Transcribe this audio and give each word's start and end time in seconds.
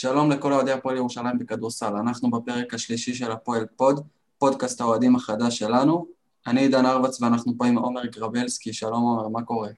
שלום 0.00 0.30
לכל 0.30 0.52
אוהדי 0.52 0.72
הפועל 0.72 0.96
ירושלים 0.96 1.38
בכדורסל, 1.38 1.96
אנחנו 1.96 2.30
בפרק 2.30 2.74
השלישי 2.74 3.14
של 3.14 3.30
הפועל 3.30 3.66
פוד, 3.76 4.06
פודקאסט 4.38 4.80
האוהדים 4.80 5.16
החדש 5.16 5.58
שלנו. 5.58 6.06
אני 6.46 6.60
עידן 6.60 6.86
ארבץ 6.86 7.22
ואנחנו 7.22 7.52
פה 7.58 7.66
עם 7.66 7.78
עומר 7.78 8.06
גרבלסקי, 8.06 8.72
שלום 8.72 9.02
עומר, 9.02 9.28
מה 9.28 9.42
קורה? 9.42 9.68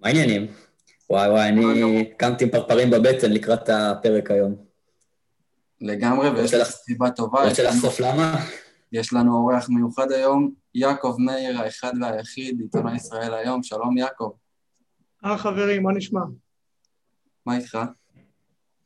מה 0.00 0.08
העניינים? 0.08 0.46
וואי 1.10 1.30
וואי, 1.30 1.48
אני 1.48 2.04
קמתי 2.16 2.44
עם 2.44 2.50
פרפרים 2.50 2.90
בבטן 2.90 3.32
לקראת 3.32 3.68
הפרק 3.68 4.30
היום. 4.30 4.56
לגמרי, 5.80 6.30
ויש 6.30 6.54
לך 6.54 6.68
סיבה 6.68 7.10
טובה. 7.10 7.48
רוצה 7.48 7.62
לחשוף 7.62 8.00
למה? 8.00 8.36
יש 8.92 9.12
לנו 9.12 9.36
אורח 9.36 9.68
מיוחד 9.68 10.12
היום, 10.12 10.50
יעקב 10.74 11.16
מאיר, 11.18 11.60
האחד 11.60 11.92
והיחיד, 12.00 12.60
עיתונאי 12.60 12.96
ישראל 12.96 13.34
היום, 13.34 13.62
שלום 13.62 13.98
יעקב. 13.98 14.30
אה 15.24 15.38
חברים, 15.38 15.82
מה 15.82 15.92
נשמע? 15.92 16.20
מה 17.46 17.56
איתך? 17.56 17.78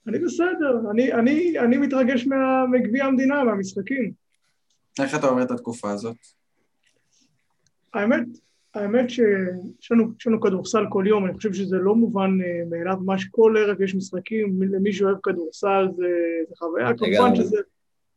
אני 0.07 0.19
בסדר, 0.19 0.91
אני, 0.91 1.13
אני, 1.13 1.59
אני 1.59 1.79
מתרגש 1.79 2.27
מגביע 2.73 3.05
המדינה, 3.05 3.45
מהמשחקים. 3.45 4.13
איך 5.01 5.15
אתה 5.15 5.27
עובר 5.27 5.43
את 5.43 5.51
התקופה 5.51 5.91
הזאת? 5.91 6.17
האמת, 7.95 8.25
האמת 8.75 9.11
שיש 9.11 9.93
לנו, 10.27 10.41
כדורסל 10.41 10.85
כל 10.89 11.05
יום, 11.07 11.27
אני 11.27 11.35
חושב 11.35 11.53
שזה 11.53 11.77
לא 11.77 11.95
מובן 11.95 12.31
uh, 12.41 12.71
מאליו, 12.71 12.97
ממש 13.05 13.25
כל 13.25 13.55
ערב 13.59 13.81
יש 13.81 13.95
משחקים, 13.95 14.63
למי 14.63 14.93
שאוהב 14.93 15.17
כדורסל 15.23 15.89
זה, 15.97 16.09
זה 16.49 16.57
חוויה, 16.57 16.95
כמובן 16.95 17.37
שזה, 17.37 17.59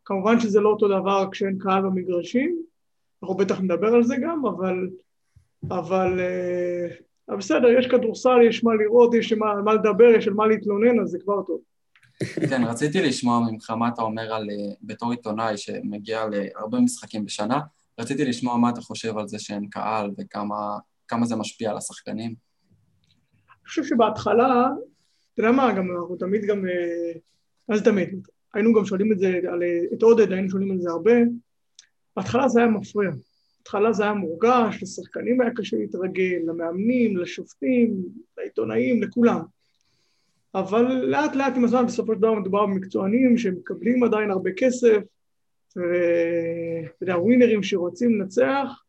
כמובן 0.06 0.40
שזה 0.40 0.60
לא 0.60 0.70
אותו 0.70 0.88
דבר 0.88 1.28
כשאין 1.32 1.58
קהל 1.58 1.82
במגרשים, 1.82 2.62
אנחנו 3.24 3.36
בטח 3.36 3.62
נדבר 3.62 3.88
על 3.88 4.04
זה 4.04 4.16
גם, 4.22 4.46
אבל, 4.46 4.90
אבל 5.70 6.20
uh, 6.20 7.36
בסדר, 7.36 7.68
יש 7.68 7.88
כדורסל, 7.88 8.42
יש 8.48 8.64
מה 8.64 8.76
לראות, 8.76 9.14
יש 9.14 9.34
מה, 9.34 9.62
מה 9.62 9.74
לדבר, 9.74 10.10
יש 10.18 10.28
על 10.28 10.34
מה 10.34 10.48
להתלונן, 10.48 11.00
אז 11.00 11.10
זה 11.10 11.20
כבר 11.20 11.42
טוב. 11.42 11.62
כן, 12.50 12.64
רציתי 12.64 13.02
לשמוע 13.02 13.40
ממך 13.52 13.70
מה 13.70 13.90
אתה 13.94 14.02
אומר 14.02 14.34
על, 14.34 14.50
אה, 14.50 14.74
בתור 14.82 15.12
עיתונאי 15.12 15.58
שמגיע 15.58 16.26
להרבה 16.32 16.80
משחקים 16.80 17.26
בשנה, 17.26 17.60
רציתי 18.00 18.26
לשמוע 18.26 18.58
מה 18.58 18.70
אתה 18.70 18.82
חושב 18.82 19.18
על 19.18 19.28
זה 19.28 19.40
שאין 19.40 19.68
קהל 19.70 20.12
וכמה 20.18 21.26
זה 21.26 21.36
משפיע 21.36 21.72
על 21.72 21.78
השחקנים. 21.78 22.36
אני 23.50 23.68
חושב 23.68 23.84
שבהתחלה, 23.84 24.68
אתה 25.34 25.42
יודע 25.42 25.52
מה, 25.52 25.74
גם 25.74 25.92
אנחנו 25.92 26.16
תמיד 26.16 26.46
גם, 26.46 26.66
אה, 26.66 27.78
זה 27.78 27.84
תמיד? 27.84 28.28
היינו 28.54 28.74
גם 28.74 28.86
שואלים 28.86 29.12
את 29.12 29.20
זה, 29.20 29.40
על, 29.52 29.64
אה, 29.64 29.80
את 29.94 30.04
עודד 30.04 30.32
היינו 30.32 30.50
שואלים 30.50 30.72
על 30.72 30.82
זה 30.82 30.90
הרבה, 30.90 31.12
בהתחלה 32.16 32.48
זה 32.48 32.60
היה 32.60 32.70
מפריע. 32.70 33.12
בהתחלה 33.58 33.94
זה 33.94 34.04
היה 34.04 34.14
מורגש, 34.14 34.84
לשחקנים 34.84 35.42
היה 35.42 35.52
קשה 35.56 35.78
להתרגל, 35.78 36.40
למאמנים, 36.48 37.18
לשופטים, 37.18 37.96
לעיתונאים, 38.38 39.04
לכולם. 39.04 39.42
אבל 40.56 41.06
לאט 41.06 41.36
לאט 41.36 41.54
עם 41.56 41.64
הזמן 41.64 41.86
בסופו 41.86 42.14
של 42.14 42.20
דבר 42.20 42.34
מדובר 42.34 42.66
במקצוענים 42.66 43.38
שמקבלים 43.38 44.04
עדיין 44.04 44.32
הרבה 44.32 44.50
כסף, 44.58 44.98
ואתה 45.76 47.04
יודע, 47.04 47.18
ווינרים 47.18 47.64
שרוצים 47.64 48.20
לנצח, 48.20 48.84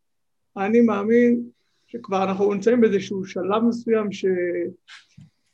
אני 0.57 0.81
מאמין 0.81 1.43
שכבר 1.87 2.25
אנחנו 2.25 2.55
נמצאים 2.55 2.81
באיזשהו 2.81 3.25
שלב 3.25 3.63
מסוים 3.69 4.13
ש... 4.13 4.25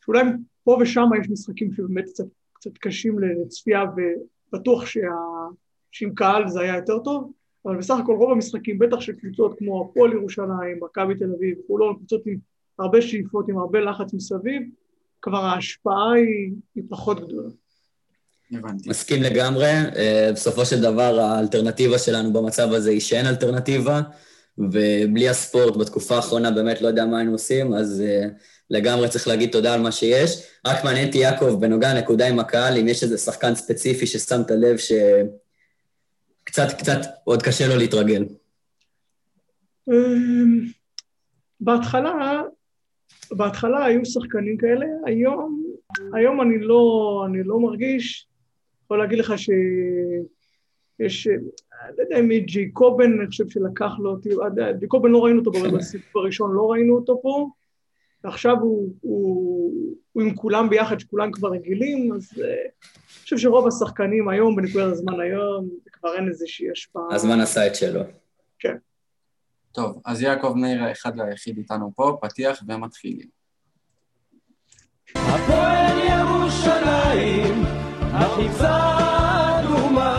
שאולי 0.05 0.21
פה 0.65 0.79
ושם 0.81 1.07
יש 1.21 1.31
משחקים 1.31 1.73
שבאמת 1.73 2.05
קצת, 2.05 2.25
קצת 2.53 2.79
קשים 2.79 3.19
לצפייה 3.19 3.85
ובטוח 4.53 4.87
שה... 4.87 5.01
שעם 5.91 6.15
קהל 6.15 6.49
זה 6.49 6.61
היה 6.61 6.77
יותר 6.77 6.99
טוב, 6.99 7.33
אבל 7.67 7.77
בסך 7.77 7.95
הכל 8.03 8.13
רוב 8.13 8.31
המשחקים, 8.31 8.79
בטח 8.79 9.01
של 9.01 9.13
קבוצות 9.13 9.59
כמו 9.59 9.85
הפועל 9.85 10.13
ירושלים, 10.13 10.79
מכבי 10.81 11.15
תל 11.15 11.33
אביב, 11.37 11.59
חולון, 11.67 11.97
קבוצות 11.97 12.27
עם 12.27 12.37
הרבה 12.79 13.03
שאיפות, 13.03 13.49
עם 13.49 13.59
הרבה 13.59 13.81
לחץ 13.81 14.15
מסביב, 14.15 14.63
כבר 15.23 15.45
ההשפעה 15.45 16.13
היא, 16.13 16.53
היא 16.75 16.85
פחות 16.91 17.27
גדולה. 17.27 17.51
הבנתי. 18.53 18.89
מסכים 18.89 19.23
לגמרי. 19.23 19.67
אה, 19.97 20.31
בסופו 20.35 20.67
של 20.67 20.81
דבר 20.81 21.21
האלטרנטיבה 21.21 21.99
שלנו 21.99 22.33
במצב 22.33 22.73
הזה 22.73 22.91
היא 22.91 23.01
שאין 23.01 23.27
אלטרנטיבה, 23.27 24.01
ובלי 24.59 25.29
הספורט 25.29 25.77
בתקופה 25.77 26.17
האחרונה 26.17 26.51
באמת 26.51 26.81
לא 26.81 26.89
יודע 26.89 27.05
מה 27.05 27.19
היינו 27.19 27.33
עושים, 27.33 27.75
אז 27.75 28.03
אה, 28.07 28.27
לגמרי 28.71 29.09
צריך 29.09 29.29
להגיד 29.29 29.51
תודה 29.51 29.75
על 29.75 29.81
מה 29.81 29.93
שיש. 29.93 30.43
רק 30.67 30.85
מעניין 30.85 31.07
אותי, 31.07 31.19
יעקב, 31.19 31.61
בנוגע 31.61 31.95
לנקודה 31.95 32.29
עם 32.29 32.39
הקהל, 32.39 32.79
אם 32.79 32.89
יש 32.89 33.03
איזה 33.03 33.19
שחקן 33.19 33.55
ספציפי 33.55 34.07
ששמת 34.07 34.51
לב 34.51 34.77
שקצת, 34.77 36.73
קצת 36.79 37.01
עוד 37.25 37.43
קשה 37.43 37.69
לו 37.69 37.77
להתרגל. 37.77 38.25
אמ, 39.89 40.65
בהתחלה, 41.61 42.43
בהתחלה 43.33 43.85
היו 43.85 44.05
שחקנים 44.05 44.57
כאלה, 44.57 44.87
היום, 45.05 45.63
היום 46.13 46.41
אני 46.41 46.59
לא, 46.59 47.23
אני 47.27 47.43
לא 47.43 47.61
מרגיש, 47.61 48.29
יכול 48.85 48.99
להגיד 48.99 49.19
לך 49.19 49.35
שיש, 49.39 51.27
לא 51.97 52.03
יודע 52.03 52.19
אם 52.19 52.33
ג'י 52.39 52.71
קובן, 52.71 53.21
אני 53.21 53.27
חושב 53.27 53.49
שלקח 53.49 53.93
לו 53.99 54.11
אותי, 54.11 54.29
ג'י 54.79 54.87
קובן 54.87 55.11
לא 55.11 55.25
ראינו 55.25 55.39
אותו 55.39 55.51
בסיבוב 55.51 56.07
הראשון, 56.15 56.53
לא 56.55 56.71
ראינו 56.71 56.95
אותו 56.95 57.21
פה, 57.23 57.49
ועכשיו 58.25 58.57
הוא, 58.61 58.93
הוא, 59.01 59.73
הוא 60.13 60.23
עם 60.23 60.35
כולם 60.35 60.71
ביחד, 60.71 61.01
שכולם 61.01 61.33
כבר 61.33 61.51
רגילים, 61.51 62.13
אז 62.13 62.33
uh, 62.37 62.41
אני 62.41 63.23
חושב 63.23 63.39
שרוב 63.39 63.67
השחקנים 63.67 64.29
היום, 64.29 64.57
בנקודת 64.57 64.93
הזמן 64.93 65.21
היום, 65.21 65.69
כבר 65.93 66.15
אין 66.15 66.29
איזושהי 66.29 66.71
השפעה. 66.71 67.03
הזמן 67.11 67.41
עשה 67.41 67.67
את 67.67 67.75
שלו. 67.75 68.01
כן. 68.59 68.77
טוב, 69.73 70.01
אז 70.05 70.23
יעקב 70.23 70.53
מאיר 70.57 70.83
האחד 70.83 71.13
והיחיד 71.19 71.59
איתנו 71.59 71.93
פה, 71.97 72.19
פתיח 72.23 72.63
ומתחילים. 72.69 73.29
הפועל 75.15 75.99
ירושלים 75.99 77.63
החיצה 78.01 78.79
אדומה, 79.61 80.15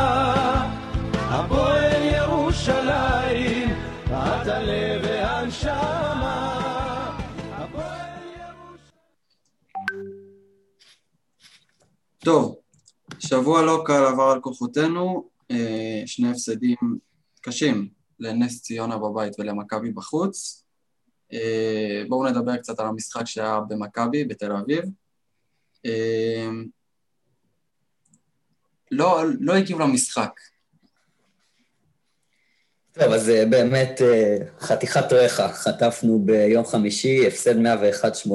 הפועל 1.13 2.01
ירושלים, 2.03 3.69
את 4.05 4.47
הלב 4.47 5.01
והנשמה. 5.03 6.47
טוב, 12.19 12.55
שבוע 13.19 13.61
לא 13.61 13.83
קל 13.85 14.05
עבר 14.05 14.23
על 14.23 14.41
כוחותינו, 14.41 15.29
אה, 15.51 16.03
שני 16.05 16.29
הפסדים 16.29 16.77
קשים 17.41 18.00
לנס 18.21 18.61
ציונה 18.61 18.97
בבית 18.97 19.39
ולמכבי 19.39 19.91
בחוץ. 19.91 20.65
אה, 21.33 22.03
בואו 22.09 22.29
נדבר 22.29 22.57
קצת 22.57 22.79
על 22.79 22.87
המשחק 22.87 23.25
שהיה 23.25 23.59
במכבי 23.69 24.25
בתל 24.25 24.51
אביב. 24.51 24.83
אה, 25.85 26.49
לא, 28.91 29.21
לא 29.39 29.53
הגיעו 29.53 29.79
למשחק. 29.79 30.31
טוב, 32.91 33.13
אז 33.13 33.29
אה, 33.29 33.45
באמת 33.45 34.01
חתיכת 34.59 35.13
רחה, 35.13 35.53
חטפנו 35.53 36.19
ביום 36.25 36.65
חמישי, 36.65 37.27
הפסד 37.27 37.55
101-80. 37.57 38.29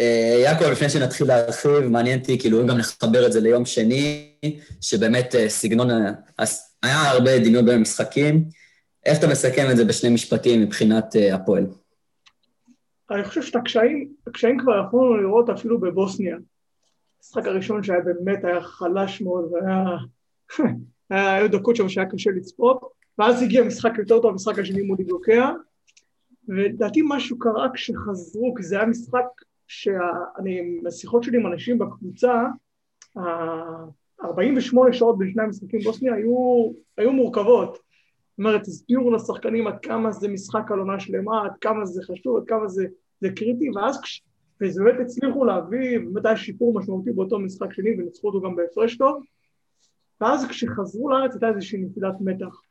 אה, 0.00 0.40
יעקב, 0.42 0.64
לפני 0.64 0.88
שנתחיל 0.90 1.26
להרחיב, 1.26 1.80
מעניין 1.80 2.20
אותי 2.20 2.38
כאילו 2.38 2.66
גם 2.66 2.78
לחבר 2.78 3.26
את 3.26 3.32
זה 3.32 3.40
ליום 3.40 3.66
שני, 3.66 4.32
שבאמת 4.80 5.34
סגנון, 5.48 5.90
היה 6.82 7.10
הרבה 7.10 7.38
דמיון 7.38 7.66
בין 7.66 7.78
המשחקים. 7.78 8.44
איך 9.06 9.18
אתה 9.18 9.26
מסכם 9.28 9.66
את 9.70 9.76
זה 9.76 9.84
בשני 9.84 10.14
משפטים 10.14 10.62
מבחינת 10.62 11.14
הפועל? 11.34 11.66
אני 13.10 13.24
חושב 13.24 13.42
שאת 13.42 13.56
הקשיים, 13.56 14.12
הקשיים 14.26 14.58
כבר 14.58 14.82
יכולנו 14.86 15.16
לראות 15.16 15.50
אפילו 15.50 15.80
בבוסניה. 15.80 16.36
המשחק 17.16 17.46
הראשון 17.46 17.82
שהיה 17.82 18.00
באמת, 18.00 18.44
היה 18.44 18.60
חלש 18.60 19.20
מאוד, 19.20 19.52
והיה... 19.52 19.84
היו 21.10 21.50
דקות 21.50 21.76
שם 21.76 21.88
שהיה 21.88 22.06
קשה 22.06 22.30
לצפות, 22.30 22.80
ואז 23.18 23.42
הגיע 23.42 23.64
משחק 23.64 23.92
יותר 23.98 24.20
טוב, 24.20 24.32
המשחק 24.32 24.58
השני 24.58 24.82
מול 24.82 24.96
ליגוקיה, 24.98 25.50
ולדעתי 26.48 27.00
משהו 27.08 27.38
קרה 27.38 27.68
כשחזרו, 27.74 28.54
כי 28.54 28.62
זה 28.62 28.76
היה 28.76 28.86
משחק 28.86 29.24
שאני, 29.68 30.80
בשיחות 30.84 31.22
שלי 31.22 31.38
עם 31.38 31.46
אנשים 31.46 31.78
בקבוצה, 31.78 32.44
ה-48 34.22 34.92
שעות 34.92 35.18
בין 35.18 35.30
שני 35.32 35.42
המשחקים 35.42 35.80
בוסניה 35.80 36.14
היו, 36.14 36.72
היו 36.96 37.12
מורכבות. 37.12 37.72
זאת 37.72 38.38
אומרת, 38.38 38.60
הסבירו 38.60 39.10
לשחקנים 39.10 39.66
עד 39.66 39.78
כמה 39.82 40.12
זה 40.12 40.28
משחק 40.28 40.70
על 40.70 40.78
עונה 40.78 41.00
שלמה, 41.00 41.44
עד 41.44 41.52
כמה 41.60 41.84
זה 41.84 42.02
חשוב, 42.02 42.36
עד 42.36 42.42
כמה 42.46 42.68
זה, 42.68 42.86
זה 43.20 43.28
קריטי, 43.30 43.70
ואז 43.70 44.00
כש... 44.00 44.22
וזה 44.60 44.84
באמת 44.84 45.00
הצליחו 45.00 45.44
להביא, 45.44 45.98
באמת 45.98 46.26
היה 46.26 46.36
שיפור 46.36 46.74
משמעותי 46.74 47.12
באותו 47.12 47.38
משחק 47.38 47.72
שני 47.72 47.90
וניצחו 47.98 48.28
אותו 48.28 48.40
גם 48.40 48.56
בהפרש 48.56 48.96
טוב 48.96 49.22
ואז 50.22 50.46
כשחזרו 50.46 51.10
לארץ 51.10 51.32
הייתה 51.32 51.48
איזושהי 51.48 51.78
נפילת 51.78 52.14
מתח. 52.20 52.62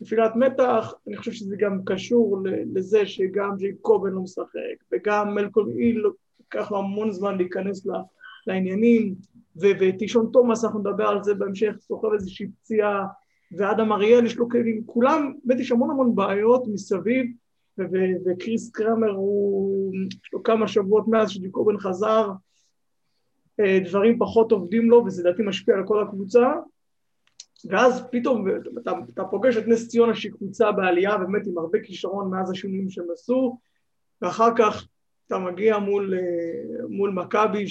נפילת 0.00 0.36
מתח, 0.36 0.94
אני 1.08 1.16
חושב 1.16 1.32
שזה 1.32 1.56
גם 1.56 1.84
קשור 1.84 2.38
לזה 2.74 3.06
שגם 3.06 3.56
ג'י 3.56 3.74
קובן 3.80 4.10
לא 4.10 4.20
משחק 4.20 4.84
וגם 4.92 5.34
מלקול 5.34 5.68
איל 5.68 6.06
לקח 6.40 6.70
לו 6.70 6.78
המון 6.78 7.12
זמן 7.12 7.36
להיכנס 7.36 7.86
לעניינים 8.46 9.14
וטישון 9.56 10.30
תומאס, 10.32 10.64
אנחנו 10.64 10.80
נדבר 10.80 11.06
על 11.06 11.24
זה 11.24 11.34
בהמשך, 11.34 11.72
סוחב 11.80 12.12
איזושהי 12.12 12.46
פציעה 12.48 13.06
ואדם 13.52 13.92
אריאל 13.92 14.26
יש 14.26 14.36
לו 14.36 14.48
כלים, 14.48 14.82
כולם, 14.86 15.32
באמת 15.44 15.60
יש 15.60 15.72
המון 15.72 15.90
המון 15.90 16.14
בעיות 16.14 16.62
מסביב 16.72 17.26
וקריס 18.24 18.70
קרמר 18.70 19.10
הוא, 19.10 19.94
יש 20.24 20.32
לו 20.32 20.42
כמה 20.42 20.68
שבועות 20.68 21.08
מאז 21.08 21.30
שג'יקובן 21.30 21.78
חזר, 21.78 22.30
אה, 23.60 23.78
דברים 23.84 24.18
פחות 24.18 24.52
עובדים 24.52 24.90
לו, 24.90 25.04
וזה 25.06 25.22
לדעתי 25.22 25.42
משפיע 25.42 25.74
על 25.74 25.86
כל 25.86 26.02
הקבוצה, 26.02 26.52
ואז 27.64 28.02
פתאום 28.12 28.46
אתה, 28.82 28.92
אתה 29.14 29.24
פוגש 29.24 29.56
את 29.56 29.68
נס 29.68 29.88
ציונה 29.88 30.14
שהיא 30.14 30.32
קבוצה 30.32 30.72
בעלייה 30.72 31.18
באמת 31.18 31.46
עם 31.46 31.58
הרבה 31.58 31.78
כישרון 31.80 32.30
מאז 32.30 32.50
השינויים 32.50 32.90
שהם 32.90 33.06
עשו, 33.12 33.58
ואחר 34.22 34.50
כך 34.58 34.86
אתה 35.30 35.38
מגיע 35.38 35.78
מול, 35.78 36.14
אה, 36.14 36.86
מול 36.88 37.10
מכבי 37.10 37.64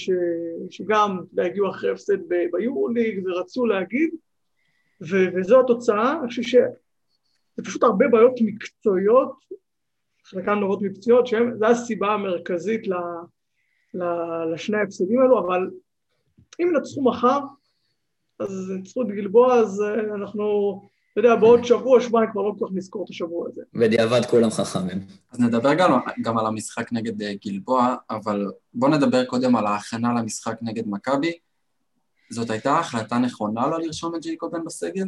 שגם 0.69 1.19
הגיעו 1.38 1.69
אחרי 1.69 1.91
הפסד 1.91 2.17
ביורוליג 2.51 3.23
ורצו 3.25 3.65
להגיד, 3.65 4.09
ו, 5.01 5.15
וזו 5.35 5.59
התוצאה, 5.59 6.19
אני 6.19 6.27
חושב 6.27 6.41
שזה 6.41 7.63
פשוט 7.63 7.83
הרבה 7.83 8.07
בעיות 8.07 8.33
מקצועיות, 8.41 9.31
חלקן 10.23 10.53
נורות 10.53 10.81
מקצועיות, 10.81 11.27
שזו 11.27 11.65
הסיבה 11.65 12.13
המרכזית 12.13 12.88
ל, 12.88 12.94
ל, 13.94 14.03
לשני 14.53 14.77
ההפסדים 14.77 15.19
האלו, 15.19 15.39
אבל 15.39 15.69
אם 16.59 16.73
נצחו 16.75 17.01
מחר, 17.01 17.39
אז 18.39 18.71
ניצחו 18.75 19.01
את 19.01 19.07
גלבוע, 19.07 19.55
אז 19.55 19.81
אה, 19.81 20.00
אנחנו, 20.15 20.81
אתה 21.19 21.27
יודע, 21.27 21.39
בעוד 21.39 21.63
שבוע, 21.63 22.01
שבועיים 22.01 22.31
כבר 22.31 22.42
לא 22.42 22.54
כל 22.60 22.66
כך 22.66 22.71
נזכור 22.75 23.04
את 23.04 23.10
השבוע 23.10 23.48
הזה. 23.48 23.62
בדיעבד 23.74 24.25
כולם 24.25 24.50
חכמים. 24.50 24.98
אז 25.31 25.39
נדבר 25.39 25.74
גם, 25.74 26.00
גם 26.21 26.38
על 26.38 26.45
המשחק 26.45 26.94
נגד 26.94 27.21
אה, 27.21 27.33
גלבוע, 27.45 27.95
אבל 28.10 28.51
בואו 28.74 28.92
נדבר 28.92 29.25
קודם 29.25 29.56
על 29.56 29.66
ההכנה 29.66 30.13
למשחק 30.13 30.57
נגד 30.62 30.83
מכבי. 30.88 31.31
זאת 32.30 32.50
הייתה 32.50 32.80
החלטה 32.80 33.18
נכונה 33.18 33.68
לא 33.68 33.80
לרשום 33.80 34.16
את 34.16 34.21
ג'ייקובן 34.21 34.66
בסגל? 34.66 35.07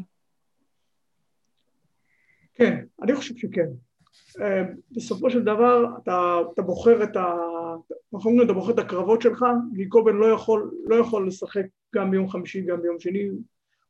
כן, 2.53 2.85
אני 3.01 3.15
חושב 3.15 3.35
שכן. 3.37 3.67
אה, 4.41 4.63
בסופו 4.91 5.29
של 5.29 5.41
דבר 5.41 5.85
אתה, 6.03 6.39
אתה 6.53 6.61
בוחר 6.61 7.03
את 7.03 7.15
ה... 7.15 7.25
אנחנו 8.13 8.29
אומרים, 8.29 8.45
אתה 8.45 8.53
בוחר 8.53 8.73
את 8.73 8.79
הקרבות 8.79 9.21
שלך, 9.21 9.45
גיקובן 9.73 10.15
לא 10.15 10.25
יכול, 10.25 10.71
לא 10.85 10.95
יכול 10.95 11.27
לשחק 11.27 11.65
גם 11.95 12.11
ביום 12.11 12.29
חמישי, 12.29 12.61
גם 12.61 12.81
ביום 12.81 12.99
שני, 12.99 13.29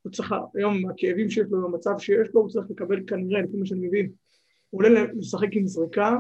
הוא 0.01 0.11
צריך, 0.11 0.35
היום 0.55 0.89
הכאבים 0.89 1.29
שיש 1.29 1.45
לו, 1.49 1.65
המצב 1.65 1.97
שיש 1.97 2.27
לו, 2.33 2.41
הוא 2.41 2.49
צריך 2.49 2.65
לקבל 2.69 3.03
כנראה, 3.07 3.41
לפי 3.41 3.57
מה 3.57 3.65
שאני 3.65 3.87
מבין, 3.87 4.11
הוא 4.69 4.83
עולה 4.83 5.03
לשחק 5.13 5.47
עם 5.51 5.67
זריקה, 5.67 6.17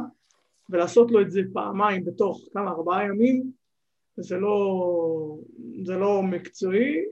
ולעשות 0.69 1.11
לו 1.11 1.21
את 1.21 1.31
זה 1.31 1.41
פעמיים 1.53 2.05
בתוך 2.05 2.49
כמה, 2.53 2.71
ארבעה 2.71 3.05
ימים, 3.05 3.51
זה 4.17 4.37
לא, 4.37 5.37
זה 5.83 5.95
לא 5.95 6.23
מקצועי, 6.23 7.05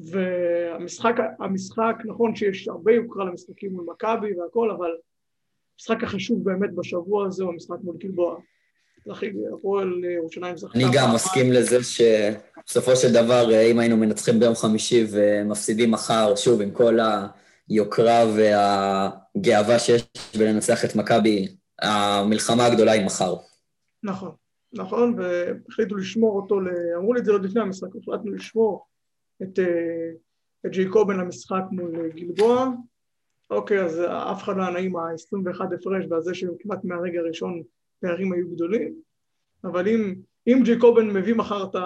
והמשחק, 0.00 1.14
המשחק, 1.38 1.96
נכון 2.04 2.34
שיש 2.34 2.68
הרבה 2.68 2.92
יוקרה 2.92 3.24
למשחקים 3.24 3.72
מול 3.72 3.84
מכבי 3.88 4.38
והכל, 4.38 4.70
אבל 4.70 4.90
המשחק 5.74 6.02
החשוב 6.02 6.44
באמת 6.44 6.74
בשבוע 6.74 7.26
הזה 7.26 7.44
הוא 7.44 7.52
המשחק 7.52 7.76
מול 7.82 7.96
גלבוע. 7.96 8.40
הפועל 9.54 10.04
ירושלים 10.04 10.56
זכתה. 10.56 10.78
אני 10.78 10.84
גם 10.94 11.14
מסכים 11.14 11.52
לזה 11.52 11.76
שבסופו 11.82 12.96
של 12.96 13.12
דבר, 13.12 13.70
אם 13.70 13.78
היינו 13.78 13.96
מנצחים 13.96 14.40
ביום 14.40 14.54
חמישי 14.54 15.06
ומפסידים 15.10 15.90
מחר, 15.90 16.36
שוב, 16.36 16.60
עם 16.60 16.70
כל 16.70 16.98
היוקרה 17.68 18.24
והגאווה 18.36 19.78
שיש 19.78 20.08
בלנצח 20.38 20.84
את 20.84 20.96
מכבי, 20.96 21.48
המלחמה 21.82 22.66
הגדולה 22.66 22.92
היא 22.92 23.06
מחר. 23.06 23.34
נכון, 24.02 24.30
נכון, 24.72 25.18
והחליטו 25.18 25.96
לשמור 25.96 26.36
אותו, 26.36 26.60
אמרו 26.96 27.14
לי 27.14 27.20
את 27.20 27.24
זה 27.24 27.32
עוד 27.32 27.44
לפני 27.44 27.60
המשחק, 27.60 27.88
החלטנו 28.02 28.32
לשמור 28.32 28.86
את, 29.42 29.58
אה, 29.58 30.10
את 30.66 30.70
ג'ייקובן 30.70 31.16
למשחק 31.16 31.62
מול 31.70 32.08
גלבוע. 32.08 32.68
אוקיי, 33.50 33.84
אז 33.84 34.00
אף 34.32 34.42
אחד 34.42 34.56
לא 34.56 34.62
היה 34.62 34.70
נעים 34.70 34.96
ה-21 34.96 35.74
הפרש 35.74 36.04
והזה 36.10 36.34
שכמעט 36.34 36.84
מהרגע 36.84 37.20
הראשון 37.20 37.62
פערים 38.00 38.32
היו 38.32 38.48
גדולים, 38.50 38.94
אבל 39.64 39.88
אם, 39.88 40.14
אם 40.46 40.60
ג'ייקובן 40.64 41.10
מביא 41.10 41.34
מחר 41.34 41.64
את 41.64 41.76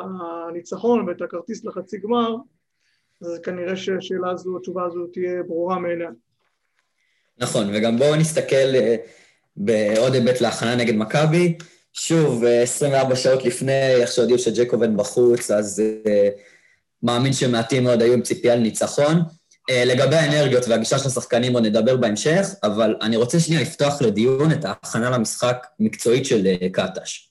הניצחון 0.49 1.09
ואת 1.09 1.23
הכרטיס 1.23 1.65
לחצי 1.65 1.99
גמר, 1.99 2.37
אז 3.23 3.41
כנראה 3.43 3.77
שהשאלה 3.77 4.31
הזו, 4.31 4.57
התשובה 4.57 4.85
הזו 4.85 5.07
תהיה 5.07 5.43
ברורה 5.43 5.79
מאליה. 5.79 6.11
נכון, 7.39 7.67
וגם 7.75 7.97
בואו 7.97 8.17
נסתכל 8.17 8.75
אה, 8.75 8.97
בעוד 9.57 10.15
היבט 10.15 10.41
להכנה 10.41 10.77
נגד 10.77 10.95
מכבי. 10.95 11.59
שוב, 11.93 12.45
24 12.45 13.11
אה, 13.11 13.17
שעות 13.17 13.45
לפני, 13.45 13.95
איך 13.95 14.13
שהודיעו 14.13 14.39
שג'קובן 14.39 14.97
בחוץ, 14.97 15.51
אז 15.51 15.83
uh, 15.83 16.41
מאמין 17.03 17.33
שמעטים 17.33 17.85
מאוד 17.85 18.03
היו 18.03 18.13
עם 18.13 18.23
ציפייה 18.23 18.57
לניצחון. 18.57 19.17
Uh, 19.71 19.73
לגבי 19.87 20.17
האנרגיות 20.17 20.69
והגישה 20.69 20.99
של 20.99 21.09
השחקנים 21.09 21.53
עוד 21.53 21.67
נדבר 21.67 21.97
בהמשך, 21.97 22.47
אבל 22.63 22.97
אני 23.03 23.17
רוצה 23.17 23.41
שנייה 23.41 23.63
לפתוח 23.63 24.03
לדיון 24.03 24.53
את 24.53 24.65
ההכנה 24.65 25.11
למשחק 25.11 25.67
מקצועית 25.81 26.27
של 26.27 26.47
uh, 26.47 26.69
קטש. 26.73 27.31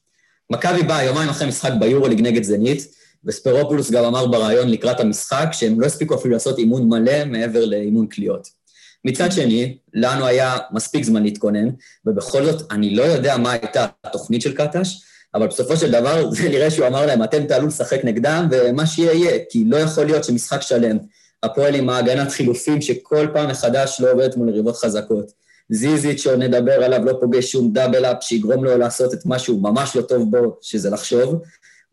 מכבי 0.50 0.84
באה 0.84 1.04
יומיים 1.04 1.30
אחרי 1.30 1.48
משחק 1.48 1.72
ביורוליג 1.80 2.22
נגד 2.22 2.44
זנית, 2.44 2.88
וספרופולוס 3.26 3.92
גם 3.92 4.06
אמר 4.06 4.28
בריאיון 4.28 4.70
לקראת 4.70 5.00
המשחק 5.00 5.50
שהם 5.52 5.82
לא 5.82 5.86
הספיקו 5.86 6.16
אפילו 6.16 6.34
לעשות 6.34 6.58
אימון 6.58 6.90
מלא 6.90 7.26
מעבר 7.26 7.66
לאימון 7.66 8.08
קליעות. 8.08 8.48
מצד 9.06 9.32
שני, 9.32 9.78
לנו 9.94 10.26
היה 10.26 10.58
מספיק 10.72 11.04
זמן 11.04 11.24
להתכונן, 11.24 11.70
ובכל 12.06 12.46
זאת, 12.46 12.72
אני 12.72 12.96
לא 12.96 13.04
יודע 13.04 13.38
מה 13.38 13.52
הייתה 13.52 13.86
התוכנית 14.04 14.42
של 14.42 14.56
קטש, 14.56 15.02
אבל 15.36 15.48
בסופו 15.48 15.78
של 15.78 15.92
דבר, 15.92 16.30
זה 16.36 16.50
נראה 16.50 16.72
שהוא 16.72 16.88
אמר 16.88 17.06
להם, 17.06 17.24
אתם 17.24 17.46
תעלו 17.46 17.68
לשחק 17.68 18.00
נגדם, 18.04 18.48
ומה 18.52 18.86
שיהיה 18.86 19.14
יהיה, 19.14 19.40
כי 19.50 19.64
לא 19.68 19.78
יכול 19.78 20.06
להיות 20.06 20.24
שמשחק 20.24 20.62
שלם, 20.62 20.98
הפועל 21.44 21.76
עם 21.76 21.90
ההגנת 21.90 22.32
חילופים 22.32 22.82
שכל 22.82 23.28
פעם 23.34 23.50
מחדש 23.50 24.02
לא 24.02 24.12
עובדת 24.12 24.38
מול 24.38 24.50
יריבות 24.50 24.76
חזקות. 24.78 25.32
זיזיץ' 25.70 26.22
שעוד 26.22 26.40
נדבר 26.40 26.84
עליו, 26.84 27.06
לא 27.06 27.14
פוגש 27.22 27.52
שום 27.52 27.74
דאבל 27.74 28.06
אפ 28.06 28.18
שיגרום 28.22 28.64
לו 28.66 28.78
לעשות 28.78 29.14
את 29.14 29.26
מה 29.26 29.40
שהוא 29.40 29.64
ממש 29.64 29.96
לא 29.96 30.02
טוב 30.02 30.32
בו, 30.32 30.58
שזה 30.62 30.90
לחשוב. 30.90 31.42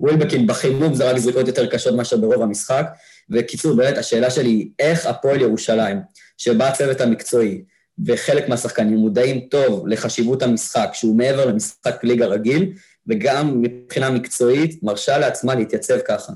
ווילבקין 0.00 0.46
בחימום 0.46 0.94
זה 0.94 1.10
רק 1.10 1.18
זריקות 1.18 1.46
יותר 1.46 1.66
קשות 1.66 1.94
מאשר 1.94 2.16
ברוב 2.16 2.42
המשחק. 2.42 2.86
וקיצור, 3.30 3.76
באמת, 3.76 3.98
השאלה 3.98 4.30
שלי 4.30 4.50
היא, 4.50 4.68
איך 4.78 5.06
הפועל 5.06 5.40
ירושלים, 5.40 6.00
שבה 6.38 6.68
הצוות 6.68 7.00
המקצועי, 7.00 7.62
וחלק 8.06 8.48
מהשחקנים 8.48 8.98
מודעים 8.98 9.40
טוב 9.40 9.88
לחשיבות 9.88 10.42
המשחק, 10.42 10.90
שהוא 10.92 11.16
מעבר 11.16 11.46
למשחק 11.46 12.04
ליגה 12.04 12.26
רגיל, 12.26 12.72
וגם 13.06 13.62
מבחינה 13.62 14.10
מקצועית 14.10 14.82
מרשה 14.82 15.18
לעצמה 15.18 15.54
להתייצב 15.54 15.98
ככה. 15.98 16.32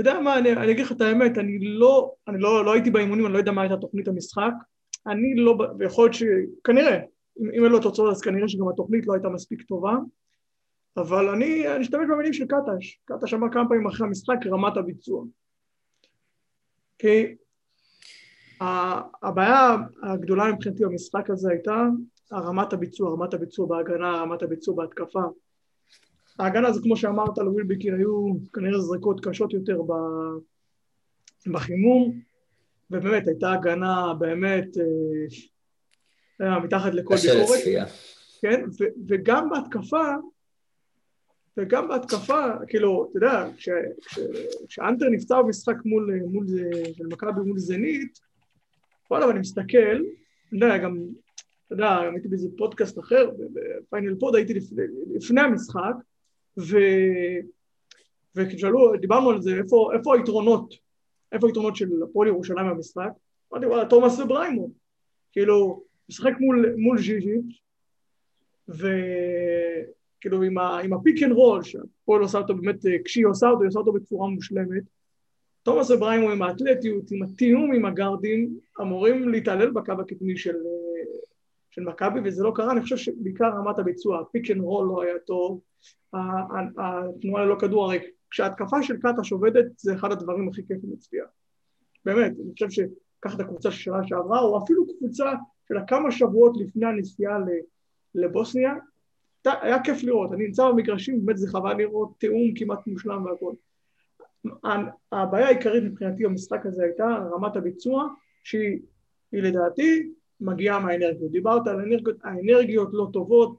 יודע 0.00 0.20
מה, 0.20 0.38
אני, 0.38 0.52
אני 0.52 0.72
אגיד 0.72 0.84
לך 0.86 0.92
את 0.92 1.00
האמת, 1.00 1.38
אני 1.38 1.58
לא, 1.58 2.12
אני 2.28 2.40
לא, 2.40 2.64
לא 2.64 2.72
הייתי 2.72 2.90
באימונים, 2.90 3.26
אני 3.26 3.32
לא 3.32 3.38
יודע 3.38 3.52
מה 3.52 3.62
הייתה 3.62 3.76
תוכנית 3.76 4.08
המשחק, 4.08 4.52
אני 5.06 5.34
לא, 5.34 5.58
ויכול 5.78 6.04
להיות 6.04 6.14
ש... 6.14 6.22
כנראה, 6.64 6.96
אם, 7.40 7.50
אם 7.54 7.64
אין 7.64 7.72
לו 7.72 7.80
תוצאות 7.80 8.10
אז 8.10 8.20
כנראה 8.20 8.48
שגם 8.48 8.68
התוכנית 8.68 9.06
לא 9.06 9.14
הייתה 9.14 9.28
מספיק 9.28 9.62
טובה, 9.62 9.94
אבל 10.96 11.28
אני, 11.28 11.68
אני 11.68 11.82
אשתמש 11.82 12.06
במילים 12.10 12.32
של 12.32 12.46
קטש, 12.46 12.98
קטש 13.04 13.34
אמר 13.34 13.46
כמה 13.52 13.68
פעמים 13.68 13.86
אחרי 13.86 14.06
המשחק 14.06 14.36
רמת 14.46 14.76
הביצוע. 14.76 15.24
כי 16.98 17.34
הבעיה 19.22 19.76
הגדולה 20.02 20.52
מבחינתי 20.52 20.84
במשחק 20.84 21.30
הזה 21.30 21.50
הייתה 21.50 21.86
רמת 22.32 22.72
הביצוע, 22.72 23.12
רמת 23.12 23.34
הביצוע 23.34 23.66
בהגנה, 23.66 24.22
רמת 24.22 24.42
הביצוע 24.42 24.74
בהתקפה. 24.74 25.22
ההגנה 26.40 26.72
זה 26.72 26.80
כמו 26.82 26.96
שאמרת 26.96 27.38
לווילבקין, 27.38 27.94
היו 27.94 28.32
כנראה 28.52 28.80
זריקות 28.80 29.26
קשות 29.26 29.52
יותר 29.52 29.80
בחימום, 31.46 32.20
ובאמת 32.90 33.28
הייתה 33.28 33.52
הגנה 33.52 34.14
באמת 34.18 34.76
אה, 36.40 36.58
מתחת 36.60 36.94
לכל 36.94 37.14
ביקורת. 37.16 37.60
כן, 38.42 38.64
ו- 38.80 38.92
וגם 39.08 39.50
בהתקפה, 39.50 40.06
וגם 41.56 41.88
בהתקפה, 41.88 42.44
כאילו, 42.68 43.08
אתה 43.10 43.18
יודע, 43.18 43.48
כשאנטה 44.68 45.08
נפצע 45.08 45.42
במשחק 45.42 45.76
מול, 45.84 46.20
מול, 46.26 46.46
של 46.92 47.06
מכבי 47.06 47.40
מול 47.40 47.58
זנית, 47.58 48.20
וואלה, 49.10 49.26
ואני 49.26 49.38
מסתכל, 49.38 49.96
אני 50.52 50.64
יודע, 50.64 50.78
גם, 50.78 50.98
אתה 51.66 51.74
יודע, 51.74 51.98
גם 52.06 52.14
הייתי 52.14 52.28
באיזה 52.28 52.48
פודקאסט 52.58 52.98
אחר, 52.98 53.30
בפיינל 53.52 54.14
פוד 54.20 54.34
הייתי 54.34 54.54
לפני, 54.54 54.82
לפני 55.14 55.40
המשחק, 55.40 55.94
ו... 56.58 56.76
וכשאלו, 58.36 58.92
דיברנו 59.00 59.30
על 59.30 59.42
זה, 59.42 59.50
איפה, 59.58 59.90
איפה 59.98 60.16
היתרונות, 60.16 60.74
איפה 61.32 61.46
היתרונות 61.46 61.76
של 61.76 61.88
הפועל 62.02 62.28
ירושלים 62.28 62.70
במשחק? 62.70 63.10
אמרתי, 63.52 63.66
וואלה, 63.66 63.88
תומאס 63.88 64.18
ובריימו. 64.18 64.70
כאילו, 65.32 65.84
משחק 66.08 66.32
מול, 66.40 66.74
מול 66.76 66.98
ז'יז'יץ', 66.98 67.60
וכאילו 68.68 70.42
עם, 70.42 70.58
ה, 70.58 70.78
עם 70.78 70.92
ה 70.92 70.98
pick 70.98 71.22
and 71.22 71.32
roll, 71.32 71.62
שהפועל 71.62 72.22
עושה 72.22 72.38
אותו 72.38 72.54
באמת, 72.54 72.76
כשהיא 73.04 73.26
עושה 73.26 73.48
אותו, 73.48 73.60
היא 73.60 73.68
עושה 73.68 73.78
אותו 73.78 73.92
בצורה 73.92 74.28
מושלמת, 74.28 74.82
תומאס 75.62 75.90
ובריימו 75.90 76.30
עם 76.30 76.42
האתלטיות, 76.42 77.10
עם 77.10 77.22
התיאום 77.22 77.72
עם 77.72 77.84
הגארדים, 77.84 78.58
אמורים 78.80 79.28
להתעלל 79.28 79.70
בקו 79.70 79.92
הקדמי 79.92 80.36
של, 80.36 80.56
של 81.70 81.82
מכבי, 81.82 82.20
וזה 82.24 82.42
לא 82.42 82.52
קרה, 82.54 82.72
אני 82.72 82.80
חושב 82.80 82.96
שבעיקר 82.96 83.48
רמת 83.48 83.78
הביצוע, 83.78 84.20
ה 84.20 84.26
pick 84.26 84.50
and 84.50 84.60
roll 84.60 84.88
לא 84.88 85.02
היה 85.02 85.18
טוב, 85.26 85.60
התנועה 86.14 87.44
ללא 87.44 87.56
כדור, 87.60 87.84
הרי 87.84 87.98
כשההתקפה 88.30 88.82
של 88.82 88.96
קטש 88.96 89.32
עובדת, 89.32 89.66
זה 89.78 89.94
אחד 89.94 90.12
הדברים 90.12 90.48
הכי 90.48 90.62
כיפים 90.66 90.92
לצפייה. 90.92 91.24
באמת, 92.04 92.32
אני 92.44 92.52
חושב 92.52 92.70
שקח 92.70 93.34
את 93.34 93.40
הקבוצה 93.40 93.70
של 93.70 93.78
שנה 93.78 94.06
שעברה, 94.06 94.40
או 94.40 94.64
אפילו 94.64 94.86
קבוצה 94.98 95.32
של 95.68 95.74
כמה 95.86 96.10
שבועות 96.10 96.56
לפני 96.60 96.86
הנסיעה 96.86 97.38
לבוסניה, 98.14 98.74
היה 99.44 99.82
כיף 99.82 100.02
לראות, 100.02 100.32
אני 100.32 100.46
נמצא 100.46 100.68
במגרשים, 100.70 101.26
באמת 101.26 101.38
זה 101.38 101.48
חבל 101.48 101.76
לראות 101.76 102.14
תיאום 102.18 102.54
כמעט 102.56 102.86
מושלם 102.86 103.24
והכל. 103.24 103.52
הבעיה 105.12 105.46
העיקרית 105.46 105.84
מבחינתי 105.84 106.24
במשחק 106.24 106.66
הזה 106.66 106.84
הייתה 106.84 107.04
רמת 107.32 107.56
הביצוע 107.56 108.08
שהיא 108.44 108.80
לדעתי 109.32 110.12
מגיעה 110.40 110.80
מהאנרגיות. 110.80 111.30
דיברת 111.30 111.66
על 111.66 111.80
האנרגיות, 111.80 112.16
האנרגיות 112.24 112.88
לא 112.92 113.08
טובות, 113.12 113.56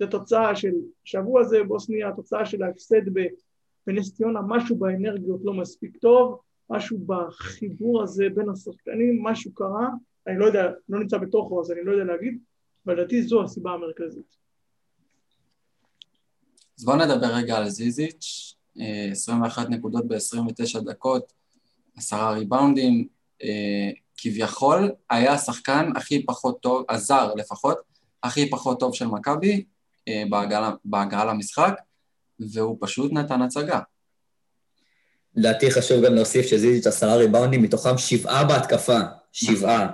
זו 0.00 0.06
תוצאה 0.06 0.56
של 0.56 0.72
שבוע 1.04 1.42
זה 1.44 1.64
בוסניה, 1.64 2.12
תוצאה 2.16 2.46
של 2.46 2.62
ההפסד 2.62 3.02
בנס 3.86 4.14
ציונה, 4.14 4.40
משהו 4.48 4.76
באנרגיות 4.76 5.40
לא 5.44 5.54
מספיק 5.54 5.96
טוב, 5.96 6.40
משהו 6.70 6.98
בחיבור 7.06 8.02
הזה 8.02 8.24
בין 8.34 8.48
השחקנים, 8.48 9.22
משהו 9.22 9.54
קרה, 9.54 9.88
אני 10.26 10.38
לא 10.38 10.44
יודע, 10.44 10.70
לא 10.88 11.00
נמצא 11.00 11.18
בתוכו 11.18 11.60
אז 11.60 11.70
אני 11.70 11.80
לא 11.84 11.92
יודע 11.92 12.04
להגיד, 12.04 12.38
אבל 12.86 12.94
לדעתי 12.94 13.22
זו 13.22 13.42
הסיבה 13.42 13.70
המרכזית. 13.70 14.36
אז 16.78 16.84
בואו 16.84 16.96
נדבר 16.96 17.26
רגע 17.34 17.56
על 17.56 17.68
זיזיץ', 17.68 18.54
21 19.10 19.70
נקודות 19.70 20.08
ב-29 20.08 20.80
דקות, 20.80 21.32
עשרה 21.96 22.32
ריבאונדים, 22.32 23.08
אה, 23.42 23.90
כביכול 24.16 24.92
היה 25.10 25.32
השחקן 25.32 25.92
הכי 25.96 26.26
פחות 26.26 26.60
טוב, 26.60 26.84
הזר 26.88 27.34
לפחות, 27.34 27.78
הכי 28.22 28.50
פחות 28.50 28.80
טוב 28.80 28.94
של 28.94 29.06
מכבי 29.06 29.52
אה, 29.52 29.73
בהגעה 30.84 31.24
למשחק, 31.24 31.74
והוא 32.40 32.76
פשוט 32.80 33.12
נתן 33.12 33.42
הצגה. 33.42 33.80
לדעתי 35.36 35.70
חשוב 35.70 36.04
גם 36.04 36.14
להוסיף 36.14 36.46
שזיזיץ' 36.46 36.86
עשרה 36.86 37.16
ריבאונדים, 37.16 37.62
מתוכם 37.62 37.98
שבעה 37.98 38.44
בהתקפה, 38.44 38.98
שבעה. 39.32 39.90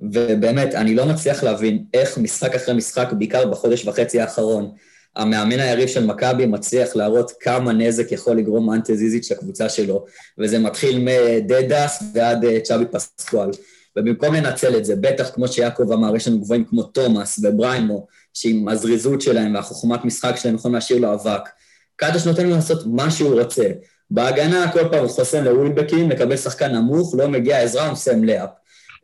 ובאמת, 0.00 0.74
אני 0.74 0.94
לא 0.94 1.06
מצליח 1.06 1.42
להבין 1.42 1.84
איך 1.94 2.18
משחק 2.18 2.54
אחרי 2.54 2.74
משחק, 2.74 3.12
בעיקר 3.12 3.46
בחודש 3.50 3.86
וחצי 3.86 4.20
האחרון, 4.20 4.72
המאמן 5.16 5.60
היריב 5.60 5.88
של 5.88 6.06
מכבי 6.06 6.46
מצליח 6.46 6.96
להראות 6.96 7.32
כמה 7.40 7.72
נזק 7.72 8.12
יכול 8.12 8.36
לגרום 8.36 8.72
אנטה 8.72 8.94
זיזיץ' 8.94 9.32
לקבוצה 9.32 9.68
שלו, 9.68 10.04
וזה 10.38 10.58
מתחיל 10.58 10.98
מדדס 11.04 12.02
ועד 12.14 12.44
אה, 12.44 12.60
צ'אבי 12.60 12.84
פסקואל. 12.86 13.50
ובמקום 13.96 14.34
לנצל 14.34 14.76
את 14.76 14.84
זה, 14.84 14.96
בטח 14.96 15.30
כמו 15.34 15.48
שיעקב 15.48 15.92
אמר, 15.92 16.16
יש 16.16 16.28
לנו 16.28 16.40
גבוהים 16.40 16.64
כמו 16.64 16.82
תומאס 16.82 17.40
ובריימו, 17.42 18.06
שעם 18.40 18.68
הזריזות 18.68 19.20
שלהם 19.20 19.54
והחוכמת 19.54 20.04
משחק 20.04 20.36
שלהם 20.36 20.54
יכולים 20.54 20.74
להשאיר 20.74 20.98
לו 20.98 21.14
אבק. 21.14 21.48
קדוש 21.96 22.26
נותן 22.26 22.46
לו 22.46 22.56
לעשות 22.56 22.86
מה 22.86 23.10
שהוא 23.10 23.40
רוצה. 23.40 23.64
בהגנה 24.10 24.72
כל 24.72 24.88
פעם 24.90 25.00
הוא 25.00 25.08
חוסם 25.08 25.44
לווילבקין, 25.44 26.08
מקבל 26.08 26.36
שחקן 26.36 26.74
נמוך, 26.74 27.14
לא 27.18 27.28
מגיע 27.28 27.62
עזרה, 27.62 27.84
הוא 27.84 27.92
מסיים 27.92 28.24
lay-up. 28.24 28.50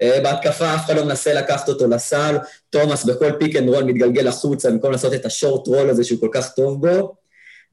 אה, 0.02 0.20
בהתקפה 0.22 0.74
אף 0.74 0.84
אחד 0.84 0.96
לא 0.96 1.04
מנסה 1.04 1.34
לקחת 1.34 1.68
אותו 1.68 1.88
לסל, 1.88 2.36
תומאס 2.70 3.04
בכל 3.04 3.32
pick 3.38 3.56
and 3.56 3.68
roll 3.68 3.84
מתגלגל 3.84 4.28
החוצה 4.28 4.70
במקום 4.70 4.92
לעשות 4.92 5.14
את 5.14 5.26
ה 5.26 5.33
short 5.33 5.66
roll 5.66 5.90
הזה 5.90 6.04
שהוא 6.04 6.20
כל 6.20 6.28
כך 6.32 6.54
טוב 6.54 6.86
בו, 6.86 7.14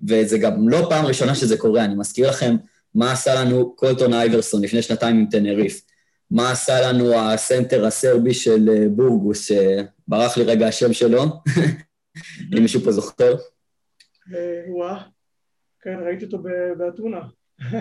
וזה 0.07 0.37
גם 0.37 0.69
לא 0.69 0.85
פעם 0.89 1.05
ראשונה 1.05 1.35
שזה 1.35 1.57
קורה, 1.57 1.85
אני 1.85 1.95
מזכיר 1.95 2.29
לכם 2.29 2.55
מה 2.95 3.11
עשה 3.11 3.41
לנו 3.41 3.75
קולטון 3.75 4.13
אייברסון 4.13 4.61
לפני 4.61 4.81
שנתיים 4.81 5.17
עם 5.17 5.25
טנריף, 5.31 5.81
מה 6.31 6.51
עשה 6.51 6.81
לנו 6.81 7.19
הסנטר 7.19 7.85
הסרבי 7.85 8.33
של 8.33 8.69
אה, 8.69 8.85
בורגוס, 8.89 9.51
שברח 10.11 10.37
לי 10.37 10.43
רגע 10.43 10.67
השם 10.67 10.93
שלו, 10.93 11.23
אם 12.57 12.61
מישהו 12.61 12.81
פה 12.81 12.91
זוכר. 12.91 13.35
אה, 14.33 14.63
וואה, 14.67 15.03
כן, 15.81 15.99
ראיתי 16.05 16.25
אותו 16.25 16.43
באתונה. 16.77 17.21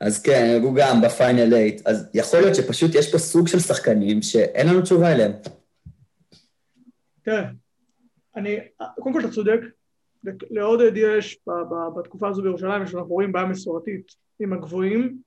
אז 0.00 0.22
כן, 0.22 0.58
הוא 0.62 0.74
גם 0.76 1.00
בפיינל 1.02 1.50
8, 1.50 1.56
אז 1.84 2.10
יכול 2.14 2.40
להיות 2.40 2.54
שפשוט 2.54 2.90
יש 2.94 3.12
פה 3.12 3.18
סוג 3.18 3.48
של 3.48 3.58
שחקנים 3.58 4.22
שאין 4.22 4.68
לנו 4.68 4.82
תשובה 4.82 5.12
אליהם. 5.12 5.32
תראה, 7.22 7.50
אני, 8.36 8.56
קודם 9.00 9.12
כל 9.14 9.20
אתה 9.20 9.30
צודק, 9.30 9.60
לעודד 10.50 10.92
יש 10.96 11.38
בתקופה 11.98 12.28
הזו 12.28 12.42
בירושלים, 12.42 12.86
שאנחנו 12.86 13.08
רואים 13.08 13.32
בעיה 13.32 13.46
מסורתית 13.46 14.12
עם 14.40 14.52
הגבוהים, 14.52 15.18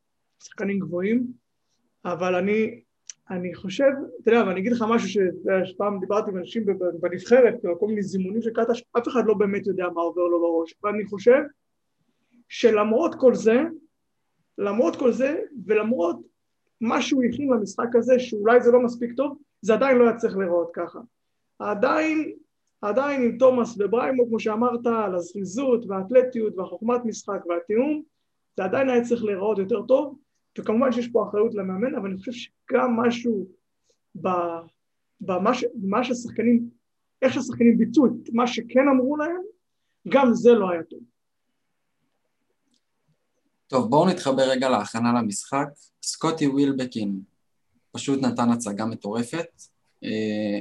שחקנים 0.43 0.79
גבוהים, 0.79 1.27
אבל 2.05 2.35
אני, 2.35 2.81
אני 3.31 3.55
חושב, 3.55 3.91
אתה 4.21 4.31
יודע, 4.31 4.47
ואני 4.47 4.59
אגיד 4.59 4.71
לך 4.71 4.85
משהו 4.89 5.21
שפעם 5.65 5.99
דיברתי 5.99 6.31
עם 6.31 6.37
אנשים 6.37 6.65
בנבחרת, 6.99 7.55
כל 7.79 7.87
מיני 7.87 8.03
זימונים 8.03 8.41
של 8.41 8.49
קטש, 8.49 8.83
אף 8.97 9.07
אחד 9.07 9.25
לא 9.25 9.33
באמת 9.33 9.67
יודע 9.67 9.85
מה 9.93 10.01
עובר 10.01 10.21
לו 10.21 10.41
בראש, 10.41 10.75
ואני 10.83 11.05
חושב 11.05 11.41
שלמרות 12.49 13.15
כל 13.15 13.35
זה, 13.35 13.63
למרות 14.57 14.95
כל 14.95 15.11
זה, 15.11 15.41
ולמרות 15.65 16.19
מה 16.81 17.01
שהוא 17.01 17.23
הכין 17.23 17.49
למשחק 17.49 17.95
הזה, 17.95 18.19
שאולי 18.19 18.61
זה 18.61 18.71
לא 18.71 18.81
מספיק 18.81 19.13
טוב, 19.17 19.37
זה 19.61 19.73
עדיין 19.73 19.97
לא 19.97 20.03
היה 20.03 20.17
צריך 20.17 20.37
להיראות 20.37 20.71
ככה. 20.73 20.99
עדיין, 21.59 22.33
עדיין 22.81 23.21
עם 23.21 23.37
תומאס 23.37 23.75
ובריימו, 23.79 24.27
כמו 24.27 24.39
שאמרת, 24.39 24.85
על 24.85 25.15
הזריזות 25.15 25.85
והאתלטיות 25.87 26.57
והחוכמת 26.57 27.05
משחק 27.05 27.45
והתיאום, 27.49 28.03
זה 28.57 28.63
עדיין 28.63 28.89
היה 28.89 29.03
צריך 29.03 29.23
להיראות 29.23 29.57
יותר 29.57 29.81
טוב, 29.81 30.15
וכמובן 30.59 30.91
שיש 30.91 31.07
פה 31.07 31.27
אחריות 31.29 31.55
למאמן, 31.55 31.95
אבל 31.95 32.09
אני 32.09 32.17
חושב 32.17 32.31
שגם 32.31 32.95
משהו 32.95 33.47
במה 35.21 36.03
שהשחקנים, 36.03 36.69
איך 37.21 37.33
שהשחקנים 37.33 37.77
ביצעו 37.77 38.05
את 38.05 38.29
מה 38.33 38.47
שכן 38.47 38.87
אמרו 38.93 39.17
להם, 39.17 39.41
גם 40.09 40.33
זה 40.33 40.51
לא 40.51 40.71
היה 40.71 40.83
טוב. 40.83 40.99
טוב, 43.67 43.89
בואו 43.89 44.09
נתחבר 44.09 44.49
רגע 44.49 44.69
להכנה 44.69 45.13
למשחק. 45.21 45.67
סקוטי 46.03 46.47
ווילבקין 46.47 47.21
פשוט 47.91 48.21
נתן 48.21 48.49
הצגה 48.49 48.85
מטורפת, 48.85 49.47
אה, 50.03 50.59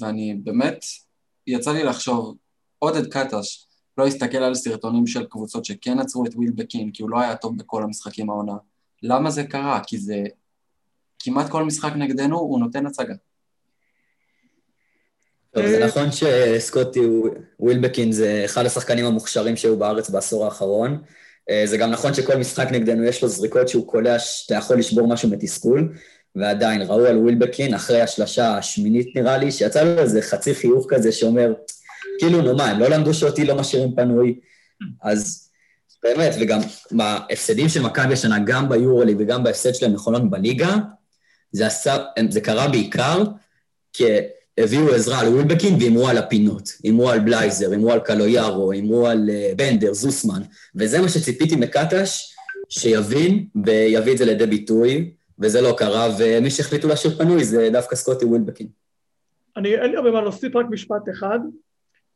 ואני 0.00 0.34
באמת, 0.34 0.84
יצא 1.46 1.72
לי 1.72 1.84
לחשוב, 1.84 2.36
עודד 2.78 3.06
קטש 3.06 3.66
לא 3.98 4.06
הסתכל 4.06 4.38
על 4.38 4.54
סרטונים 4.54 5.06
של 5.06 5.24
קבוצות 5.24 5.64
שכן 5.64 5.98
עצרו 5.98 6.26
את 6.26 6.34
ווילבקין, 6.34 6.90
כי 6.92 7.02
הוא 7.02 7.10
לא 7.10 7.20
היה 7.20 7.36
טוב 7.36 7.58
בכל 7.58 7.82
המשחקים 7.82 8.30
העונה. 8.30 8.56
למה 9.02 9.30
זה 9.30 9.44
קרה? 9.44 9.80
כי 9.86 9.98
זה 9.98 10.24
כמעט 11.18 11.50
כל 11.50 11.64
משחק 11.64 11.92
נגדנו 11.96 12.38
הוא 12.38 12.60
נותן 12.60 12.86
הצגה. 12.86 13.14
טוב, 15.54 15.66
זה 15.66 15.84
נכון 15.86 16.08
שסקוטי 16.12 17.00
ווילבקין 17.60 18.12
זה 18.12 18.42
אחד 18.44 18.66
השחקנים 18.66 19.04
המוכשרים 19.04 19.56
שהיו 19.56 19.78
בארץ 19.78 20.10
בעשור 20.10 20.44
האחרון. 20.44 21.02
אה, 21.50 21.62
זה 21.66 21.76
גם 21.76 21.90
נכון 21.90 22.14
שכל 22.14 22.36
משחק 22.36 22.68
נגדנו 22.70 23.04
יש 23.04 23.22
לו 23.22 23.28
זריקות 23.28 23.68
שהוא 23.68 23.86
קולע 23.86 24.18
שאתה 24.18 24.54
יכול 24.54 24.78
לשבור 24.78 25.08
משהו 25.08 25.30
מתסכול, 25.30 25.92
ועדיין 26.36 26.82
ראו 26.82 27.06
על 27.06 27.18
ווילבקין 27.18 27.74
אחרי 27.74 28.00
השלשה 28.00 28.56
השמינית 28.56 29.16
נראה 29.16 29.38
לי, 29.38 29.52
שיצא 29.52 29.82
לו 29.82 29.98
איזה 29.98 30.22
חצי 30.22 30.54
חיוך 30.54 30.86
כזה 30.88 31.12
שאומר, 31.12 31.52
כאילו 32.18 32.42
נו 32.42 32.56
מה, 32.56 32.64
הם 32.64 32.80
לא 32.80 32.88
למדו 32.88 33.14
שאותי 33.14 33.44
לא 33.44 33.54
משאירים 33.54 33.94
פנוי, 33.96 34.40
אז 35.02 35.49
באמת, 36.02 36.34
וגם 36.40 36.60
בהפסדים 36.90 37.68
של 37.68 37.82
מכבי 37.82 38.12
השנה, 38.12 38.38
גם 38.44 38.68
ביורולי 38.68 39.14
וגם 39.18 39.44
בהפסד 39.44 39.74
שלהם 39.74 39.92
נכונות 39.92 40.30
בליגה, 40.30 40.76
זה, 41.52 41.66
עשה, 41.66 41.96
זה 42.30 42.40
קרה 42.40 42.68
בעיקר 42.68 43.24
כי 43.92 44.04
הביאו 44.58 44.94
עזרה 44.94 45.20
על 45.20 45.28
ווילבקין 45.28 45.74
והימרו 45.74 46.08
על 46.08 46.18
הפינות. 46.18 46.68
הימרו 46.82 47.10
על 47.10 47.20
בלייזר, 47.20 47.70
הימרו 47.70 47.92
על 47.92 48.00
קלויארו, 48.00 48.72
הימרו 48.72 49.06
על 49.06 49.30
uh, 49.30 49.54
בנדר, 49.56 49.94
זוסמן. 49.94 50.42
וזה 50.74 51.00
מה 51.00 51.08
שציפיתי 51.08 51.56
מקטש, 51.56 52.34
שיבין 52.68 53.46
ויביא 53.64 54.12
את 54.12 54.18
זה 54.18 54.24
לידי 54.24 54.46
ביטוי, 54.46 55.14
וזה 55.38 55.60
לא 55.60 55.74
קרה, 55.78 56.08
ומי 56.18 56.50
שהחליטו 56.50 56.88
להשאיר 56.88 57.18
פנוי 57.18 57.44
זה 57.44 57.68
דווקא 57.72 57.96
סקוטי 57.96 58.24
ווילבקין. 58.24 58.66
אני, 59.56 59.74
אין 59.74 59.90
לי 59.90 59.96
הרבה 59.96 60.10
מה 60.10 60.22
להוסיף, 60.22 60.56
רק 60.56 60.66
משפט 60.70 61.08
אחד, 61.12 61.38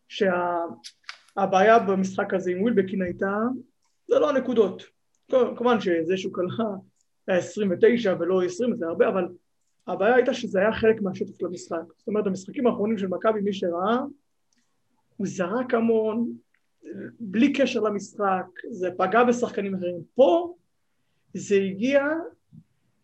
שהבעיה 0.09 1.79
שה, 1.79 1.85
במשחק 1.87 2.35
הזה 2.35 2.51
עם 2.51 2.63
ווילבקין 2.63 3.03
הייתה, 3.03 3.37
זה 4.09 4.19
לא 4.19 4.31
הנקודות. 4.31 4.83
כמובן 5.31 5.81
שזה 5.81 6.17
שהוא 6.17 6.33
קלע 6.33 6.67
היה 7.27 7.39
29 7.39 8.15
ולא 8.21 8.45
20 8.45 8.77
זה 8.77 8.87
הרבה, 8.87 9.09
אבל 9.09 9.29
הבעיה 9.87 10.15
הייתה 10.15 10.35
שזה 10.35 10.59
היה 10.59 10.73
חלק 10.73 11.03
מהשטף 11.03 11.39
של 11.39 11.47
המשחק. 11.47 11.83
זאת 11.97 12.09
אומרת, 12.09 12.25
במשחקים 12.25 12.67
האחרונים 12.67 12.99
של 12.99 13.07
מכבי, 13.07 13.41
מי 13.41 13.53
שראה, 13.53 13.99
הוא 15.17 15.27
זרק 15.27 15.75
המון, 15.75 16.33
בלי 17.21 17.53
קשר 17.53 17.81
למשחק, 17.81 18.47
זה 18.71 18.89
פגע 18.99 19.25
בשחקנים 19.25 19.75
אחרים. 19.75 20.01
פה 20.15 20.55
זה 21.35 21.57
הגיע, 21.57 22.03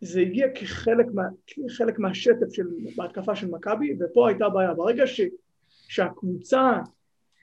זה 0.01 0.19
הגיע 0.19 0.47
כחלק, 0.55 1.05
מה, 1.13 1.23
כחלק 1.47 1.99
מהשטף 1.99 2.53
של, 2.53 2.67
בהתקפה 2.95 3.35
של 3.35 3.47
מכבי, 3.47 3.97
ופה 3.99 4.29
הייתה 4.29 4.49
בעיה. 4.49 4.73
ברגע 4.73 5.07
ש, 5.07 5.21
שהקבוצה 5.69 6.71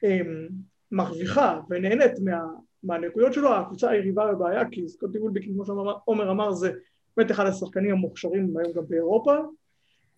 הם, 0.03 0.27
אמ, 0.27 0.49
מרוויחה 0.93 1.61
ונהנית 1.71 2.13
מה, 2.25 2.45
מהנקודות 2.83 3.33
שלו, 3.33 3.55
הקבוצה 3.55 3.91
היריבה 3.91 4.33
בבעיה, 4.33 4.69
כי 4.71 4.89
סקוטי 4.89 5.19
וולביק, 5.19 5.45
כמו 5.45 5.67
שעומר 5.67 6.31
אמר, 6.31 6.53
זה 6.53 6.73
באמת 7.17 7.31
אחד 7.31 7.47
השחקנים 7.47 7.91
המוכשרים 7.91 8.57
היום 8.57 8.73
גם 8.73 8.83
באירופה, 8.89 9.37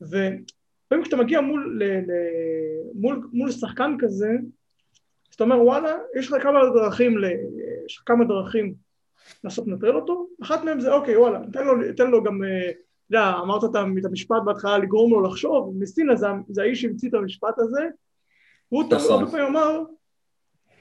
ולפעמים 0.01 1.03
כשאתה 1.03 1.17
מגיע 1.17 1.41
מול, 1.41 1.79
ל, 1.79 1.85
ל, 1.85 2.13
מול, 2.95 3.29
מול 3.33 3.51
שחקן 3.51 3.97
כזה, 3.99 4.31
אז 5.31 5.35
אתה 5.35 5.45
אומר 5.45 5.63
וואלה, 5.63 5.97
יש 6.19 6.33
לך 6.33 6.43
כמה 6.43 6.61
דרכים, 6.75 7.19
ל, 7.19 7.25
יש 7.87 7.97
לך 7.97 8.03
כמה 8.07 8.25
דרכים 8.25 8.75
לנסות 9.45 9.67
לנטרל 9.67 9.97
אותו, 9.97 10.27
אחת 10.43 10.65
מהן 10.65 10.81
זה 10.81 10.93
אוקיי 10.93 11.17
וואלה, 11.17 11.41
תן 11.53 11.67
לו, 11.67 11.73
תן 11.97 12.11
לו 12.11 12.23
גם, 12.23 12.43
אה, 12.45 12.71
אתה 12.71 13.19
יודע, 13.19 13.33
אמרת 13.43 13.65
את 13.65 14.05
המשפט 14.05 14.37
בהתחלה 14.45 14.79
לגרום 14.79 15.13
לו 15.13 15.21
לחשוב, 15.21 15.75
מסינה 15.79 16.17
זה, 16.17 16.27
זה 16.49 16.63
האיש 16.63 16.83
שהמציא 16.83 17.09
את 17.09 17.15
המשפט 17.15 17.59
הזה, 17.59 17.81
והוא 18.73 18.85
נכון. 18.91 19.13
הרבה 19.13 19.31
פעמים 19.31 19.47
אמר, 19.47 19.83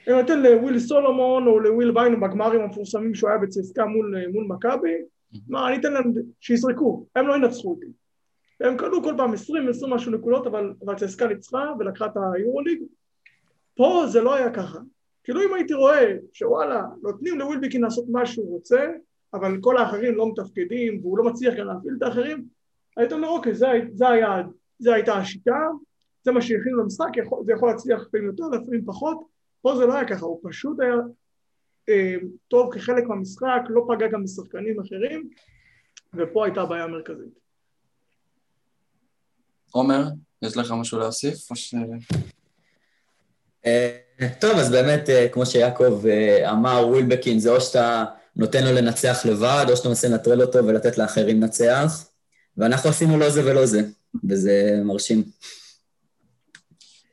אני 0.09 0.21
נותן 0.21 0.41
לוויל 0.41 0.79
סולומון 0.79 1.47
או 1.47 1.59
לוויל 1.59 1.91
ביינו 1.91 2.19
בגמרים 2.19 2.61
המפורסמים 2.61 3.15
שהוא 3.15 3.29
היה 3.29 3.39
בצסקה 3.39 3.85
מול, 3.85 4.15
מול 4.33 4.45
מכבי, 4.47 4.95
מה, 5.47 5.67
אני 5.67 5.77
אתן 5.77 5.93
להם 5.93 6.13
שיזרקו, 6.39 7.05
הם 7.15 7.27
לא 7.27 7.35
ינצחו 7.35 7.69
אותי. 7.69 7.85
הם 8.59 8.77
קנו 8.77 9.03
כל 9.03 9.13
פעם 9.17 9.33
20, 9.33 9.69
20 9.69 9.93
משהו 9.93 10.11
נקודות, 10.11 10.47
אבל, 10.47 10.73
אבל 10.85 10.95
צסקה 10.95 11.27
ניצחה 11.27 11.73
ולקחה 11.79 12.05
את 12.05 12.11
היורוליג. 12.35 12.83
פה 13.75 14.03
זה 14.07 14.21
לא 14.21 14.35
היה 14.35 14.51
ככה. 14.51 14.79
כאילו 15.23 15.41
אם 15.41 15.53
הייתי 15.53 15.73
רואה 15.73 16.15
שוואלה, 16.33 16.83
נותנים 17.01 17.39
לווילבקין 17.39 17.81
לעשות 17.81 18.05
מה 18.09 18.25
שהוא 18.25 18.51
רוצה, 18.51 18.91
אבל 19.33 19.57
כל 19.61 19.77
האחרים 19.77 20.15
לא 20.15 20.29
מתפקדים 20.29 20.99
והוא 21.01 21.17
לא 21.17 21.23
מצליח 21.23 21.53
גם 21.53 21.67
להפעיל 21.67 21.93
את 21.97 22.03
האחרים, 22.03 22.45
היית 22.97 23.11
אומר 23.11 23.27
אוקיי, 23.27 23.53
זה, 23.53 23.67
זה 23.93 24.09
היה, 24.09 24.41
זה 24.79 24.93
הייתה 24.93 25.13
השיטה, 25.13 25.67
זה 26.23 26.31
מה 26.31 26.41
שהכינו 26.41 26.77
למשחק, 26.77 27.09
זה 27.45 27.53
יכול 27.53 27.69
להצליח 27.69 28.01
לפעמים 28.01 28.27
יותר, 28.27 28.43
לפעמים 28.43 28.85
פחות, 28.85 29.38
פה 29.61 29.75
זה 29.75 29.85
לא 29.85 29.93
היה 29.93 30.07
ככה, 30.07 30.25
הוא 30.25 30.39
פשוט 30.43 30.79
היה 30.79 30.95
אה, 31.89 32.15
טוב 32.47 32.73
כחלק 32.73 33.03
מהמשחק, 33.03 33.61
לא 33.69 33.85
פגע 33.87 34.07
גם 34.07 34.23
בשחקנים 34.23 34.79
אחרים, 34.79 35.29
ופה 36.13 36.45
הייתה 36.45 36.61
הבעיה 36.61 36.83
המרכזית. 36.83 37.39
עומר, 39.71 40.03
יש 40.41 40.57
לך 40.57 40.71
משהו 40.71 40.99
להוסיף? 40.99 41.51
או 41.51 41.55
ש... 41.55 41.75
אה, 43.65 43.97
טוב, 44.39 44.57
אז 44.57 44.71
באמת, 44.71 45.09
אה, 45.09 45.27
כמו 45.31 45.45
שיעקב 45.45 46.05
אה, 46.05 46.51
אמר, 46.51 46.87
ווילבקין 46.87 47.39
זה 47.39 47.49
או 47.49 47.61
שאתה 47.61 48.05
נותן 48.35 48.63
לו 48.63 48.71
לנצח 48.73 49.25
לבד, 49.25 49.65
או 49.69 49.77
שאתה 49.77 49.89
מנסה 49.89 50.07
לנטרל 50.07 50.41
אותו 50.41 50.59
ולתת 50.65 50.97
לאחרים 50.97 51.41
לנצח, 51.41 52.05
ואנחנו 52.57 52.89
עשינו 52.89 53.17
לא 53.17 53.29
זה 53.29 53.45
ולא 53.45 53.65
זה, 53.65 53.81
וזה 54.29 54.79
מרשים. 54.85 55.23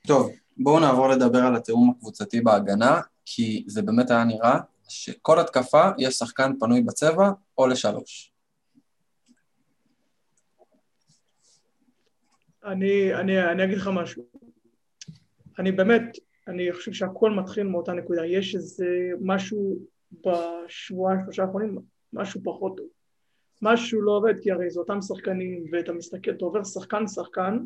טוב, 0.06 0.32
בואו 0.56 0.80
נעבור 0.80 1.08
לדבר 1.08 1.38
על 1.38 1.56
התיאום 1.56 1.90
הקבוצתי 1.90 2.40
בהגנה, 2.40 3.00
כי 3.24 3.64
זה 3.66 3.82
באמת 3.82 4.10
היה 4.10 4.24
נראה 4.24 4.58
שכל 4.88 5.40
התקפה 5.40 5.90
יש 5.98 6.14
שחקן 6.14 6.52
פנוי 6.60 6.82
בצבע 6.82 7.30
או 7.58 7.66
לשלוש. 7.66 8.32
אני, 12.64 13.14
אני, 13.14 13.42
אני 13.42 13.64
אגיד 13.64 13.78
לך 13.78 13.90
משהו. 13.94 14.22
אני 15.58 15.72
באמת, 15.72 16.02
אני 16.48 16.72
חושב 16.72 16.92
שהכל 16.92 17.30
מתחיל 17.30 17.66
מאותה 17.66 17.92
נקודה. 17.92 18.26
יש 18.26 18.54
איזה 18.54 18.86
משהו 19.20 19.78
בשבועיים, 20.12 21.20
שלושה 21.24 21.42
האחרונים, 21.42 21.78
משהו 22.12 22.40
פחות 22.44 22.76
טוב. 22.76 22.86
משהו 23.62 24.02
לא 24.02 24.12
עובד, 24.12 24.34
כי 24.42 24.50
הרי 24.50 24.70
זה 24.70 24.80
אותם 24.80 25.02
שחקנים, 25.02 25.64
ואתה 25.72 25.92
מסתכל, 25.92 26.30
אתה 26.30 26.44
עובר 26.44 26.64
שחקן 26.64 27.06
שחקן, 27.06 27.58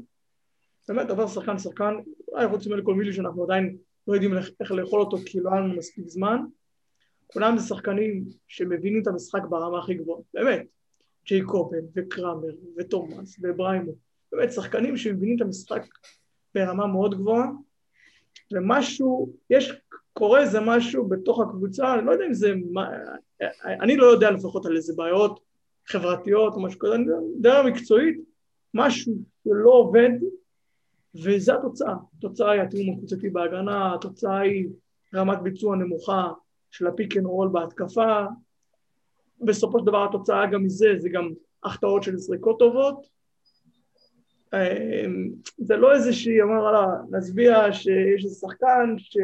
באמת 0.91 1.11
עובר 1.11 1.27
שחקן 1.27 1.59
שחקן, 1.59 1.95
אולי 2.29 2.49
חוץ 2.49 2.67
מלכל 2.67 2.95
מילי 2.95 3.13
שאנחנו 3.13 3.45
עדיין 3.45 3.77
לא 4.09 4.15
יודעים 4.15 4.37
איך 4.61 4.73
לאכול 4.73 5.01
אותו 5.01 5.17
כי 5.27 5.41
לא 5.41 5.51
היה 5.51 5.61
לנו 5.61 5.75
מספיק 5.75 6.09
זמן, 6.09 6.39
כולם 7.27 7.59
זה 7.59 7.67
שחקנים 7.67 8.25
שמבינים 8.49 9.03
את 9.03 9.07
המשחק 9.07 9.43
ברמה 9.49 9.79
הכי 9.79 9.95
גבוהה, 9.95 10.21
באמת, 10.35 10.67
ג'יי 11.27 11.43
קופן 11.43 11.77
וקראמר 11.97 12.49
ותומאס 12.77 13.37
ובריימו, 13.43 13.93
באמת 14.33 14.53
שחקנים 14.53 14.97
שמבינים 14.97 15.37
את 15.37 15.43
המשחק 15.43 15.83
ברמה 16.55 16.87
מאוד 16.87 17.15
גבוהה, 17.15 17.47
ומשהו, 18.53 19.33
יש, 19.51 19.73
קורה 20.13 20.41
איזה 20.41 20.61
משהו 20.61 21.09
בתוך 21.09 21.41
הקבוצה, 21.41 21.95
אני 21.95 22.07
לא 22.07 22.13
יודע 22.13 22.27
אם 22.27 22.35
זה, 22.35 22.55
אני 23.65 23.97
לא 23.97 24.07
יודע 24.07 24.31
לפחות 24.31 24.67
על 24.67 24.77
איזה 24.77 24.93
בעיות 24.97 25.41
חברתיות 25.87 26.55
או 26.55 26.63
משהו 26.63 26.79
כזה, 26.79 26.95
אני 26.95 27.05
יודע 27.37 27.63
מקצועית, 27.67 28.21
משהו 28.75 29.15
שלא 29.45 29.71
עובד 29.71 30.11
וזו 31.15 31.55
התוצאה, 31.55 31.95
התוצאה 32.19 32.51
היא 32.51 32.63
התיאום 32.63 32.95
הקבוצתי 32.95 33.31
בהגנה, 33.31 33.95
התוצאה 33.95 34.39
היא 34.39 34.69
רמת 35.15 35.43
ביצוע 35.43 35.77
נמוכה 35.77 36.29
של 36.71 36.87
ה 36.87 36.93
pick 36.93 37.17
and 37.17 37.27
roll 37.27 37.49
בהתקפה, 37.49 38.25
בסופו 39.41 39.79
של 39.79 39.87
דבר 39.87 40.05
התוצאה 40.05 40.47
גם 40.47 40.65
מזה 40.65 40.89
זה 40.99 41.09
גם 41.09 41.31
החטאות 41.65 42.03
של 42.03 42.17
זריקות 42.17 42.59
טובות, 42.59 43.07
אמ, 44.55 45.31
זה 45.59 45.77
לא 45.77 45.93
איזה 45.93 46.13
שהיא 46.13 46.43
אמר 46.43 46.73
לה, 46.73 46.87
נצביע 47.11 47.73
שיש 47.73 48.25
איזה 48.25 48.35
שחקן 48.41 48.95
ש... 48.99 49.17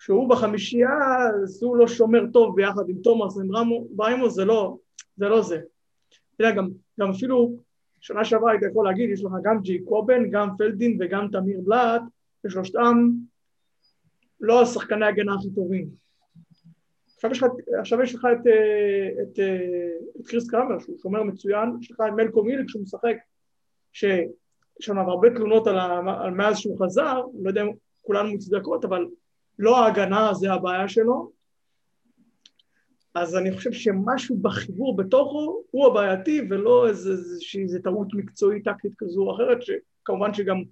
שהוא 0.00 0.30
בחמישייה 0.30 0.98
אז 1.42 1.62
הוא 1.62 1.76
לא 1.76 1.88
שומר 1.88 2.20
טוב 2.32 2.56
ביחד 2.56 2.88
עם 2.88 2.96
תומאס 3.02 3.36
ועם 3.36 3.70
בריימו, 3.90 4.30
זה 4.30 4.44
לא 4.44 4.76
זה. 5.16 5.28
לא 5.28 5.42
זה. 5.42 5.56
אתה 5.56 6.44
יודע, 6.44 6.56
גם, 6.56 6.68
גם 7.00 7.10
אפילו 7.10 7.56
שנה 8.00 8.24
שעברה 8.24 8.50
היית 8.50 8.62
יכול 8.70 8.84
להגיד, 8.84 9.10
יש 9.10 9.24
לך 9.24 9.32
גם 9.42 9.60
ג'יקובן, 9.60 10.30
גם 10.30 10.48
פלדין 10.58 10.98
וגם 11.00 11.28
תמיר 11.32 11.60
בלאט, 11.64 12.02
ושלושתם 12.44 13.08
לא 14.40 14.62
השחקני 14.62 15.04
ההגנה 15.04 15.34
הכי 15.34 15.50
טובים. 15.54 15.88
עכשיו 17.14 17.30
יש 17.30 17.42
לך, 17.42 17.50
עכשיו 17.80 18.02
יש 18.02 18.14
לך 18.14 18.26
את, 18.32 18.46
אה, 18.46 19.22
את, 19.22 19.38
אה, 19.38 20.20
את 20.20 20.26
קריס 20.26 20.50
קרמר, 20.50 20.78
שהוא 20.78 20.98
שומר 20.98 21.22
מצוין, 21.22 21.68
יש 21.80 21.90
לך 21.90 22.00
את 22.00 22.12
מלקו 22.16 22.44
מיליק 22.44 22.68
שהוא 22.68 22.82
משחק, 22.82 23.16
שיש 23.92 24.88
לנו 24.88 25.00
הרבה 25.00 25.30
תלונות 25.30 25.66
על, 25.66 25.78
ה, 25.78 26.00
על 26.20 26.30
מאז 26.30 26.58
שהוא 26.58 26.84
חזר, 26.84 27.22
לא 27.42 27.48
יודע 27.48 27.62
אם 27.62 27.70
כולן 28.02 28.26
מוצדקות, 28.26 28.84
אבל 28.84 29.06
לא 29.58 29.84
ההגנה 29.84 30.34
זה 30.34 30.52
הבעיה 30.52 30.88
שלו, 30.88 31.37
אז 33.22 33.36
אני 33.36 33.56
חושב 33.56 33.72
שמשהו 33.72 34.36
בחיבור 34.36 34.96
בתוכו 34.96 35.62
הוא 35.70 35.86
הבעייתי 35.86 36.40
ולא 36.50 36.88
איזושהי 36.88 37.62
איזה 37.62 37.78
טעות 37.84 38.14
מקצועית 38.14 38.64
טקטית 38.64 38.92
כזו 38.98 39.20
או 39.20 39.34
אחרת, 39.34 39.58
שכמובן 39.62 40.34
שגם 40.34 40.62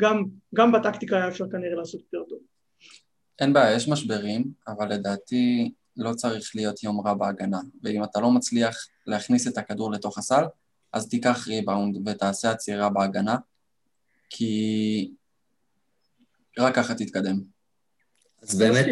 גם, 0.00 0.24
גם 0.54 0.72
בטקטיקה 0.72 1.16
היה 1.16 1.28
אפשר 1.28 1.44
כנראה 1.52 1.74
לעשות 1.74 2.00
יותר 2.00 2.28
טוב. 2.28 2.38
אין 3.40 3.52
בעיה, 3.52 3.76
יש 3.76 3.88
משברים, 3.88 4.44
אבל 4.68 4.92
לדעתי 4.92 5.72
לא 5.96 6.12
צריך 6.12 6.52
להיות 6.54 6.82
יום 6.82 7.06
רע 7.06 7.14
בהגנה, 7.14 7.60
ואם 7.82 8.04
אתה 8.04 8.20
לא 8.20 8.30
מצליח 8.30 8.86
להכניס 9.06 9.48
את 9.48 9.58
הכדור 9.58 9.92
לתוך 9.92 10.18
הסל, 10.18 10.42
אז 10.92 11.08
תיקח 11.08 11.48
ריבאונד 11.48 12.08
ותעשה 12.08 12.50
עצירה 12.50 12.88
בהגנה, 12.88 13.36
כי 14.30 15.10
רק 16.58 16.74
ככה 16.74 16.94
תתקדם. 16.94 17.40
אז 18.42 18.58
באמת, 18.58 18.86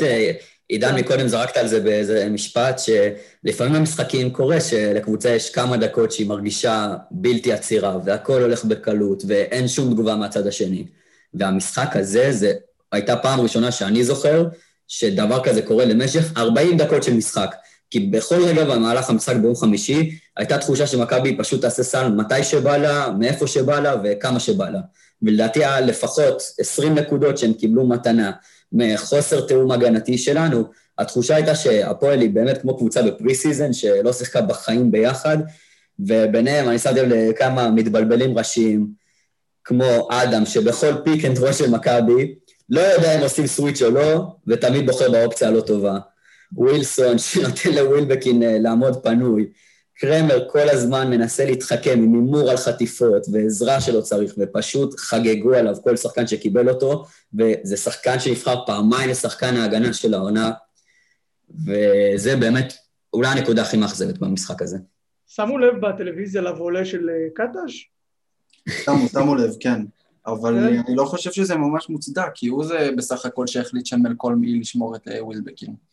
עידן 0.71 0.95
מקודם 0.95 1.29
זרקת 1.29 1.57
על 1.57 1.67
זה 1.69 1.81
באיזה 1.81 2.29
משפט, 2.31 2.79
שלפעמים 2.79 3.75
במשחקים 3.75 4.31
קורה 4.31 4.61
שלקבוצה 4.61 5.31
יש 5.31 5.51
כמה 5.51 5.77
דקות 5.77 6.13
שהיא 6.13 6.27
מרגישה 6.27 6.95
בלתי 7.11 7.53
עצירה, 7.53 7.99
והכל 8.05 8.43
הולך 8.43 8.65
בקלות, 8.65 9.23
ואין 9.27 9.69
שום 9.69 9.93
תגובה 9.93 10.17
מהצד 10.17 10.47
השני. 10.47 10.85
והמשחק 11.35 11.97
הזה, 11.97 12.33
זה 12.33 12.53
הייתה 12.93 13.17
פעם 13.17 13.41
ראשונה 13.41 13.73
שאני 13.73 14.05
זוכר, 14.05 14.49
שדבר 14.89 15.45
כזה 15.45 15.63
קורה 15.63 15.85
למשך 15.85 16.33
40 16.37 16.77
דקות 16.77 17.03
של 17.03 17.15
משחק. 17.15 17.55
כי 17.91 18.01
בכל 18.01 18.45
רגע 18.45 18.65
במהלך 18.65 19.11
המשחק 19.11 19.37
ביום 19.37 19.55
חמישי, 19.55 20.19
הייתה 20.37 20.59
תחושה 20.59 20.87
שמכבי 20.87 21.37
פשוט 21.37 21.61
תעשה 21.61 21.83
סל 21.83 22.09
מתי 22.09 22.45
שבא 22.45 22.77
לה, 22.77 23.11
מאיפה 23.19 23.47
שבא 23.47 23.81
לה 23.81 23.97
וכמה 24.05 24.41
שבא 24.41 24.69
לה. 24.69 24.81
ולדעתי 25.23 25.65
היה 25.65 25.81
לפחות 25.81 26.43
20 26.59 26.95
נקודות 26.95 27.39
שהם 27.39 27.53
קיבלו 27.53 27.87
מתנה. 27.89 28.31
מחוסר 28.73 29.41
תיאום 29.47 29.71
הגנתי 29.71 30.19
שלנו, 30.19 30.65
התחושה 30.99 31.37
הייתה 31.37 31.55
שהפועל 31.55 32.21
היא 32.21 32.31
באמת 32.31 32.63
כמו 32.63 32.77
קבוצה 32.77 33.03
ב 33.03 33.35
preseason, 33.35 33.73
שלא 33.73 34.13
שיחקה 34.13 34.41
בחיים 34.41 34.91
ביחד, 34.91 35.39
וביניהם 35.99 36.69
אני 36.69 36.79
שמתי 36.79 37.01
לכמה 37.03 37.71
מתבלבלים 37.71 38.39
ראשיים, 38.39 38.87
כמו 39.65 40.09
אדם, 40.11 40.47
שבכל 40.47 40.95
pick 41.05 41.25
and 41.25 41.39
roll 41.39 41.53
של 41.53 41.71
מכבי, 41.71 42.35
לא 42.69 42.81
יודע 42.81 43.19
אם 43.19 43.23
עושים 43.23 43.47
switch 43.47 43.83
או 43.83 43.91
לא, 43.91 44.27
ותמיד 44.47 44.87
בוחר 44.87 45.11
באופציה 45.11 45.49
הלא 45.49 45.61
טובה. 45.61 45.99
ווילסון, 46.53 47.19
שנותן 47.19 47.73
לווילבקין 47.75 48.43
אה, 48.43 48.59
לעמוד 48.59 49.03
פנוי. 49.03 49.47
קרמר 50.01 50.49
כל 50.49 50.69
הזמן 50.69 51.11
מנסה 51.11 51.45
להתחכם 51.45 51.99
עם 51.99 52.15
הימור 52.15 52.51
על 52.51 52.57
חטיפות 52.57 53.27
ועזרה 53.33 53.81
שלא 53.81 54.01
צריך, 54.01 54.35
ופשוט 54.39 54.95
חגגו 54.99 55.55
עליו 55.55 55.77
כל 55.83 55.97
שחקן 55.97 56.27
שקיבל 56.27 56.69
אותו, 56.69 57.05
וזה 57.35 57.77
שחקן 57.77 58.21
שנבחר 58.21 58.67
פעמיים 58.67 59.11
לשחקן 59.11 59.57
ההגנה 59.57 59.93
של 59.93 60.15
העונה, 60.15 60.51
וזה 61.67 62.37
באמת 62.37 62.75
אולי 63.13 63.29
הנקודה 63.29 63.63
הכי 63.63 63.77
מאכזבת 63.77 64.19
במשחק 64.19 64.63
הזה. 64.63 64.79
שמו 65.27 65.59
לב 65.59 65.87
בטלוויזיה 65.87 66.43
לבולה 66.43 66.85
של 66.85 67.11
אה, 67.11 67.29
קטש? 67.35 67.91
שמו, 68.85 69.09
שמו 69.09 69.35
לב, 69.35 69.55
כן. 69.61 69.83
אבל 70.27 70.55
כן. 70.55 70.83
אני 70.87 70.97
לא 70.97 71.05
חושב 71.05 71.33
שזה 71.33 71.57
ממש 71.57 71.89
מוצדק, 71.89 72.31
כי 72.35 72.47
הוא 72.47 72.65
זה 72.65 72.91
בסך 72.97 73.27
הכל 73.27 73.47
שהחליט 73.47 73.87
שם 73.87 74.07
על 74.07 74.15
כל 74.17 74.35
מי 74.35 74.61
לשמור 74.61 74.97
את 74.97 75.09
אה, 75.09 75.25
ווילבקין. 75.25 75.90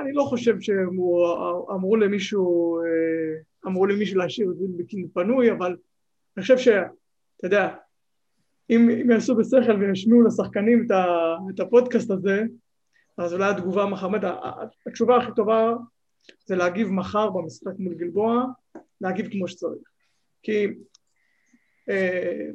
אני 0.00 0.12
לא 0.12 0.22
חושב 0.22 0.60
שאמרו 0.60 1.96
למישהו, 1.96 2.78
אה, 2.78 3.40
אמרו 3.66 3.86
למישהו 3.86 4.18
להשאיר 4.18 4.50
את 4.50 4.56
וילבקין 4.60 5.08
פנוי, 5.14 5.52
אבל 5.52 5.76
אני 6.36 6.42
חושב 6.42 6.58
שאתה 6.58 6.90
יודע, 7.42 7.74
אם, 8.70 8.90
אם 8.90 9.10
יעשו 9.10 9.36
בשכל 9.36 9.72
וישמיעו 9.80 10.22
לשחקנים 10.22 10.86
את, 10.86 10.90
ה, 10.90 11.06
את 11.54 11.60
הפודקאסט 11.60 12.10
הזה, 12.10 12.42
אז 13.18 13.34
אולי 13.34 13.50
התגובה 13.50 13.86
מחר, 13.86 14.08
התשובה 14.86 15.16
הכי 15.16 15.30
טובה 15.36 15.74
זה 16.46 16.56
להגיב 16.56 16.88
מחר 16.88 17.30
במשחק 17.30 17.72
מול 17.78 17.94
גלבוע, 17.94 18.44
להגיב 19.00 19.28
כמו 19.32 19.48
שצריך. 19.48 19.88
כי 20.42 20.66
אה, 21.88 22.46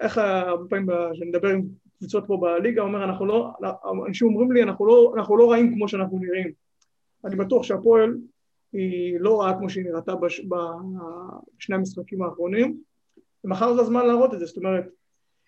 איך 0.00 0.18
הרבה 0.18 0.68
פעמים 0.68 0.86
כשאני 1.12 1.30
מדבר 1.30 1.48
עם 1.48 1.62
קבוצות 1.98 2.24
פה 2.26 2.36
בליגה, 2.40 2.82
אומר, 2.82 3.04
אנחנו 3.04 3.26
לא, 3.26 3.50
אנשים 4.08 4.28
אומרים 4.28 4.52
לי, 4.52 4.62
אנחנו 4.62 4.86
לא, 4.86 5.12
אנחנו 5.16 5.36
לא 5.36 5.50
רעים 5.50 5.74
כמו 5.74 5.88
שאנחנו 5.88 6.18
נראים. 6.18 6.61
אני 7.24 7.36
בטוח 7.36 7.62
שהפועל 7.62 8.16
היא 8.72 9.20
לא 9.20 9.40
רעה 9.40 9.58
כמו 9.58 9.70
שהיא 9.70 9.84
נראתה 9.84 10.14
בש, 10.14 10.40
בשני 10.40 11.76
המשחקים 11.76 12.22
האחרונים, 12.22 12.78
ומחר 13.44 13.74
זה 13.74 13.80
הזמן 13.80 14.06
להראות 14.06 14.34
את 14.34 14.38
זה, 14.38 14.46
זאת 14.46 14.56
אומרת, 14.56 14.84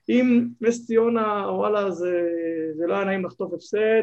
אם 0.09 0.49
נס 0.61 0.87
ציונה, 0.87 1.47
וואלה, 1.51 1.91
זה, 1.91 2.29
זה 2.77 2.87
לא 2.87 2.95
היה 2.95 3.05
נעים 3.05 3.25
לחטוף 3.25 3.53
הפסד, 3.53 4.03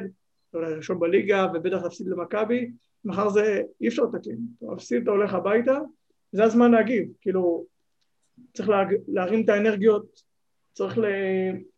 אולי 0.54 0.74
ראשון 0.74 1.00
בליגה, 1.00 1.48
ובטח 1.54 1.84
להפסיד 1.84 2.08
למכבי, 2.08 2.72
מחר 3.06 3.30
זה, 3.30 3.62
אי 3.82 3.88
אפשר 3.88 4.04
לתקן, 4.04 4.36
אתה 4.58 4.98
אתה 5.04 5.12
הולך 5.12 5.34
הביתה, 5.34 5.80
זה 6.32 6.44
הזמן 6.44 6.72
להגיב, 6.72 7.12
כאילו, 7.22 7.66
צריך 8.54 8.70
לה, 8.70 8.84
להרים 9.08 9.44
את 9.44 9.50
האנרגיות, 9.50 10.22
צריך 10.74 10.98
ל... 10.98 11.06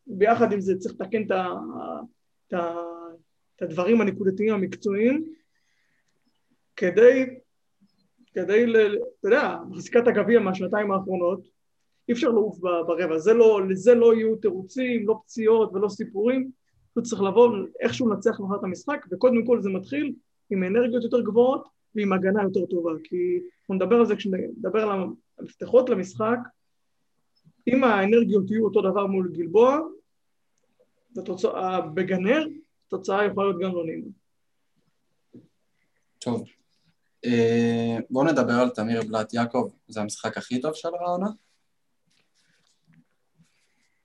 ביחד 0.07 0.53
עם 0.53 0.61
זה 0.61 0.77
צריך 0.77 0.95
לתקן 0.99 1.23
את, 1.25 1.31
ה, 1.31 1.53
את 3.55 3.61
הדברים 3.61 4.01
הנקודתיים 4.01 4.53
המקצועיים, 4.53 5.25
כדי, 6.75 7.25
כדי, 8.33 8.65
אתה 8.73 9.27
יודע, 9.27 9.57
מחזיקת 9.69 10.07
הגביע 10.07 10.39
מהשנתיים 10.39 10.91
האחרונות, 10.91 11.47
אי 12.07 12.13
אפשר 12.13 12.29
לעוף 12.29 12.59
ברבע, 12.59 13.19
זה 13.19 13.33
לא, 13.33 13.67
לזה 13.69 13.95
לא 13.95 14.13
יהיו 14.15 14.35
תירוצים, 14.35 15.07
לא 15.07 15.19
פציעות 15.25 15.73
ולא 15.73 15.89
סיפורים, 15.89 16.51
פשוט 16.91 17.03
צריך 17.03 17.21
לבוא 17.21 17.57
איכשהו 17.79 18.09
לנצח 18.09 18.39
מחר 18.39 18.55
את 18.55 18.63
המשחק, 18.63 19.05
וקודם 19.11 19.45
כל 19.45 19.61
זה 19.61 19.69
מתחיל 19.69 20.13
עם 20.49 20.63
אנרגיות 20.63 21.03
יותר 21.03 21.21
גבוהות 21.21 21.67
ועם 21.95 22.13
הגנה 22.13 22.43
יותר 22.43 22.65
טובה, 22.65 22.91
כי 23.03 23.39
אנחנו 23.59 23.75
נדבר 23.75 23.95
על 23.95 24.05
זה 24.05 24.15
כשנדבר 24.15 24.81
על 24.81 24.99
המפתחות 25.39 25.89
למשחק, 25.89 26.37
אם 27.67 27.83
האנרגיות 27.83 28.51
יהיו 28.51 28.65
אותו 28.65 28.81
דבר 28.81 29.05
מול 29.07 29.31
גלבוע, 29.33 29.79
בגנר, 31.93 32.47
התוצאה 32.87 33.25
יכולה 33.25 33.47
להיות 33.47 33.61
גם 33.61 33.75
לא 33.75 33.85
נעימה. 33.85 34.07
טוב, 36.19 36.43
בואו 38.09 38.25
נדבר 38.25 38.53
על 38.53 38.69
תמיר 38.69 39.01
בלאט 39.01 39.33
יעקב, 39.33 39.69
זה 39.87 40.01
המשחק 40.01 40.37
הכי 40.37 40.61
טוב 40.61 40.73
של 40.73 40.89
העונה? 40.99 41.27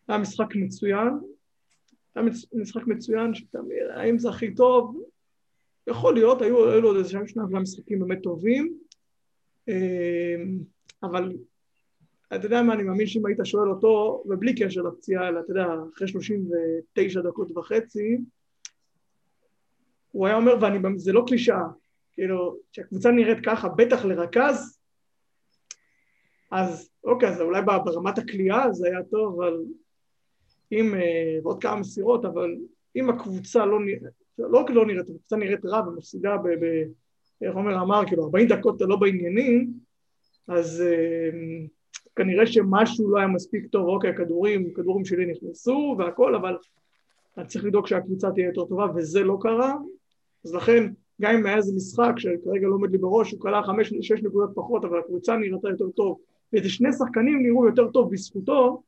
היה 0.09 0.19
משחק 0.19 0.55
מצוין, 0.55 1.09
היה 2.15 2.25
משחק 2.53 2.87
מצוין 2.87 3.35
של 3.35 3.45
תמיר, 3.51 3.93
האם 3.93 4.19
זה 4.19 4.29
הכי 4.29 4.55
טוב? 4.55 5.03
יכול 5.87 6.15
להיות, 6.15 6.43
היו, 6.43 6.81
לו 6.81 6.89
עוד 6.89 6.97
איזה 6.97 7.09
שני 7.09 7.43
משחקים 7.51 8.01
באמת 8.01 8.23
טובים, 8.23 8.79
אה, 9.69 10.37
אבל 11.03 11.33
אתה 12.35 12.47
יודע 12.47 12.63
מה, 12.63 12.75
אני 12.75 12.83
מאמין 12.83 13.07
שאם 13.07 13.27
היית 13.27 13.39
שואל 13.45 13.71
אותו, 13.71 14.23
ובלי 14.27 14.55
קשר 14.55 14.83
לפציעה, 14.83 15.29
אלא 15.29 15.41
אתה 15.41 15.51
יודע, 15.51 15.67
אחרי 15.95 16.09
39 16.09 17.21
דקות 17.21 17.57
וחצי, 17.57 18.19
הוא 20.13 20.27
היה 20.27 20.37
אומר, 20.37 20.53
וזה 20.95 21.13
לא 21.13 21.25
קלישאה, 21.27 21.65
כאילו, 22.19 22.57
כשהקבוצה 22.73 23.11
נראית 23.11 23.39
ככה, 23.45 23.69
בטח 23.69 24.05
לרכז, 24.05 24.79
אז 26.51 26.91
אוקיי, 27.05 27.29
אז 27.29 27.41
אולי 27.41 27.63
ברמת 27.85 28.19
הכלייה 28.19 28.73
זה 28.73 28.87
היה 28.89 29.03
טוב, 29.11 29.43
אבל 29.43 29.57
אם, 30.73 30.95
אה, 30.95 31.39
ועוד 31.43 31.63
כמה 31.63 31.77
מסירות, 31.77 32.25
אבל 32.25 32.57
אם 32.97 33.11
הקבוצה 33.11 33.67
לא 33.67 33.81
נראית, 33.81 34.03
לא 34.39 34.59
רק 34.59 34.71
לא 34.71 34.87
נראית, 34.87 35.09
הקבוצה 35.09 35.37
נראית 35.37 35.65
רע 35.65 35.89
ומפסידה 35.89 36.37
ב... 36.37 36.49
ב 36.49 36.85
איך 37.43 37.55
אומר 37.55 37.83
אמר, 37.83 38.07
כאילו 38.07 38.25
40 38.25 38.49
דקות 38.49 38.77
אתה 38.77 38.85
לא 38.85 38.97
בעניינים, 38.97 39.73
אז 40.49 40.83
אה, 40.87 41.31
כנראה 42.17 42.47
שמשהו 42.47 43.11
לא 43.11 43.19
היה 43.19 43.27
מספיק 43.27 43.67
טוב, 43.67 43.89
אוקיי, 43.89 44.11
הכדורים, 44.11 44.69
הכדורים 44.73 45.05
שלי 45.05 45.27
נכנסו 45.27 45.97
והכל, 45.99 46.35
אבל 46.35 46.57
אני 47.37 47.47
צריך 47.47 47.65
לדאוג 47.65 47.87
שהקבוצה 47.87 48.31
תהיה 48.31 48.47
יותר 48.47 48.65
טובה, 48.65 48.87
וזה 48.95 49.21
לא 49.21 49.39
קרה, 49.41 49.75
אז 50.45 50.55
לכן, 50.55 50.93
גם 51.21 51.35
אם 51.35 51.47
היה 51.47 51.57
איזה 51.57 51.73
משחק 51.77 52.13
שכרגע 52.17 52.67
לא 52.67 52.75
עומד 52.75 52.91
לי 52.91 52.99
בראש, 52.99 53.33
הוא 53.33 53.41
כלל 53.41 53.63
חמש, 53.63 53.93
שש 54.01 54.23
נקודות 54.23 54.51
פחות, 54.55 54.85
אבל 54.85 54.99
הקבוצה 54.99 55.37
נראתה 55.37 55.69
יותר 55.69 55.89
טוב, 55.97 56.19
ואיזה 56.53 56.69
שני 56.69 56.93
שחקנים 56.93 57.43
נראו 57.43 57.67
יותר 57.67 57.89
טוב 57.89 58.13
בזכותו, 58.13 58.83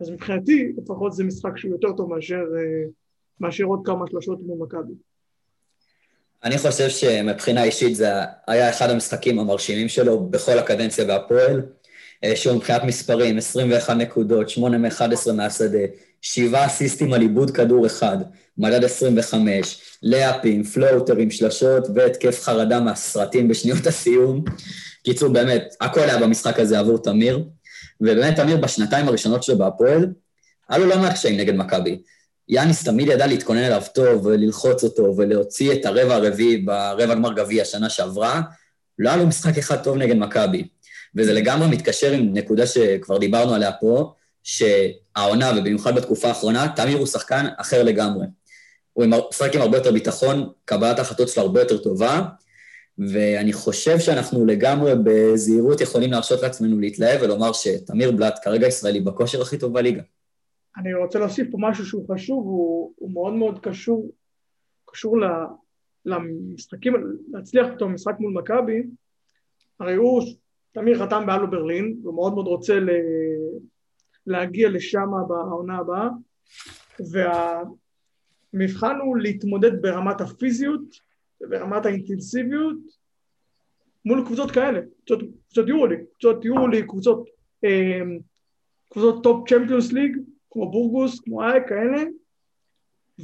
אז 0.00 0.10
מבחינתי 0.10 0.72
לפחות 0.76 1.12
זה 1.12 1.24
משחק 1.24 1.56
שהוא 1.56 1.72
יותר 1.72 1.92
טוב 1.92 2.14
מאשר, 2.14 2.44
אה, 2.56 2.84
מאשר 3.40 3.64
עוד 3.64 3.80
כמה 3.84 4.06
שלושות 4.10 4.38
מול 4.42 4.58
מכבי. 4.58 4.92
אני 6.44 6.58
חושב 6.58 6.88
שמבחינה 6.88 7.64
אישית 7.64 7.96
זה 7.96 8.06
היה 8.46 8.70
אחד 8.70 8.90
המשחקים 8.90 9.38
המרשימים 9.38 9.88
שלו 9.88 10.20
בכל 10.20 10.58
הקדנציה 10.58 11.04
בהפועל. 11.04 11.62
אה, 12.24 12.36
שהוא 12.36 12.56
מבחינת 12.56 12.84
מספרים, 12.84 13.38
21 13.38 13.96
נקודות, 13.96 14.48
8 14.50 14.78
מ-11 14.78 15.32
מהשדה, 15.32 15.78
7 16.22 16.66
אסיסטים 16.66 17.12
על 17.12 17.20
עיבוד 17.20 17.50
כדור 17.50 17.86
אחד, 17.86 18.16
מדד 18.58 18.84
25, 18.84 19.80
לאפים, 20.02 20.64
פלוטרים, 20.64 21.30
שלשות 21.30 21.86
והתקף 21.94 22.42
חרדה 22.42 22.80
מהסרטים 22.80 23.48
בשניות 23.48 23.86
הסיום. 23.86 24.44
קיצור, 25.04 25.28
באמת, 25.28 25.74
הכל 25.80 26.00
היה 26.00 26.18
במשחק 26.18 26.58
הזה 26.58 26.78
עבור 26.78 26.98
תמיר, 26.98 27.44
ובאמת 28.00 28.36
תמיר 28.36 28.56
בשנתיים 28.56 29.08
הראשונות 29.08 29.42
שלו 29.42 29.58
בהפועל, 29.58 30.06
היה 30.68 30.78
לו 30.78 30.86
לא 30.86 30.98
מעט 30.98 31.12
קשיים 31.12 31.40
נגד 31.40 31.54
מכבי. 31.54 31.98
יאניס 32.48 32.84
תמיד 32.84 33.08
ידע 33.08 33.26
להתכונן 33.26 33.64
אליו 33.64 33.82
טוב 33.94 34.26
וללחוץ 34.26 34.84
אותו 34.84 35.14
ולהוציא 35.16 35.72
את 35.72 35.86
הרבע 35.86 36.14
הרביעי 36.14 36.56
ברבע 36.56 37.14
גמר 37.14 37.32
גביע 37.32 37.64
שנה 37.64 37.90
שעברה. 37.90 38.40
לא 38.98 39.08
היה 39.08 39.18
לו 39.18 39.26
משחק 39.26 39.58
אחד 39.58 39.76
טוב 39.76 39.96
נגד 39.96 40.16
מכבי. 40.16 40.64
וזה 41.16 41.32
לגמרי 41.32 41.68
מתקשר 41.68 42.12
עם 42.12 42.34
נקודה 42.34 42.66
שכבר 42.66 43.18
דיברנו 43.18 43.54
עליה 43.54 43.72
פה, 43.72 44.12
שהעונה, 44.42 45.50
ובמיוחד 45.56 45.94
בתקופה 45.94 46.28
האחרונה, 46.28 46.72
תמיר 46.76 46.98
הוא 46.98 47.06
שחקן 47.06 47.46
אחר 47.56 47.82
לגמרי. 47.82 48.26
הוא 48.92 49.04
משחק 49.30 49.54
עם 49.54 49.60
הרבה 49.60 49.76
יותר 49.78 49.92
ביטחון, 49.92 50.52
קבלת 50.64 50.98
ההחלטות 50.98 51.28
שלו 51.28 51.42
הרבה 51.42 51.60
יותר 51.60 51.78
טובה, 51.78 52.22
ואני 52.98 53.52
חושב 53.52 53.98
שאנחנו 53.98 54.46
לגמרי 54.46 54.92
בזהירות 55.04 55.80
יכולים 55.80 56.10
להרשות 56.10 56.42
לעצמנו 56.42 56.80
להתלהב 56.80 57.22
ולומר 57.22 57.52
שתמיר 57.52 58.12
בלאט 58.12 58.38
כרגע 58.42 58.66
ישראלי 58.66 59.00
בכושר 59.00 59.42
הכי 59.42 59.58
טוב 59.58 59.72
בליגה. 59.72 60.02
אני 60.76 60.94
רוצה 60.94 61.18
להוסיף 61.18 61.46
פה 61.50 61.58
משהו 61.60 61.86
שהוא 61.86 62.14
חשוב, 62.14 62.44
הוא, 62.44 62.92
הוא 62.96 63.12
מאוד 63.12 63.32
מאוד 63.32 63.58
קשור, 63.58 64.10
קשור 64.84 65.16
למשחקים, 66.04 66.94
להצליח 67.32 67.66
פתאום 67.74 67.94
משחק 67.94 68.14
מול 68.18 68.32
מכבי, 68.32 68.82
הרי 69.80 69.94
הוא 69.94 70.22
תמיר 70.74 71.04
חתם 71.04 71.26
באלבה 71.26 71.50
ברלין, 71.50 72.00
הוא 72.02 72.14
מאוד 72.14 72.34
מאוד 72.34 72.46
רוצה 72.46 72.80
ל... 72.80 72.90
להגיע 74.26 74.68
לשם 74.68 75.06
בעונה 75.28 75.78
הבאה, 75.78 76.08
והמבחן 77.10 78.96
הוא 79.04 79.16
להתמודד 79.16 79.82
ברמת 79.82 80.20
הפיזיות 80.20 80.80
וברמת 81.40 81.86
האינטנסיביות 81.86 82.76
מול 84.04 84.24
קבוצות 84.26 84.50
כאלה, 84.50 84.80
קבוצות, 84.96 85.20
קבוצות 85.46 85.68
יורוליג, 85.68 85.98
קבוצות 85.98 86.44
יורוליג, 86.44 86.84
קבוצות, 86.86 87.28
אה, 87.64 88.00
קבוצות 88.90 89.22
top 89.22 89.48
צ'מפיונס 89.48 89.92
ליג, 89.92 90.16
כמו 90.50 90.70
בורגוס, 90.70 91.20
כמו 91.20 91.42
איי, 91.42 91.60
כאלה, 91.68 92.02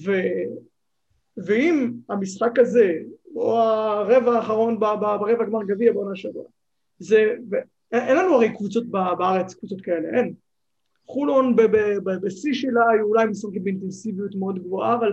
ו, 0.04 0.12
ואם 1.46 1.92
המשחק 2.08 2.58
הזה, 2.58 2.92
או 3.34 3.58
הרבע 3.58 4.32
האחרון 4.32 4.80
ברבע 4.80 5.44
גמר 5.44 5.64
גביע 5.64 5.92
בעונה 5.92 6.16
שעברה, 6.16 6.42
זה, 7.00 7.34
אין 7.92 8.16
לנו 8.16 8.34
הרי 8.34 8.56
קבוצות 8.56 8.86
בארץ, 8.90 9.54
קבוצות 9.54 9.80
כאלה, 9.80 10.18
אין. 10.18 10.34
חולון 11.06 11.56
בשיא 12.22 12.54
שלה 12.54 12.90
היו 12.90 13.06
אולי 13.06 13.26
משחקים 13.26 13.64
באינטנסיביות 13.64 14.34
מאוד 14.34 14.58
גבוהה, 14.58 14.94
אבל 14.94 15.12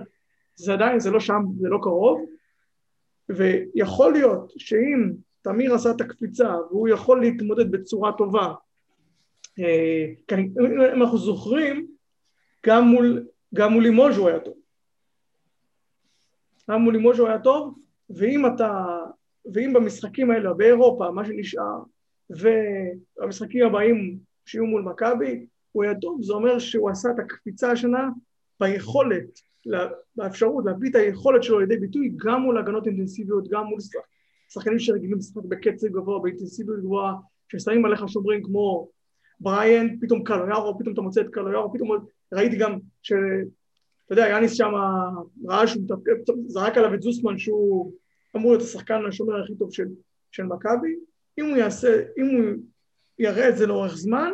זה 0.55 0.73
עדיין, 0.73 0.99
זה 0.99 1.11
לא 1.11 1.19
שם, 1.19 1.41
זה 1.59 1.69
לא 1.69 1.79
קרוב, 1.81 2.25
ויכול 3.29 4.13
להיות 4.13 4.53
שאם 4.57 5.13
תמיר 5.41 5.73
עשה 5.73 5.91
את 5.91 6.01
הקפיצה 6.01 6.55
והוא 6.69 6.87
יכול 6.87 7.21
להתמודד 7.21 7.71
בצורה 7.71 8.11
טובה, 8.17 8.53
אה, 9.59 10.05
אם 10.95 11.01
אנחנו 11.01 11.17
זוכרים, 11.17 11.87
גם 12.65 12.87
מול, 12.87 13.25
גם 13.55 13.73
מול 13.73 13.83
לימוז'ו 13.83 14.27
היה 14.27 14.39
טוב. 14.39 14.57
גם 16.69 16.81
מול 16.81 16.93
לימוז'ו 16.93 17.27
היה 17.27 17.39
טוב, 17.39 17.79
ואם 18.09 18.45
אתה 18.45 18.96
ואם 19.53 19.73
במשחקים 19.73 20.31
האלה 20.31 20.53
באירופה, 20.53 21.11
מה 21.11 21.25
שנשאר, 21.25 21.79
והמשחקים 22.29 23.65
הבאים 23.65 24.19
שיהיו 24.45 24.65
מול 24.65 24.81
מכבי, 24.81 25.45
הוא 25.71 25.83
היה 25.83 25.95
טוב, 25.95 26.23
זה 26.23 26.33
אומר 26.33 26.59
שהוא 26.59 26.89
עשה 26.89 27.09
את 27.11 27.19
הקפיצה 27.19 27.71
השנה 27.71 28.09
ביכולת, 28.59 29.39
באפשרות 30.15 30.65
להביא 30.65 30.89
את 30.89 30.95
היכולת 30.95 31.43
שלו 31.43 31.59
לידי 31.59 31.77
ביטוי 31.77 32.13
גם 32.17 32.41
מול 32.41 32.57
הגנות 32.57 32.87
אינטנסיביות, 32.87 33.47
גם 33.49 33.65
מול 33.65 33.79
שחקנים 34.53 34.79
שרגילים 34.79 35.17
לשחק 35.17 35.43
בקצב 35.45 35.87
גבוה, 35.87 36.19
באינטנסיביות 36.19 36.79
גבוהה, 36.79 37.13
ששמים 37.51 37.85
עליך 37.85 38.09
שומרים 38.09 38.43
כמו 38.43 38.89
בריאן, 39.39 39.99
פתאום 40.01 40.23
קלויארו, 40.23 40.79
פתאום 40.79 40.93
אתה 40.93 41.01
מוצא 41.01 41.21
את 41.21 41.29
קלויארו, 41.29 41.73
פתאום 41.73 41.89
ראיתי 42.33 42.57
גם 42.57 42.79
ש... 43.01 43.13
אתה 44.05 44.13
יודע, 44.13 44.27
יאניס 44.29 44.53
שם 44.53 44.71
ראה 45.45 45.67
שהוא 45.67 45.83
זרק 46.47 46.77
עליו 46.77 46.93
את 46.93 47.01
זוסמן 47.01 47.37
שהוא 47.37 47.93
אמור 48.37 48.51
להיות 48.51 48.63
השחקן 48.63 48.99
השומר 49.09 49.43
הכי 49.43 49.55
טוב 49.59 49.73
של, 49.73 49.87
של 50.31 50.43
מכבי, 50.43 50.95
אם 51.39 51.45
הוא 51.45 51.57
יעשה, 51.57 52.01
אם 52.17 52.25
הוא 52.25 52.55
יראה 53.19 53.49
את 53.49 53.57
זה 53.57 53.67
לאורך 53.67 53.95
זמן, 53.95 54.31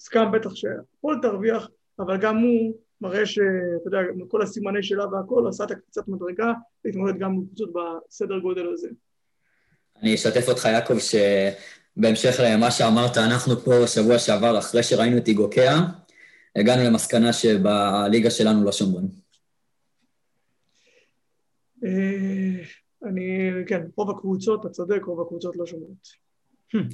אז 0.00 0.08
גם 0.14 0.32
בטח 0.32 0.54
שהפועל 0.54 1.18
תרוויח, 1.22 1.68
אבל 1.98 2.16
גם 2.16 2.36
הוא 2.36 2.76
מראה 3.00 3.26
שאתה 3.26 3.44
יודע, 3.86 3.98
כל 4.28 4.42
הסימני 4.42 4.82
שלה 4.82 5.06
והכל, 5.06 5.46
עשה 5.48 5.64
את 5.64 5.70
הקפיצת 5.70 6.08
מדרגה, 6.08 6.52
להתמודד 6.84 7.18
גם 7.18 7.40
בקבוצות 7.40 7.70
בסדר 7.72 8.38
גודל 8.38 8.72
הזה. 8.72 8.88
אני 10.02 10.14
אשתף 10.14 10.48
אותך, 10.48 10.64
יעקב, 10.64 10.94
שבהמשך 10.98 12.40
למה 12.44 12.70
שאמרת, 12.70 13.16
אנחנו 13.16 13.56
פה 13.56 13.70
בשבוע 13.82 14.18
שעבר, 14.18 14.58
אחרי 14.58 14.82
שראינו 14.82 15.18
את 15.18 15.28
איגוקיה, 15.28 15.78
הגענו 16.56 16.82
למסקנה 16.84 17.32
שבליגה 17.32 18.30
שלנו 18.30 18.64
לא 18.64 18.72
שומרים. 18.72 19.26
אני, 23.06 23.50
כן, 23.66 23.80
רוב 23.96 24.10
הקבוצות, 24.10 24.60
אתה 24.60 24.68
צודק, 24.68 25.00
רוב 25.06 25.20
הקבוצות 25.20 25.56
לא 25.56 25.66
שומרות. 25.66 26.26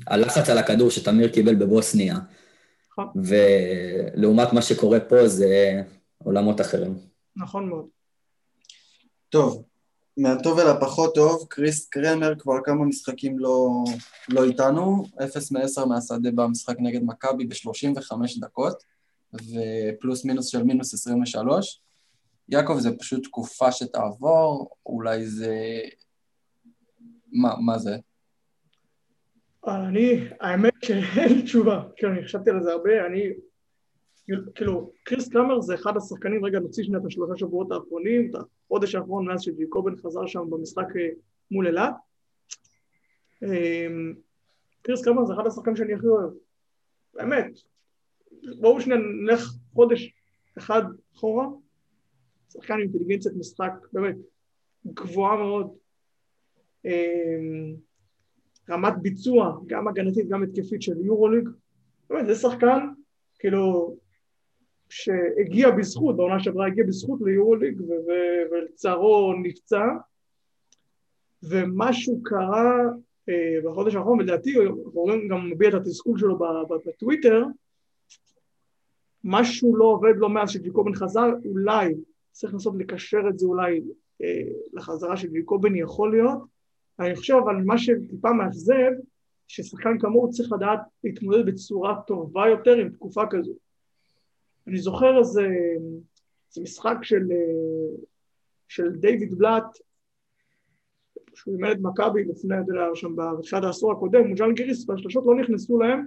הלחץ 0.06 0.48
על 0.48 0.58
הכדור 0.58 0.90
שתמיר 0.90 1.28
קיבל 1.28 1.54
בבוסניה, 1.54 2.16
נכון. 2.92 3.08
ולעומת 3.24 4.52
מה 4.52 4.62
שקורה 4.62 5.00
פה 5.00 5.28
זה 5.28 5.82
עולמות 6.24 6.60
אחרים. 6.60 6.98
נכון 7.36 7.68
מאוד. 7.68 7.86
טוב, 9.28 9.64
מהטוב 10.16 10.58
אל 10.58 10.68
הפחות 10.68 11.14
טוב, 11.14 11.46
קריס 11.48 11.88
קרמר 11.88 12.34
כבר 12.38 12.56
כמה 12.64 12.84
משחקים 12.84 13.38
לא, 13.38 13.84
לא 14.28 14.44
איתנו, 14.44 15.04
0 15.24 15.52
מ-10 15.52 15.84
מהשדה 15.84 16.30
במשחק 16.34 16.76
נגד 16.78 17.00
מכבי 17.04 17.46
ב-35 17.46 18.16
דקות, 18.40 18.82
ופלוס 19.34 20.24
מינוס 20.24 20.46
של 20.46 20.62
מינוס 20.62 20.94
23. 20.94 21.80
יעקב, 22.52 22.78
זה 22.78 22.90
פשוט 22.98 23.24
תקופה 23.24 23.72
שתעבור, 23.72 24.70
אולי 24.86 25.26
זה... 25.26 25.80
מה, 27.32 27.54
מה 27.66 27.78
זה? 27.78 27.96
אני, 29.66 30.28
האמת 30.40 30.72
שאין 30.84 31.32
לי 31.32 31.42
תשובה, 31.42 31.82
כאילו 31.96 32.12
אני 32.12 32.24
חשבתי 32.24 32.50
על 32.50 32.62
זה 32.62 32.72
הרבה, 32.72 33.06
אני, 33.06 33.22
כאילו, 34.54 34.92
קריס 35.04 35.28
קלאמר 35.28 35.60
זה 35.60 35.74
אחד 35.74 35.96
השחקנים, 35.96 36.44
רגע 36.44 36.58
נוציא 36.58 36.84
שנייה 36.84 37.00
את 37.00 37.06
השלושה 37.06 37.32
שבועות 37.36 37.72
האחרונים, 37.72 38.30
את 38.30 38.34
החודש 38.64 38.94
האחרון 38.94 39.26
מאז 39.26 39.42
שג'יקובן 39.42 39.96
חזר 39.96 40.26
שם 40.26 40.50
במשחק 40.50 40.96
אה, 40.96 41.08
מול 41.50 41.66
אילת. 41.66 41.94
אמ, 43.42 44.14
קריס 44.82 45.04
קלאמר 45.04 45.24
זה 45.24 45.34
אחד 45.34 45.46
השחקנים 45.46 45.76
שאני 45.76 45.94
הכי 45.94 46.06
אוהב, 46.06 46.30
באמת. 47.14 47.58
בואו 48.60 48.80
שנייה 48.80 49.00
נלך 49.00 49.52
חודש 49.74 50.12
אחד 50.58 50.82
אחורה, 51.16 51.46
שחקן 52.52 52.74
עם 52.74 52.80
אינטליגנציית 52.80 53.34
משחק, 53.34 53.72
באמת, 53.92 54.16
גבוהה 54.86 55.36
מאוד. 55.36 55.70
אמ, 56.84 57.74
רמת 58.70 58.94
ביצוע, 59.02 59.58
גם 59.66 59.88
הגנתית, 59.88 60.28
גם 60.28 60.42
התקפית 60.42 60.82
של 60.82 61.00
יורוליג. 61.04 61.48
באמת, 62.10 62.26
זה 62.26 62.34
שחקן, 62.34 62.88
כאילו, 63.38 63.96
שהגיע 64.88 65.70
בזכות, 65.70 66.16
בעונה 66.16 66.40
שעברה 66.40 66.66
הגיע 66.66 66.84
בזכות 66.84 67.20
ליורוליג, 67.24 67.80
ולצערו 68.50 69.34
נפצע, 69.42 69.84
ומשהו 71.42 72.22
קרה 72.22 72.82
אה, 73.28 73.58
בחודש 73.64 73.94
האחרון, 73.94 74.18
ולדעתי 74.18 74.54
הוא 74.54 75.10
גם 75.30 75.50
מביע 75.50 75.68
את 75.68 75.74
התסכול 75.74 76.18
שלו 76.18 76.38
בטוויטר, 76.86 77.44
משהו 79.24 79.76
לא 79.76 79.84
עובד 79.84 80.16
לו 80.16 80.28
מאז 80.28 80.50
שג'יקובן 80.50 80.94
חזר, 80.94 81.28
אולי 81.44 81.94
צריך 82.32 82.52
לנסות 82.52 82.74
לקשר 82.78 83.20
את 83.28 83.38
זה 83.38 83.46
אולי 83.46 83.80
אה, 84.22 84.42
לחזרה 84.72 85.16
של 85.16 85.28
ג'יקובן 85.28 85.76
יכול 85.76 86.10
להיות, 86.10 86.38
אני 87.00 87.16
חושב 87.16 87.34
אבל 87.34 87.56
מה 87.56 87.78
שטיפה 87.78 88.32
מאכזב, 88.32 88.90
ששחקן 89.48 89.98
כמוהו 89.98 90.30
צריך 90.30 90.52
לדעת 90.52 90.80
להתמודד 91.04 91.46
בצורה 91.46 92.02
טובה 92.06 92.48
יותר 92.48 92.72
עם 92.72 92.90
תקופה 92.90 93.22
כזו. 93.30 93.52
אני 94.66 94.78
זוכר 94.78 95.18
איזה, 95.18 95.42
איזה 96.48 96.62
משחק 96.62 96.96
של, 97.02 97.28
של 98.68 98.90
דיוויד 98.90 99.38
בלאט, 99.38 99.78
שהוא 101.34 101.54
אימן 101.54 101.72
את 101.72 101.78
מכבי 101.80 102.24
לפני, 102.24 102.54
אתה 102.54 102.72
יודע, 102.72 102.84
שם 102.94 103.16
בתחילת 103.16 103.64
העשור 103.64 103.92
הקודם, 103.92 104.26
מול 104.26 104.36
ג'אן 104.36 104.54
גיריס, 104.54 104.88
והשלושות 104.88 105.24
לא 105.26 105.34
נכנסו 105.34 105.78
להם, 105.78 106.06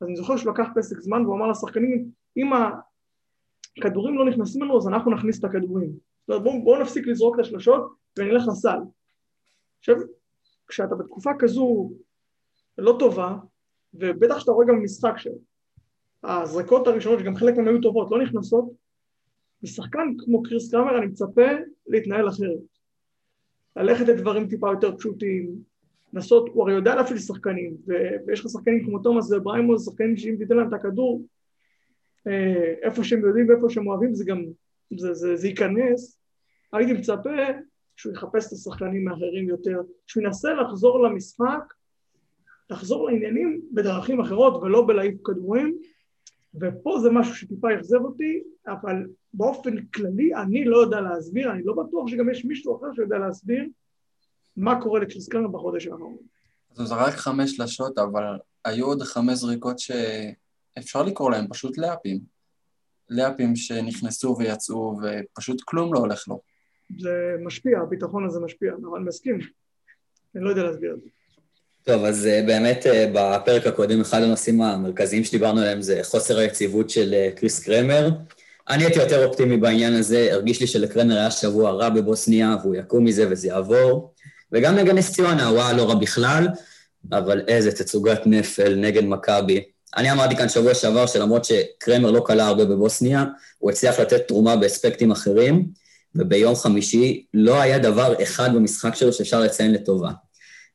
אז 0.00 0.08
אני 0.08 0.16
זוכר 0.16 0.36
שהוא 0.36 0.52
לקח 0.52 0.68
פסק 0.74 1.00
זמן 1.00 1.26
והוא 1.26 1.36
אמר 1.36 1.50
לשחקנים, 1.50 2.08
אם 2.36 2.50
הכדורים 3.78 4.18
לא 4.18 4.24
נכנסים 4.24 4.62
לנו 4.62 4.78
אז 4.78 4.88
אנחנו 4.88 5.10
נכניס 5.10 5.38
את 5.38 5.44
הכדורים. 5.44 5.90
זאת 5.90 6.28
אומרת 6.28 6.42
בואו 6.42 6.64
בוא 6.64 6.78
נפסיק 6.78 7.06
לזרוק 7.06 7.34
את 7.34 7.40
השלושות 7.40 7.82
ונלך 8.18 8.42
לסל. 8.48 8.78
עכשיו, 9.78 9.96
כשאתה 10.66 10.94
בתקופה 10.94 11.30
כזו 11.38 11.90
לא 12.78 12.96
טובה, 12.98 13.36
ובטח 13.94 14.38
שאתה 14.38 14.52
רואה 14.52 14.66
גם 14.66 14.80
במשחק 14.80 15.14
שהזריקות 15.16 16.86
הראשונות, 16.86 17.18
שגם 17.18 17.36
חלק 17.36 17.56
מהן 17.56 17.68
היו 17.68 17.80
טובות, 17.80 18.10
לא 18.10 18.22
נכנסות, 18.22 18.64
משחקן 19.62 20.14
כמו 20.18 20.42
קריס 20.42 20.70
קרמר 20.70 20.98
אני 20.98 21.06
מצפה 21.06 21.46
להתנהל 21.86 22.28
אחרת. 22.28 22.58
ללכת 23.76 24.08
לדברים 24.08 24.48
טיפה 24.48 24.70
יותר 24.70 24.96
פשוטים, 24.96 25.54
לנסות, 26.12 26.48
הוא 26.52 26.62
הרי 26.62 26.72
יודע 26.72 26.94
להפעיל 26.94 27.18
שחקנים, 27.18 27.76
ויש 28.26 28.40
לך 28.40 28.46
שחקנים 28.50 28.84
כמו 28.84 28.98
תומאס 28.98 29.32
ובריימו, 29.32 29.84
שחקנים 29.86 30.16
שאם 30.16 30.36
תיתן 30.38 30.56
להם 30.56 30.68
את 30.68 30.72
הכדור, 30.72 31.22
איפה 32.82 33.04
שהם 33.04 33.20
יודעים 33.20 33.48
ואיפה 33.48 33.70
שהם 33.70 33.86
אוהבים, 33.86 34.14
זה 34.14 34.24
גם, 34.24 34.44
זה, 34.96 35.14
זה, 35.14 35.36
זה 35.36 35.48
ייכנס. 35.48 36.18
הייתי 36.72 36.92
מצפה 36.92 37.30
שהוא 37.96 38.12
יחפש 38.12 38.46
את 38.46 38.52
השחקנים 38.52 39.08
האחרים 39.08 39.48
יותר, 39.48 39.80
שהוא 40.06 40.22
ינסה 40.22 40.54
לחזור 40.54 41.02
למשחק, 41.02 41.74
לחזור 42.70 43.10
לעניינים 43.10 43.60
בדרכים 43.72 44.20
אחרות 44.20 44.62
ולא 44.62 44.86
בלהעיף 44.86 45.14
כדורים, 45.24 45.78
ופה 46.60 46.98
זה 47.02 47.10
משהו 47.10 47.34
שטיפה 47.34 47.74
אכזב 47.74 48.00
אותי, 48.00 48.42
אבל 48.66 48.96
באופן 49.34 49.86
כללי 49.86 50.34
אני 50.34 50.64
לא 50.64 50.76
יודע 50.76 51.00
להסביר, 51.00 51.52
אני 51.52 51.62
לא 51.64 51.74
בטוח 51.74 52.08
שגם 52.08 52.30
יש 52.30 52.44
מישהו 52.44 52.76
אחר 52.76 52.86
שיודע 52.94 53.18
להסביר 53.18 53.64
מה 54.56 54.80
קורה 54.80 55.00
לקריסקרנו 55.00 55.52
בחודש 55.52 55.86
האחרון. 55.86 56.16
אז 56.72 56.78
הוא 56.78 56.86
זרק 56.86 57.14
חמש 57.14 57.56
שלשות, 57.56 57.98
אבל 57.98 58.24
היו 58.64 58.86
עוד 58.86 59.02
חמש 59.02 59.38
זריקות 59.38 59.78
שאפשר 60.78 61.02
לקרוא 61.02 61.30
להם 61.30 61.46
פשוט 61.48 61.78
לאפים. 61.78 62.20
לאפים 63.10 63.56
שנכנסו 63.56 64.36
ויצאו, 64.38 64.96
ופשוט 65.02 65.62
כלום 65.64 65.94
לא 65.94 65.98
הולך 65.98 66.28
לו. 66.28 66.40
זה 66.98 67.10
משפיע, 67.44 67.78
הביטחון 67.80 68.26
הזה 68.26 68.40
משפיע, 68.40 68.72
אני 68.96 69.04
מסכים. 69.04 69.38
אני 70.34 70.44
לא 70.44 70.50
יודע 70.50 70.62
להסביר 70.62 70.94
את 70.94 71.00
זה. 71.00 71.08
טוב, 71.84 72.04
אז 72.04 72.26
אה, 72.26 72.42
באמת 72.46 72.86
אה, 72.86 73.10
בפרק 73.14 73.66
הקודם 73.66 74.00
אחד 74.00 74.22
הנושאים 74.22 74.62
המרכזיים 74.62 75.24
שדיברנו 75.24 75.60
עליהם 75.60 75.82
זה 75.82 76.00
חוסר 76.02 76.38
היציבות 76.38 76.90
של 76.90 77.14
אה, 77.14 77.30
קריס 77.36 77.64
קרמר. 77.64 78.10
אני 78.68 78.84
הייתי 78.84 78.98
יותר 78.98 79.26
אופטימי 79.26 79.56
בעניין 79.56 79.92
הזה, 79.92 80.28
הרגיש 80.32 80.60
לי 80.60 80.66
שלקרמר 80.66 81.16
היה 81.16 81.30
שבוע 81.30 81.70
רע 81.70 81.88
בבוסניה 81.88 82.56
והוא 82.62 82.74
יקום 82.74 83.04
מזה 83.04 83.26
וזה 83.30 83.48
יעבור. 83.48 84.14
וגם 84.52 84.74
נגד 84.74 84.94
נס 84.94 85.12
ציונה, 85.12 85.46
הוא 85.46 85.60
היה 85.60 85.72
לא 85.72 85.88
רע 85.88 85.94
בכלל, 85.94 86.46
אבל 87.12 87.42
איזה 87.48 87.72
תצוגת 87.72 88.20
נפל 88.26 88.74
נגד 88.74 89.04
מכבי. 89.04 89.64
אני 89.96 90.12
אמרתי 90.12 90.36
כאן 90.36 90.48
שבוע 90.48 90.74
שעבר 90.74 91.06
שלמרות 91.06 91.44
שקרמר 91.44 92.10
לא 92.10 92.22
קלה 92.26 92.46
הרבה 92.46 92.64
בבוסניה, 92.64 93.24
הוא 93.58 93.70
הצליח 93.70 94.00
לתת 94.00 94.28
תרומה 94.28 94.56
באספקטים 94.56 95.10
אחרים. 95.10 95.84
וביום 96.14 96.54
חמישי 96.54 97.24
לא 97.34 97.60
היה 97.60 97.78
דבר 97.78 98.22
אחד 98.22 98.54
במשחק 98.54 98.94
שלו 98.94 99.12
שאפשר 99.12 99.40
לציין 99.40 99.72
לטובה. 99.72 100.10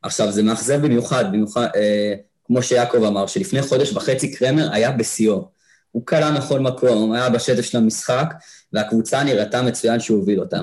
עכשיו, 0.02 0.32
זה 0.32 0.42
מאכזב 0.42 0.82
במיוחד, 0.82 1.24
במיוחד, 1.32 1.68
אה, 1.76 2.14
כמו 2.46 2.62
שיעקב 2.62 3.04
אמר, 3.04 3.26
שלפני 3.26 3.62
חודש 3.62 3.92
וחצי 3.92 4.32
קרמר 4.32 4.68
היה 4.72 4.90
בשיאו. 4.90 5.48
הוא 5.90 6.06
קלע 6.06 6.30
מכל 6.30 6.60
מקום, 6.60 7.12
היה 7.12 7.28
בשטף 7.28 7.62
של 7.62 7.78
המשחק, 7.78 8.34
והקבוצה 8.72 9.24
נראתה 9.24 9.62
מצוין 9.62 10.00
שהוא 10.00 10.18
הוביל 10.18 10.40
אותה. 10.40 10.60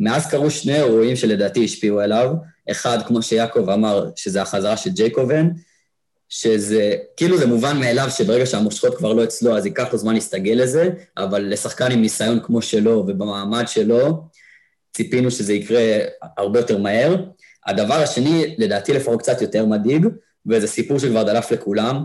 מאז 0.00 0.26
קרו 0.26 0.50
שני 0.50 0.76
אירועים 0.76 1.16
שלדעתי 1.16 1.64
השפיעו 1.64 2.00
עליו, 2.00 2.32
אחד, 2.70 2.98
כמו 3.06 3.22
שיעקב 3.22 3.70
אמר, 3.70 4.10
שזה 4.16 4.42
החזרה 4.42 4.76
של 4.76 4.90
ג'ייקובן, 4.90 5.48
שזה, 6.28 6.94
כאילו 7.16 7.38
זה 7.38 7.46
מובן 7.46 7.80
מאליו 7.80 8.10
שברגע 8.10 8.46
שהמושכות 8.46 8.96
כבר 8.96 9.12
לא 9.12 9.24
אצלו, 9.24 9.56
אז 9.56 9.66
ייקח 9.66 9.92
לו 9.92 9.98
זמן 9.98 10.14
להסתגל 10.14 10.52
לזה, 10.52 10.90
אבל 11.16 11.52
לשחקן 11.52 11.92
עם 11.92 12.00
ניסיון 12.00 12.40
כמו 12.42 12.62
שלו 12.62 12.90
ובמעמד 12.90 13.68
שלו, 13.68 14.28
ציפינו 14.96 15.30
שזה 15.30 15.52
יקרה 15.52 15.98
הרבה 16.36 16.58
יותר 16.58 16.78
מהר. 16.78 17.16
הדבר 17.66 17.94
השני, 17.94 18.54
לדעתי 18.58 18.92
לפחות 18.92 19.22
קצת 19.22 19.42
יותר 19.42 19.66
מדאיג, 19.66 20.06
וזה 20.46 20.66
סיפור 20.66 20.98
שכבר 20.98 21.22
דלף 21.22 21.50
לכולם. 21.50 22.02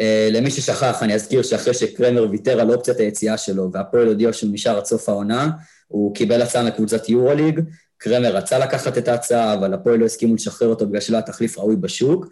Uh, 0.00 0.32
למי 0.32 0.50
ששכח, 0.50 1.02
אני 1.02 1.14
אזכיר 1.14 1.42
שאחרי 1.42 1.74
שקרמר 1.74 2.26
ויתר 2.30 2.60
על 2.60 2.70
אופציית 2.70 2.98
היציאה 2.98 3.38
שלו, 3.38 3.70
והפועל 3.72 4.06
הודיע 4.06 4.32
שהוא 4.32 4.50
נשאר 4.52 4.76
עד 4.76 4.84
סוף 4.84 5.08
העונה, 5.08 5.50
הוא 5.88 6.14
קיבל 6.14 6.42
הצעה 6.42 6.64
מקבוצת 6.64 7.08
יורוליג, 7.08 7.60
קרמר 7.96 8.36
רצה 8.36 8.58
לקחת 8.58 8.98
את 8.98 9.08
ההצעה, 9.08 9.54
אבל 9.54 9.74
הפועל 9.74 9.98
לא 9.98 10.04
הסכימו 10.04 10.34
לשחרר 10.34 10.68
אותו 10.68 10.86
בגלל 10.86 11.00
שלא 11.00 11.16
היה 11.16 11.22
תחליף 11.22 11.58
ראוי 11.58 11.76
בשוק, 11.76 12.26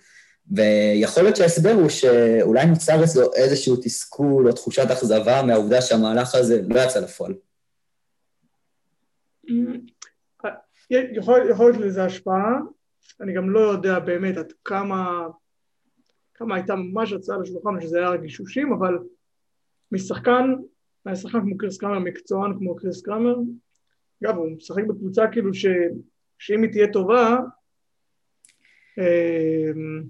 ויכול 0.51 1.23
להיות 1.23 1.37
שההסבר 1.37 1.73
הוא 1.73 1.89
שאולי 1.89 2.67
נוצר 2.67 3.05
אצלו 3.05 3.35
איזשהו 3.35 3.77
תסכול 3.77 4.49
או 4.49 4.53
תחושת 4.53 4.91
אכזבה 4.93 5.43
מהעובדה 5.43 5.83
שהמהלך 5.83 6.35
הזה 6.35 6.63
לא 6.69 6.81
יצא 6.81 7.01
לפועל. 7.01 7.35
יכול, 10.91 11.51
יכול 11.51 11.71
להיות 11.71 11.81
לזה 11.81 12.05
השפעה, 12.05 12.59
אני 13.21 13.35
גם 13.35 13.51
לא 13.51 13.61
יודע 13.61 13.99
באמת 13.99 14.37
עד 14.37 14.53
כמה, 14.65 15.29
כמה 16.35 16.55
הייתה 16.55 16.75
ממש 16.75 17.13
הצעה 17.13 17.39
לשולחן, 17.39 17.81
שזה 17.81 17.99
היה 17.99 18.17
גישושים, 18.17 18.73
אבל 18.73 18.99
משחקן 19.93 20.55
היה 21.05 21.17
שחקן 21.17 21.41
כמו 21.41 21.57
קריס 21.59 21.79
קרמר, 21.79 21.99
מקצוען 21.99 22.59
כמו 22.59 22.77
קריס 22.77 23.03
קרמר. 23.03 23.37
אגב, 24.25 24.37
הוא 24.37 24.51
משחק 24.51 24.85
בקבוצה 24.85 25.23
כאילו 25.33 25.55
ש... 25.55 25.67
שאם 26.39 26.63
היא 26.63 26.71
תהיה 26.73 26.93
טובה, 26.93 27.39
אמ, 28.99 30.03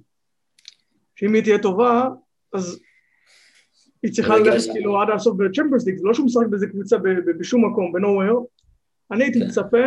שאם 1.17 1.35
היא 1.35 1.43
תהיה 1.43 1.59
טובה, 1.59 2.09
אז 2.53 2.81
היא 4.03 4.13
צריכה 4.13 4.37
ללכת 4.37 4.73
כאילו 4.73 5.01
עד 5.01 5.09
הסוף 5.15 5.37
בצ'מפיונס 5.37 5.87
ליג, 5.87 5.97
זה 5.97 6.07
לא 6.07 6.15
שהוא 6.15 6.27
משחק 6.27 6.47
באיזה 6.51 6.67
קבוצה 6.67 6.97
בשום 7.39 7.71
מקום, 7.71 7.93
בנוהוור. 7.93 8.49
אני 9.11 9.25
הייתי 9.25 9.41
כן. 9.41 9.47
מצפה, 9.47 9.87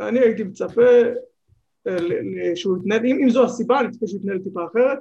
אני 0.00 0.18
הייתי 0.18 0.42
מצפה 0.42 0.82
אה, 1.86 1.96
שהוא 2.54 2.78
יתנהל, 2.78 3.06
אם 3.06 3.30
זו 3.30 3.44
הסיבה, 3.44 3.80
אני 3.80 3.88
מצפה 3.88 4.06
שהוא 4.06 4.20
יתנהל 4.20 4.38
טיפה 4.38 4.66
אחרת. 4.66 4.98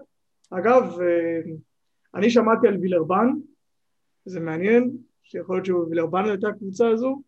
אגב, 0.52 1.00
אה, 1.02 1.42
אני 2.16 2.30
שמעתי 2.30 2.68
על 2.68 2.78
וילרבן, 2.78 3.28
זה 4.26 4.40
מעניין, 4.40 4.92
שיכול 5.24 5.56
להיות 5.56 5.66
שווילרבן 5.66 6.26
הייתה 6.26 6.48
הקבוצה 6.48 6.90
הזו, 6.90 7.22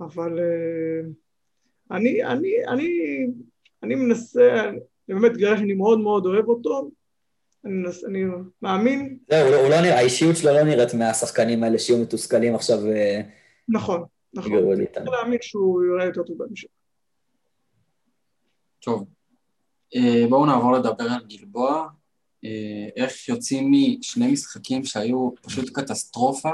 אבל 0.00 0.38
אה, 0.38 1.00
אני, 1.90 2.24
אני, 2.24 2.66
אני, 2.68 2.90
אני 3.82 3.94
מנסה, 3.94 4.70
אני 5.08 5.20
באמת 5.20 5.36
גרש 5.36 5.58
שאני 5.58 5.72
מאוד 5.72 6.00
מאוד 6.00 6.26
אוהב 6.26 6.48
אותו, 6.48 6.90
אני, 7.64 7.88
אני 8.06 8.24
מאמין. 8.62 9.18
זהו, 9.30 9.46
הוא, 9.46 9.50
לא, 9.50 9.60
הוא 9.60 9.68
לא 9.68 9.80
נראה, 9.80 9.98
האישיות 9.98 10.36
שלו 10.36 10.52
לא 10.52 10.62
נראית 10.62 10.94
מהשחקנים 10.94 11.62
האלה 11.62 11.78
שיהיו 11.78 12.02
מתוסכלים 12.02 12.54
עכשיו. 12.54 12.78
נכון, 13.68 14.04
נכון. 14.34 14.52
אני 14.52 14.84
רוצה 14.86 15.00
להאמין 15.00 15.38
שהוא 15.42 15.84
יראה 15.84 16.04
יותר 16.04 16.22
טוב 16.22 16.38
בהמשך. 16.38 16.68
טוב, 18.80 19.04
בואו 20.28 20.46
נעבור 20.46 20.72
לדבר 20.72 21.04
על 21.04 21.24
גלבוע. 21.28 21.88
אה, 22.44 22.88
איך 22.96 23.28
יוצאים 23.28 23.72
משני 23.72 24.32
משחקים 24.32 24.84
שהיו 24.84 25.30
פשוט 25.42 25.70
קטסטרופה 25.74 26.50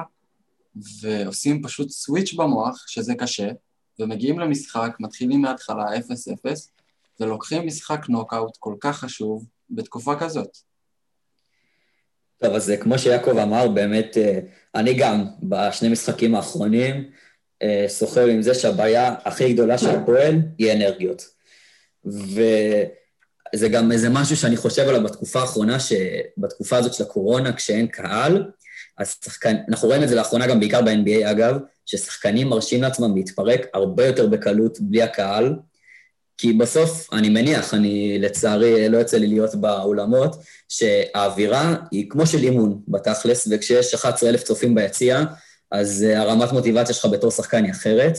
ועושים 1.00 1.62
פשוט 1.62 1.88
סוויץ' 1.88 2.34
במוח, 2.34 2.84
שזה 2.88 3.14
קשה, 3.14 3.48
ומגיעים 3.98 4.38
למשחק, 4.38 4.96
מתחילים 5.00 5.42
מההתחלה 5.42 5.84
0-0, 5.96 6.00
ולוקחים 7.20 7.66
משחק 7.66 8.08
נוקאוט 8.08 8.56
כל 8.58 8.74
כך 8.80 8.98
חשוב 8.98 9.46
בתקופה 9.70 10.16
כזאת. 10.16 10.58
טוב, 12.42 12.54
אז 12.54 12.70
אה, 12.70 12.76
כמו 12.76 12.98
שיעקב 12.98 13.38
אמר, 13.38 13.68
באמת, 13.68 14.16
אה, 14.16 14.38
אני 14.74 14.94
גם 14.94 15.24
בשני 15.42 15.88
משחקים 15.88 16.34
האחרונים 16.34 17.10
סוחר 17.88 18.26
עם 18.26 18.42
זה 18.42 18.54
שהבעיה 18.54 19.14
הכי 19.24 19.52
גדולה 19.52 19.78
של 19.78 19.90
הפועל 19.90 20.34
היא 20.58 20.72
אנרגיות. 20.72 21.22
ו... 22.06 22.40
זה 23.54 23.68
גם 23.68 23.92
איזה 23.92 24.08
משהו 24.10 24.36
שאני 24.36 24.56
חושב 24.56 24.88
עליו 24.88 25.02
בתקופה 25.02 25.40
האחרונה, 25.40 25.76
שבתקופה 25.80 26.76
הזאת 26.76 26.94
של 26.94 27.02
הקורונה, 27.02 27.52
כשאין 27.52 27.86
קהל, 27.86 28.44
אז 28.98 29.16
שחקן, 29.24 29.56
אנחנו 29.68 29.88
רואים 29.88 30.02
את 30.02 30.08
זה 30.08 30.14
לאחרונה 30.14 30.46
גם 30.46 30.60
בעיקר 30.60 30.82
ב-NBA 30.82 31.30
אגב, 31.30 31.56
ששחקנים 31.86 32.48
מרשים 32.48 32.82
לעצמם 32.82 33.16
להתפרק 33.16 33.66
הרבה 33.74 34.06
יותר 34.06 34.26
בקלות 34.26 34.80
בלי 34.80 35.02
הקהל, 35.02 35.56
כי 36.38 36.52
בסוף, 36.52 37.12
אני 37.12 37.28
מניח, 37.28 37.74
אני 37.74 38.18
לצערי 38.18 38.88
לא 38.88 38.98
יוצא 38.98 39.16
לי 39.16 39.26
להיות 39.26 39.54
באולמות, 39.54 40.36
שהאווירה 40.68 41.76
היא 41.90 42.10
כמו 42.10 42.26
של 42.26 42.42
אימון 42.42 42.80
בתכלס, 42.88 43.48
וכשיש 43.50 43.94
11,000 43.94 44.42
צופים 44.42 44.74
ביציע, 44.74 45.24
אז 45.70 46.02
הרמת 46.02 46.52
מוטיבציה 46.52 46.94
שלך 46.94 47.06
בתור 47.12 47.30
שחקן 47.30 47.64
היא 47.64 47.72
אחרת. 47.72 48.18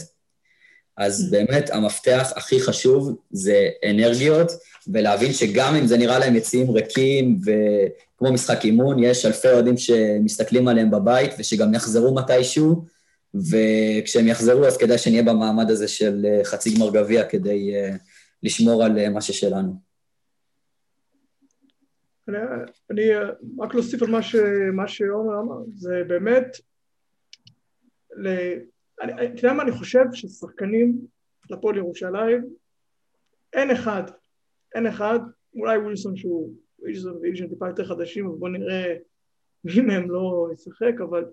אז 0.97 1.31
באמת 1.31 1.69
המפתח 1.69 2.33
הכי 2.35 2.59
חשוב 2.59 3.15
זה 3.31 3.69
אנרגיות, 3.89 4.51
ולהבין 4.87 5.33
שגם 5.33 5.75
אם 5.75 5.87
זה 5.87 5.97
נראה 5.97 6.19
להם 6.19 6.35
יציאים 6.35 6.71
ריקים 6.71 7.39
וכמו 7.41 8.31
משחק 8.33 8.65
אימון, 8.65 9.03
יש 9.03 9.25
אלפי 9.25 9.47
אוהדים 9.47 9.77
שמסתכלים 9.77 10.67
עליהם 10.67 10.91
בבית 10.91 11.31
ושגם 11.39 11.73
יחזרו 11.73 12.15
מתישהו, 12.15 12.85
וכשהם 13.51 14.27
יחזרו 14.27 14.65
אז 14.65 14.77
כדאי 14.77 14.97
שנהיה 14.97 15.23
במעמד 15.23 15.69
הזה 15.69 15.87
של 15.87 16.25
אה, 16.25 16.43
חצי 16.43 16.75
גמר 16.75 16.93
גביע 16.93 17.29
כדי 17.29 17.73
uh, 17.75 17.97
לשמור 18.43 18.83
על 18.83 18.97
uh, 18.97 19.09
מה 19.09 19.21
ששלנו. 19.21 19.73
אני, 22.27 22.37
אני 22.91 23.03
רק 23.59 23.73
להוסיף 23.73 24.03
על 24.03 24.09
מה, 24.09 24.23
ש, 24.23 24.35
מה 24.73 24.87
שעומר 24.87 25.39
אמר, 25.39 25.55
זה 25.73 26.03
באמת, 26.07 26.57
אתה 29.03 29.23
יודע 29.37 29.53
מה 29.53 29.63
אני 29.63 29.71
חושב? 29.71 30.03
ששחקנים 30.13 30.97
לפועל 31.49 31.77
ירושלים, 31.77 32.45
אין 33.53 33.71
אחד 33.71 34.03
אין 34.75 34.87
אחד, 34.87 35.19
אולי 35.53 35.77
ווילסון 35.77 36.17
שהוא, 36.17 36.53
ווילסון 36.79 37.17
ואילשן 37.21 37.47
טיפה 37.47 37.67
יותר 37.67 37.85
חדשים, 37.85 38.27
אבל 38.27 38.35
בואו 38.35 38.51
נראה 38.51 38.95
מי 39.63 39.81
מהם 39.81 40.11
לא 40.11 40.49
ישחק, 40.53 40.93
אבל 41.09 41.25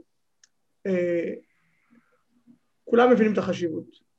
אה, 0.87 1.35
כולם 2.85 3.11
מבינים 3.11 3.33
את 3.33 3.39
החשיבות. 3.39 4.13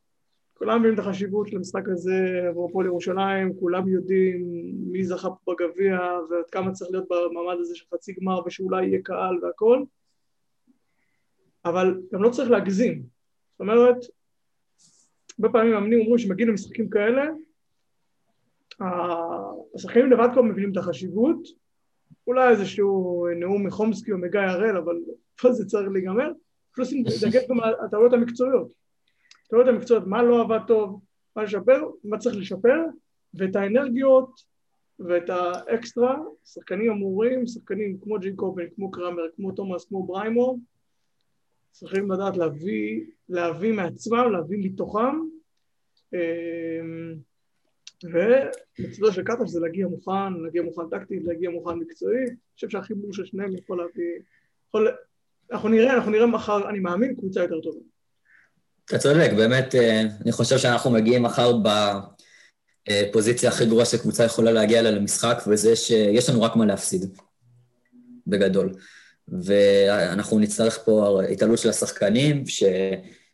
כולם 0.54 0.80
מבינים 0.80 1.00
את 1.00 1.00
החשיבות 1.00 1.48
של 1.48 1.58
המשחק 1.58 1.90
הזה 1.90 2.46
עבור 2.50 2.70
הפועל 2.70 2.86
ירושלים, 2.86 3.54
כולם 3.60 3.88
יודעים 3.88 4.44
מי 4.92 5.04
זכה 5.04 5.30
פה 5.30 5.54
בגביע 5.54 6.00
ועד 6.30 6.50
כמה 6.52 6.72
צריך 6.72 6.92
להיות 6.92 7.08
במעמד 7.10 7.60
הזה 7.60 7.76
של 7.76 7.86
חצי 7.94 8.14
גמר 8.14 8.40
ושאולי 8.46 8.86
יהיה 8.86 9.00
קהל 9.04 9.46
והכל, 9.46 9.84
אבל 11.66 12.02
גם 12.14 12.24
לא 12.24 12.30
צריך 12.30 12.52
להגזים. 12.52 13.04
זאת 13.52 13.60
אומרת, 13.60 13.96
הרבה 15.40 15.50
פעמים 15.50 15.72
מאמנים 15.72 16.00
אומרים 16.00 16.18
שמגיעים 16.18 16.50
למשחקים 16.50 16.90
כאלה, 16.90 17.26
השחקנים 19.76 20.12
לבד 20.12 20.28
כבר 20.34 20.42
מבינים 20.42 20.72
את 20.72 20.78
החשיבות, 20.78 21.48
אולי 22.28 22.50
איזשהו 22.50 23.28
נאום 23.36 23.68
מחומסקי 23.68 24.12
או 24.12 24.18
מגיא 24.18 24.40
הראל, 24.40 24.78
אבל 24.78 25.00
פה 25.42 25.52
זה 25.52 25.66
צריך 25.66 25.90
להיגמר, 25.94 26.32
פלוס 26.74 26.94
דגש 27.24 27.50
גם 27.50 27.60
על 27.60 27.74
הטעויות 27.86 28.14
המקצועיות. 28.14 28.72
הטעויות 29.46 29.68
המקצועיות, 29.68 30.08
מה 30.08 30.24
לא 30.24 30.42
עבד 30.42 30.60
טוב, 30.68 31.02
מה 31.36 31.44
לשפר, 31.44 31.82
מה 32.04 32.18
צריך 32.18 32.36
לשפר, 32.36 32.80
ואת 33.34 33.56
האנרגיות 33.56 34.54
ואת 35.00 35.30
האקסטרה, 35.30 36.18
שחקנים 36.46 36.92
אמורים, 36.92 37.48
שחקנים 37.48 37.98
כמו 38.02 38.20
ג'י 38.20 38.36
קופן, 38.36 38.62
כמו 38.76 38.92
קרמר, 38.92 39.24
כמו 39.36 39.52
תומאס, 39.52 39.86
כמו 39.86 40.04
בריימור, 40.04 40.60
צריכים 41.72 42.12
לדעת 42.12 42.38
להביא, 42.38 43.02
להביא 43.30 43.74
מעצמם, 43.74 44.32
להביא 44.32 44.58
מתוכם. 44.62 45.20
אמ, 46.14 47.16
ומצדו 48.04 49.12
של 49.12 49.24
קטש 49.24 49.50
זה 49.50 49.60
להגיע 49.60 49.88
מוכן, 49.88 50.34
להגיע 50.44 50.62
מוכן 50.62 50.90
טקטית, 50.92 51.24
להגיע 51.24 51.50
מוכן 51.50 51.74
מקצועי, 51.74 52.24
אני 52.24 52.36
חושב 52.56 52.70
שהחיבור 52.70 53.14
של 53.14 53.26
שניהם 53.26 53.58
יכול 53.58 53.78
להביא, 53.78 54.20
יכול... 54.68 54.88
אנחנו 55.52 55.70
נראה, 55.70 55.94
אנחנו 55.94 56.12
נראה 56.12 56.26
מחר, 56.26 56.70
אני 56.70 56.80
מאמין, 56.80 57.16
קבוצה 57.16 57.40
יותר 57.40 57.60
טובה. 57.64 57.80
אתה 58.86 58.98
צודק, 58.98 59.32
באמת, 59.38 59.76
אה, 59.76 60.02
אני 60.22 60.32
חושב 60.32 60.58
שאנחנו 60.58 60.92
מגיעים 60.92 61.24
מחר 61.24 61.52
בפוזיציה 62.90 63.50
הכי 63.50 63.66
גרועה 63.66 63.86
שקבוצה 63.86 64.24
יכולה 64.24 64.52
להגיע 64.52 64.80
אליה 64.80 64.92
למשחק, 64.92 65.44
וזה 65.48 65.76
שיש 65.76 66.30
לנו 66.30 66.42
רק 66.42 66.56
מה 66.56 66.66
להפסיד, 66.66 67.18
בגדול. 68.28 68.74
ואנחנו 69.28 70.40
נצטרך 70.40 70.80
פה 70.86 71.22
התעלות 71.32 71.60
של 71.60 71.70
השחקנים, 71.70 72.48
ש... 72.48 72.64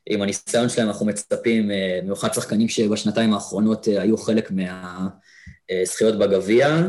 עם 0.10 0.22
הניסיון 0.22 0.70
שלהם 0.70 0.88
אנחנו 0.88 1.06
מצפים, 1.06 1.72
אה, 1.72 2.00
במיוחד 2.02 2.34
שחקנים 2.34 2.70
שבשנתיים 2.70 3.34
האחרונות 3.34 3.88
אה, 3.88 4.02
היו 4.02 4.18
חלק 4.18 4.52
מהזכיות 4.52 6.20
בגביע, 6.20 6.88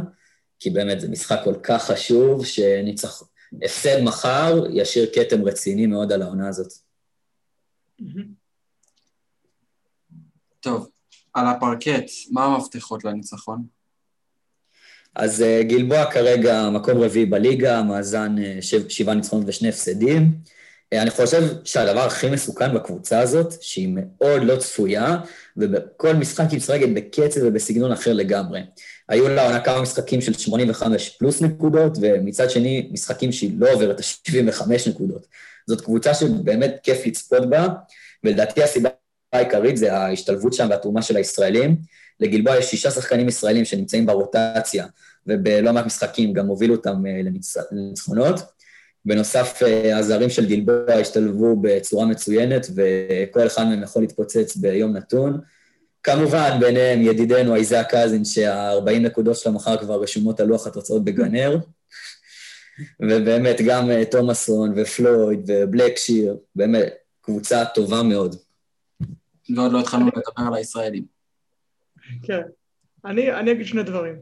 כי 0.59 0.71
באמת 0.71 1.01
זה 1.01 1.09
משחק 1.09 1.41
כל 1.45 1.55
כך 1.63 1.85
חשוב, 1.85 2.47
שניצח... 2.47 3.23
הפסד 3.63 4.01
מחר 4.03 4.65
ישאיר 4.73 5.11
כתם 5.15 5.45
רציני 5.45 5.87
מאוד 5.87 6.13
על 6.13 6.23
העונה 6.23 6.49
הזאת. 6.49 6.73
טוב, 10.61 10.91
על 11.35 11.47
הפרקט, 11.47 12.11
מה 12.31 12.45
המפתחות 12.45 13.05
לניצחון? 13.05 13.67
אז 15.15 15.43
אה, 15.43 15.63
גלבוע 15.63 16.11
כרגע 16.11 16.71
מקום 16.71 16.99
רביעי 16.99 17.27
בליגה, 17.27 17.83
מאזן 17.83 18.37
שבעה 18.89 19.15
ניצחונות 19.15 19.45
ושני 19.49 19.69
הפסדים. 19.69 20.33
אני 20.93 21.11
חושב 21.11 21.43
שהדבר 21.65 22.01
הכי 22.01 22.31
מסוכן 22.31 22.75
בקבוצה 22.75 23.21
הזאת, 23.21 23.63
שהיא 23.63 23.97
מאוד 23.97 24.43
לא 24.45 24.57
צפויה, 24.57 25.17
ובכל 25.57 26.15
משחק 26.15 26.47
היא 26.51 26.57
משחקת 26.57 26.89
בקצב 26.95 27.41
ובסגנון 27.45 27.93
אחר 27.93 28.13
לגמרי. 28.13 28.61
היו 29.09 29.29
לה 29.29 29.47
עונה 29.47 29.61
כמה 29.61 29.83
משחקים 29.83 30.21
של 30.21 30.33
85 30.33 31.09
פלוס 31.09 31.43
נקודות, 31.43 31.99
ומצד 32.01 32.51
שני, 32.51 32.89
משחקים 32.93 33.33
שהיא 33.33 33.53
לא 33.59 33.73
עוברת 33.73 34.01
את 34.01 34.01
ה-75 34.01 34.91
נקודות. 34.91 35.27
זאת 35.67 35.81
קבוצה 35.81 36.15
שבאמת 36.15 36.77
כיף 36.83 37.07
לצפות 37.07 37.51
בה, 37.51 37.67
ולדעתי 38.25 38.63
הסיבה 38.63 38.89
העיקרית 39.33 39.77
זה 39.77 39.97
ההשתלבות 39.97 40.53
שם 40.53 40.67
והתרומה 40.71 41.03
של 41.03 41.17
הישראלים. 41.17 41.77
לגלבוע 42.21 42.57
יש 42.57 42.65
שישה 42.65 42.91
שחקנים 42.91 43.29
ישראלים 43.29 43.65
שנמצאים 43.65 44.07
ברוטציה, 44.07 44.87
ובלא 45.27 45.73
מעט 45.73 45.87
משחקים 45.87 46.33
גם 46.33 46.47
הובילו 46.47 46.75
אותם 46.75 47.07
אה, 47.07 47.21
לניצחונות. 47.73 48.41
בנוסף, 49.05 49.63
אה, 49.63 49.99
הזרים 49.99 50.31
של 50.31 50.49
גלבוע 50.49 50.95
השתלבו 50.95 51.57
בצורה 51.61 52.07
מצוינת, 52.07 52.67
וכל 52.75 53.47
אחד 53.47 53.65
מהם 53.65 53.83
יכול 53.83 54.03
להתפוצץ 54.03 54.57
ביום 54.57 54.97
נתון. 54.97 55.41
כמובן, 56.03 56.51
ביניהם 56.61 57.03
ידידנו 57.03 57.55
אייזאה 57.55 57.85
קזין, 57.85 58.25
שה-40 58.25 58.99
נקודות 59.01 59.37
שלו 59.37 59.53
מחר 59.53 59.77
כבר 59.77 60.03
רשומות 60.03 60.41
על 60.41 60.47
לוח 60.47 60.67
התוצאות 60.67 61.05
בגנר. 61.05 61.57
ובאמת 63.09 63.57
גם 63.67 63.91
תומאסון 64.11 64.73
ופלויד 64.77 65.41
ובלקשיר, 65.49 66.37
באמת, 66.55 66.93
קבוצה 67.21 67.65
טובה 67.65 68.03
מאוד. 68.03 68.37
ועוד 69.57 69.73
לא 69.73 69.81
התחלנו 69.81 70.07
לדבר 70.07 70.49
על 70.49 70.55
הישראלים. 70.55 71.05
כן. 72.23 72.41
אני, 73.05 73.33
אני 73.33 73.53
אגיד 73.53 73.67
שני 73.67 73.83
דברים. 73.83 74.15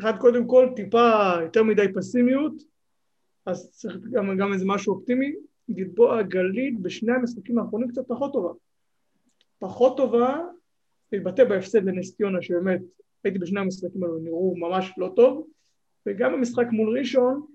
אחד, 0.00 0.18
קודם 0.18 0.46
כל, 0.46 0.68
טיפה 0.76 1.32
יותר 1.42 1.62
מדי 1.62 1.86
פסימיות, 1.94 2.52
אז 3.46 3.70
צריך 3.70 3.96
גם, 4.10 4.36
גם 4.36 4.52
איזה 4.52 4.64
משהו 4.66 4.94
אופטימי. 4.94 5.34
גלבוע 5.70 6.22
גלית 6.22 6.80
בשני 6.80 7.12
המשחקים 7.12 7.58
האחרונים 7.58 7.88
קצת 7.88 8.08
פחות 8.08 8.32
טובה. 8.32 8.52
פחות 9.58 9.96
טובה, 9.96 10.40
להתבטא 11.12 11.44
בהפסד 11.44 11.84
לנס 11.84 12.16
ציונה, 12.16 12.42
שבאמת 12.42 12.80
הייתי 13.24 13.38
בשני 13.38 13.60
המשחקים 13.60 14.02
האלו, 14.02 14.18
נראו 14.18 14.56
ממש 14.56 14.92
לא 14.98 15.12
טוב, 15.16 15.46
וגם 16.06 16.32
במשחק 16.32 16.66
מול 16.72 16.98
ראשון, 16.98 17.46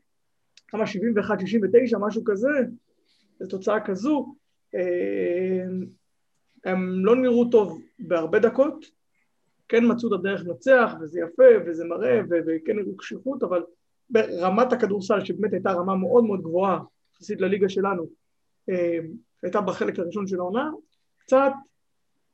כמה 0.67 0.83
71-69, 0.83 1.97
משהו 1.99 2.23
כזה, 2.25 2.49
זו 3.39 3.47
תוצאה 3.49 3.85
כזו, 3.85 4.35
אה, 4.75 5.65
הם 6.65 7.05
לא 7.05 7.15
נראו 7.15 7.49
טוב 7.49 7.81
בהרבה 7.99 8.39
דקות, 8.39 8.85
כן 9.67 9.83
מצאו 9.91 10.09
את 10.15 10.19
הדרך 10.19 10.41
לנצח, 10.45 10.93
וזה 11.01 11.19
יפה, 11.19 11.43
וזה 11.65 11.85
מראה, 11.85 12.21
וכן 12.29 12.79
הראו 12.79 12.97
קשיחות, 12.97 13.43
אבל 13.43 13.63
ברמת 14.11 14.73
הכדורסל, 14.73 15.25
שבאמת 15.25 15.53
הייתה 15.53 15.71
רמה 15.71 15.95
מאוד 15.95 16.23
מאוד 16.23 16.41
גבוהה, 16.41 16.79
יחסית 17.15 17.41
לליגה 17.41 17.69
שלנו, 17.69 18.05
אה, 18.69 18.99
הייתה 19.43 19.61
בחלק 19.61 19.99
הראשון 19.99 20.27
של 20.27 20.39
העונה, 20.39 20.69
קצת, 21.17 21.51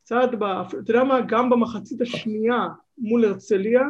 קצת, 0.03 0.30
אתה 0.69 0.91
יודע 0.91 1.03
מה, 1.03 1.21
גם 1.28 1.49
במחצית 1.49 2.01
השנייה 2.01 2.67
מול 2.97 3.25
הרצליה, 3.25 3.82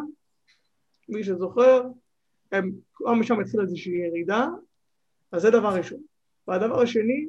מי 1.09 1.23
שזוכר, 1.23 1.83
הם 2.51 2.71
כבר 2.93 3.13
משם 3.13 3.39
התחילה 3.39 3.63
איזושהי 3.63 3.93
ירידה, 3.93 4.47
אז 5.31 5.41
זה 5.41 5.49
דבר 5.49 5.75
ראשון. 5.75 6.01
והדבר 6.47 6.81
השני, 6.81 7.27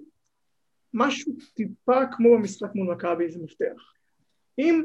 משהו 0.94 1.32
טיפה 1.54 2.06
כמו 2.12 2.36
במשחק 2.36 2.74
מול 2.74 2.94
מכבי 2.94 3.30
זה 3.30 3.38
מפתח. 3.42 3.92
אם, 4.58 4.82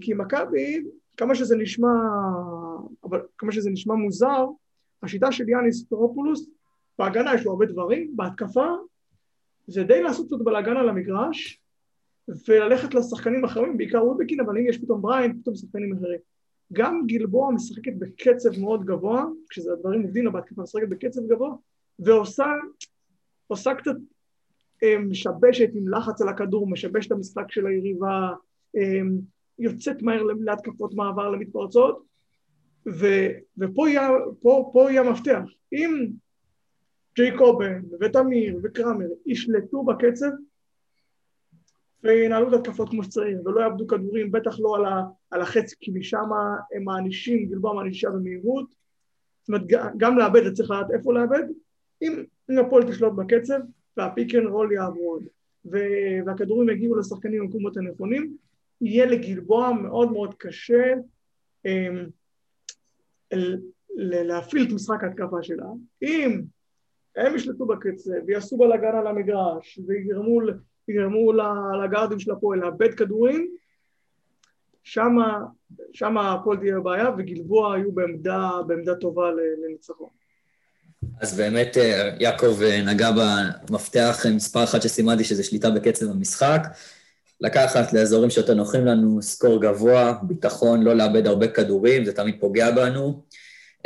כי 0.00 0.14
מכבי, 0.14 0.84
כמה 1.16 1.34
שזה 1.34 1.56
נשמע, 1.56 1.88
אבל 3.04 3.20
כמה 3.38 3.52
שזה 3.52 3.70
נשמע 3.70 3.94
מוזר, 3.94 4.46
השיטה 5.02 5.32
של 5.32 5.48
יאניס 5.48 5.84
טרופולוס, 5.84 6.50
בהגנה 6.98 7.34
יש 7.34 7.44
לו 7.44 7.50
הרבה 7.50 7.66
דברים, 7.66 8.16
בהתקפה 8.16 8.66
זה 9.66 9.84
די 9.84 10.02
לעשות 10.02 10.26
קצת 10.26 10.36
בלאגן 10.44 10.76
על 10.76 10.88
המגרש 10.88 11.60
וללכת 12.48 12.94
לשחקנים 12.94 13.44
אחרים, 13.44 13.76
בעיקר 13.76 14.04
וודבקין, 14.04 14.40
אבל 14.40 14.58
אם 14.58 14.66
יש 14.66 14.78
פתאום 14.78 15.02
בריין, 15.02 15.40
פתאום 15.40 15.54
שחקנים 15.54 15.96
אחרים. 15.96 16.18
גם 16.72 17.02
גלבוע 17.06 17.50
משחקת 17.52 17.92
בקצב 17.98 18.60
מאוד 18.60 18.84
גבוה, 18.84 19.24
כשזה 19.50 19.72
הדברים 19.72 20.02
עובדים 20.02 20.24
לה 20.24 20.30
בהתקפה, 20.30 20.62
משחקת 20.62 20.88
בקצב 20.88 21.20
גבוה, 21.26 21.54
ועושה 21.98 22.46
עושה 23.46 23.74
קצת 23.74 23.96
אה, 24.82 24.98
משבשת 24.98 25.70
עם 25.74 25.88
לחץ 25.88 26.22
על 26.22 26.28
הכדור, 26.28 26.70
משבשת 26.70 27.12
המשחק 27.12 27.50
של 27.50 27.66
היריבה, 27.66 28.32
אה, 28.76 29.00
יוצאת 29.58 30.02
מהר 30.02 30.22
להתקפות 30.22 30.94
מעבר 30.94 31.30
למתפרצות, 31.30 32.04
ו, 32.86 33.06
ופה 33.58 33.88
יהיה, 33.88 34.08
פה, 34.40 34.70
פה 34.72 34.90
יהיה 34.90 35.02
המפתח. 35.02 35.42
אם 35.72 36.08
ג'ייקובן 37.16 37.82
ותמיר 38.00 38.60
וקרמר 38.62 39.06
ישלטו 39.26 39.82
בקצב 39.82 40.30
וינהלו 42.04 42.48
את 42.48 42.52
התקפות 42.52 42.88
כמו 42.88 43.04
שצריך 43.04 43.38
ולא 43.44 43.60
יאבדו 43.60 43.86
כדורים, 43.86 44.32
בטח 44.32 44.60
לא 44.60 44.76
על, 44.76 44.84
ה, 44.84 45.02
על 45.30 45.40
החצי, 45.40 45.76
כי 45.80 45.90
משם 45.90 46.28
הם 46.74 46.84
מענישים, 46.84 47.46
גלבוע 47.46 47.74
מענישה 47.74 48.10
במהירות. 48.10 48.74
זאת 49.40 49.48
אומרת, 49.48 49.62
גם 49.96 50.18
לאבד, 50.18 50.52
צריך 50.52 50.70
לדעת 50.70 50.90
איפה 50.90 51.14
לאבד. 51.14 51.42
אם, 52.02 52.22
הפועל 52.66 52.82
תשלוט 52.82 53.12
בקצב, 53.12 53.60
וה 53.96 54.09
pick 54.09 54.34
and 54.34 54.46
roll 54.46 54.72
יעבוד, 54.72 55.22
והכדורים 55.64 56.68
יגיעו 56.68 56.96
לשחקנים 56.96 57.42
במקומות 57.42 57.76
הנכונים, 57.76 58.36
יהיה 58.86 59.06
לגלבוע 59.06 59.72
מאוד 59.72 60.12
מאוד 60.12 60.34
קשה 60.38 60.94
אמ, 61.64 62.06
להפעיל 63.96 64.66
את 64.66 64.72
משחק 64.72 65.04
ההתקפה 65.04 65.42
שלה. 65.42 65.66
אם 66.02 66.42
הם 67.16 67.36
ישלטו 67.36 67.66
בקצב 67.66 68.10
ויעשו 68.26 68.56
בלאגן 68.56 68.96
על 68.96 69.06
המגרש 69.06 69.78
ויגרמו 69.86 70.40
יגרמו 70.88 71.32
לגארדים 71.84 72.18
של 72.18 72.30
הפועל 72.30 72.58
לאבד 72.58 72.94
כדורים, 72.94 73.54
שמה 74.82 76.32
הפועל 76.34 76.58
תהיה 76.58 76.74
בבעיה 76.74 77.10
וגלבוע 77.18 77.74
היו 77.74 77.92
בעמדה, 77.92 78.50
בעמדה 78.66 78.94
טובה 78.94 79.30
לניצחון. 79.66 80.08
אז 81.20 81.36
באמת 81.36 81.76
אה, 81.76 82.16
יעקב 82.20 82.62
אה, 82.62 82.82
נגע 82.82 83.10
במפתח 83.68 84.24
מספר 84.34 84.64
אחת 84.64 84.82
שסימנתי, 84.82 85.24
שזה 85.24 85.44
שליטה 85.44 85.70
בקצב 85.70 86.06
המשחק. 86.10 86.60
לקחת 87.44 87.92
לאזורים 87.92 88.30
שיותר 88.30 88.54
נוחים 88.54 88.86
לנו, 88.86 89.22
סקור 89.22 89.60
גבוה, 89.60 90.14
ביטחון, 90.22 90.82
לא 90.82 90.96
לאבד 90.96 91.26
הרבה 91.26 91.48
כדורים, 91.48 92.04
זה 92.04 92.12
תמיד 92.12 92.36
פוגע 92.40 92.70
בנו. 92.70 93.22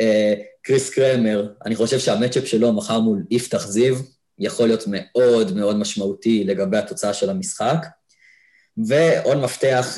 אה, 0.01 0.35
קריס 0.63 0.91
קרמר, 0.91 1.53
אני 1.67 1.77
חושב 1.77 1.99
שהמצ'אפ 1.99 2.47
שלו 2.47 2.73
מחר 2.73 3.01
מול 3.01 3.23
יפתח 3.31 3.67
זיו, 3.67 3.97
יכול 4.39 4.67
להיות 4.67 4.85
מאוד 4.87 5.57
מאוד 5.57 5.77
משמעותי 5.77 6.45
לגבי 6.45 6.77
התוצאה 6.77 7.15
של 7.15 7.31
המשחק. 7.31 7.87
ועוד 8.87 9.37
מפתח 9.37 9.97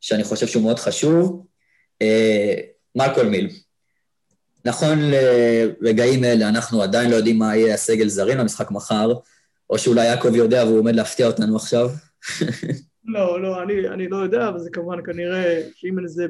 שאני 0.00 0.24
חושב 0.24 0.46
שהוא 0.46 0.62
מאוד 0.62 0.78
חשוב, 0.78 1.46
מלקול 2.96 3.26
מיל. 3.26 3.50
נכון 4.64 4.98
לרגעים 5.00 6.24
אלה, 6.24 6.48
אנחנו 6.48 6.82
עדיין 6.82 7.10
לא 7.10 7.16
יודעים 7.16 7.38
מה 7.38 7.56
יהיה 7.56 7.74
הסגל 7.74 8.08
זרים 8.08 8.38
למשחק 8.38 8.70
מחר, 8.70 9.12
או 9.70 9.78
שאולי 9.78 10.06
יעקב 10.06 10.34
יודע 10.34 10.64
והוא 10.64 10.78
עומד 10.78 10.94
להפתיע 10.94 11.26
אותנו 11.26 11.56
עכשיו. 11.56 11.90
לא, 13.04 13.42
לא, 13.42 13.62
אני, 13.62 13.88
אני 13.88 14.08
לא 14.08 14.16
יודע, 14.16 14.48
אבל 14.48 14.58
זה 14.58 14.70
כמובן 14.70 15.02
כנראה 15.04 15.62
שאם 15.74 15.98
אין 15.98 16.04
איזה, 16.04 16.26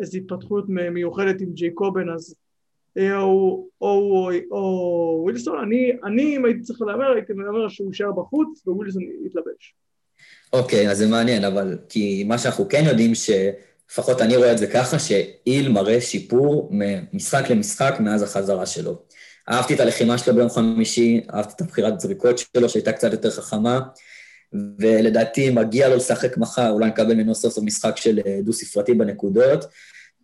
איזו 0.00 0.18
התפתחות 0.18 0.64
מיוחדת 0.68 1.40
עם 1.40 1.52
ג'יי 1.52 1.70
קובן, 1.70 2.10
אז 2.10 2.34
או, 2.98 3.66
או, 3.80 3.88
או, 3.90 4.30
או 4.50 5.20
ווילסון, 5.24 5.58
אני, 5.58 5.92
אני, 6.04 6.36
אם 6.36 6.44
הייתי 6.44 6.60
צריך 6.60 6.82
להמר, 6.82 7.12
הייתי 7.12 7.32
מהמר 7.32 7.68
שהוא 7.68 7.88
יישאר 7.88 8.12
בחוץ 8.12 8.62
ווילסון 8.66 9.02
יתלבש. 9.26 9.74
אוקיי, 10.52 10.86
okay, 10.86 10.90
אז 10.90 10.98
זה 10.98 11.06
מעניין, 11.06 11.44
אבל 11.44 11.78
כי 11.88 12.24
מה 12.24 12.38
שאנחנו 12.38 12.68
כן 12.68 12.82
יודעים, 12.86 13.14
ש... 13.14 13.30
לפחות 13.90 14.20
אני 14.20 14.36
רואה 14.36 14.52
את 14.52 14.58
זה 14.58 14.66
ככה, 14.66 14.98
שאיל 14.98 15.68
מראה 15.68 16.00
שיפור 16.00 16.68
ממשחק 16.72 17.50
למשחק 17.50 17.94
מאז 18.00 18.22
החזרה 18.22 18.66
שלו. 18.66 19.02
אהבתי 19.48 19.74
את 19.74 19.80
הלחימה 19.80 20.18
שלו 20.18 20.34
ביום 20.34 20.50
חמישי, 20.50 21.20
אהבתי 21.34 21.52
את 21.56 21.60
הבחירת 21.60 22.00
זריקות 22.00 22.38
שלו, 22.38 22.68
שהייתה 22.68 22.92
קצת 22.92 23.12
יותר 23.12 23.30
חכמה, 23.30 23.80
ולדעתי 24.52 25.50
מגיע 25.50 25.88
לו 25.88 25.96
לשחק 25.96 26.36
מחר, 26.36 26.70
אולי 26.70 26.88
נקבל 26.88 27.14
ממנו 27.14 27.34
סוף 27.34 27.52
סוף 27.54 27.64
משחק 27.64 27.96
של 27.96 28.20
אה, 28.26 28.38
דו-ספרתי 28.42 28.94
בנקודות, 28.94 29.64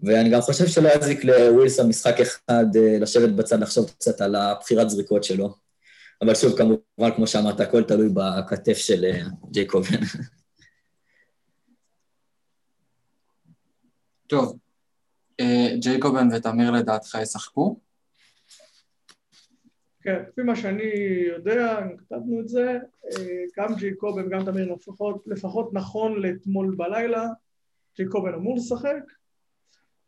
ואני 0.03 0.31
גם 0.31 0.41
חושב 0.41 0.66
שלא 0.66 0.89
יזיק 0.89 1.24
לווילסון 1.24 1.89
משחק 1.89 2.20
אחד 2.20 2.77
אה, 2.77 2.99
לשבת 3.01 3.29
בצד, 3.29 3.61
לחשוב 3.61 3.91
קצת 3.91 4.20
על 4.20 4.35
הבחירת 4.35 4.91
זריקות 4.91 5.24
שלו. 5.24 5.55
אבל 6.22 6.35
שוב, 6.35 6.59
כמובן, 6.59 7.16
כמו 7.16 7.27
שאמרת, 7.27 7.61
הכל 7.61 7.83
תלוי 7.83 8.09
בכתף 8.14 8.77
של 8.77 9.05
אה, 9.05 9.22
ג'ייקובן. 9.51 9.99
טוב, 14.27 14.57
ג'ייקובן 15.81 16.29
ותמיר 16.33 16.70
לדעתך 16.70 17.18
ישחקו? 17.22 17.86
כן, 20.07 20.22
לפי 20.28 20.42
מה 20.42 20.57
שאני 20.57 20.92
יודע, 21.26 21.86
כתבנו 21.98 22.40
את 22.40 22.48
זה, 22.48 22.78
אה, 23.04 23.44
גם 23.57 23.74
ג'ייקובן 23.78 24.26
וגם 24.26 24.44
תמיר 24.44 24.72
לפחות, 24.74 25.24
לפחות 25.26 25.70
נכון 25.72 26.22
לאתמול 26.22 26.74
בלילה, 26.74 27.26
ג'ייקובן 27.96 28.34
אמור 28.34 28.57
לשחק, 28.57 29.02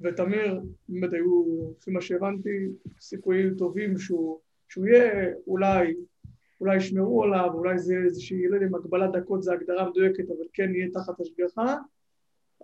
ותמיר, 0.00 0.60
באמת 0.88 1.12
היו, 1.12 1.44
לפי 1.78 1.90
מה 1.90 2.00
שהבנתי, 2.00 2.68
סיכויים 3.00 3.54
טובים 3.54 3.98
שהוא, 3.98 4.38
שהוא 4.68 4.86
יהיה, 4.86 5.32
אולי, 5.46 5.94
אולי 6.60 6.76
ישמרו 6.76 7.24
עליו, 7.24 7.50
אולי 7.54 7.78
זה 7.78 7.94
איזושהי, 8.04 8.48
לא 8.48 8.54
יודע 8.54 8.66
אם 8.66 8.74
הגבלת 8.74 9.12
דקות 9.12 9.42
זה 9.42 9.52
הגדרה 9.52 9.90
מדויקת, 9.90 10.24
אבל 10.30 10.46
כן 10.52 10.74
יהיה 10.74 10.90
תחת 10.90 11.20
השגחה, 11.20 11.76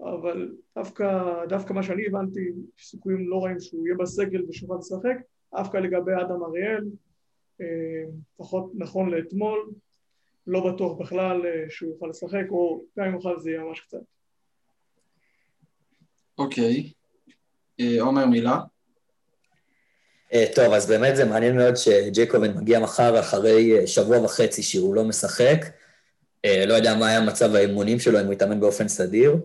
אבל 0.00 0.54
דווקא, 0.76 1.30
דווקא 1.48 1.72
מה 1.72 1.82
שאני 1.82 2.06
הבנתי, 2.06 2.52
סיכויים 2.78 3.28
לא 3.28 3.44
רעים 3.44 3.60
שהוא 3.60 3.86
יהיה 3.86 3.96
בסגל 3.96 4.44
ושוכל 4.48 4.76
לשחק, 4.78 5.16
דווקא 5.56 5.76
לגבי 5.76 6.12
אדם 6.12 6.42
אריאל, 6.42 6.84
לפחות 7.60 8.72
נכון 8.74 9.10
לאתמול, 9.10 9.70
לא 10.46 10.72
בטוח 10.72 10.98
בכלל 10.98 11.46
אה, 11.46 11.64
שהוא 11.70 11.90
יוכל 11.90 12.06
לשחק, 12.10 12.44
או 12.50 12.84
גם 12.98 13.04
אם 13.04 13.14
יוכל 13.14 13.40
זה 13.40 13.50
יהיה 13.50 13.62
ממש 13.62 13.80
קצת. 13.80 13.98
אוקיי. 16.38 16.92
אה, 17.80 17.96
עומר, 18.00 18.26
מילה? 18.26 18.58
טוב, 20.54 20.72
אז 20.72 20.86
באמת 20.86 21.16
זה 21.16 21.24
מעניין 21.24 21.56
מאוד 21.56 21.76
שג'ייקובן 21.76 22.56
מגיע 22.56 22.80
מחר 22.80 23.20
אחרי 23.20 23.86
שבוע 23.86 24.24
וחצי 24.24 24.62
שהוא 24.62 24.94
לא 24.94 25.04
משחק. 25.04 25.64
לא 26.66 26.74
יודע 26.74 26.94
מה 26.94 27.08
היה 27.08 27.20
מצב 27.20 27.54
האימונים 27.54 28.00
שלו, 28.00 28.20
אם 28.20 28.24
הוא 28.24 28.32
יתאמן 28.32 28.60
באופן 28.60 28.88
סדיר. 28.88 29.36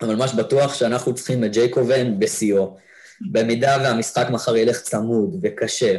אבל 0.00 0.14
ממש 0.14 0.34
בטוח 0.34 0.74
שאנחנו 0.74 1.14
צריכים 1.14 1.44
את 1.44 1.52
ג'ייקובן 1.52 2.18
בשיאו. 2.18 2.76
במידה 3.30 3.76
והמשחק 3.82 4.26
מחר 4.30 4.56
ילך 4.56 4.80
צמוד 4.80 5.36
וקשה, 5.42 5.96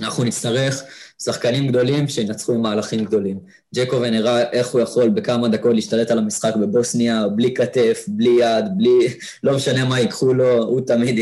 אנחנו 0.00 0.24
נצטרך 0.24 0.82
שחקנים 1.22 1.68
גדולים 1.68 2.08
שינצחו 2.08 2.52
עם 2.52 2.62
מהלכים 2.62 3.04
גדולים. 3.04 3.40
ג'קובן 3.74 4.14
הראה 4.14 4.50
איך 4.50 4.68
הוא 4.68 4.80
יכול 4.80 5.08
בכמה 5.08 5.48
דקות 5.48 5.74
להשתלט 5.74 6.10
על 6.10 6.18
המשחק 6.18 6.56
בבוסניה, 6.56 7.28
בלי 7.28 7.54
כתף, 7.54 8.04
בלי 8.08 8.30
יד, 8.40 8.64
בלי... 8.76 9.18
לא 9.42 9.56
משנה 9.56 9.88
מה 9.88 10.00
ייקחו 10.00 10.34
לו, 10.34 10.58
הוא 10.58 10.80
תמיד, 10.86 11.16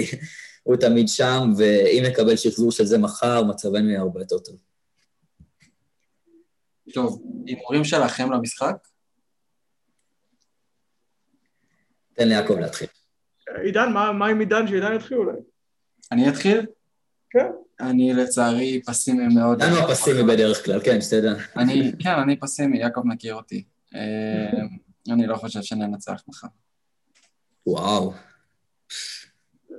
הוא 0.62 0.76
תמיד 0.76 1.08
שם, 1.08 1.52
ואם 1.56 2.02
נקבל 2.06 2.36
שחזור 2.36 2.72
של 2.72 2.84
זה 2.84 2.98
מחר, 2.98 3.44
מצבנו 3.44 3.88
יהיה 3.88 4.00
הרבה 4.00 4.20
יותר 4.20 4.38
טוב. 4.38 4.56
טוב, 6.94 7.22
הימורים 7.46 7.84
שלכם 7.84 8.32
למשחק? 8.32 8.76
תן 12.12 12.28
ליעקב 12.28 12.58
להתחיל. 12.58 12.88
עידן, 13.64 13.92
מה, 13.92 14.12
מה 14.12 14.26
עם 14.26 14.40
עידן? 14.40 14.68
שעידן 14.68 14.96
יתחיל 14.96 15.16
אולי. 15.16 15.38
אני 16.12 16.28
אתחיל? 16.28 16.66
כן. 17.30 17.46
אני 17.80 18.12
לצערי 18.12 18.82
פסימי 18.86 19.34
מאוד. 19.34 19.58
דנו 19.58 19.76
הפסימי 19.76 20.22
בדרך 20.22 20.64
כלל, 20.64 20.80
כן, 20.84 21.00
שתדע. 21.00 21.34
אני, 21.56 21.92
כן, 21.98 22.14
אני 22.22 22.36
פסימי, 22.36 22.78
יעקב 22.78 23.02
מכיר 23.04 23.34
אותי. 23.34 23.64
אה, 23.94 24.60
אני 25.12 25.26
לא 25.26 25.36
חושב 25.36 25.62
שננצח 25.62 26.22
מחר. 26.28 26.48
וואו. 27.66 28.12
אה, 29.70 29.76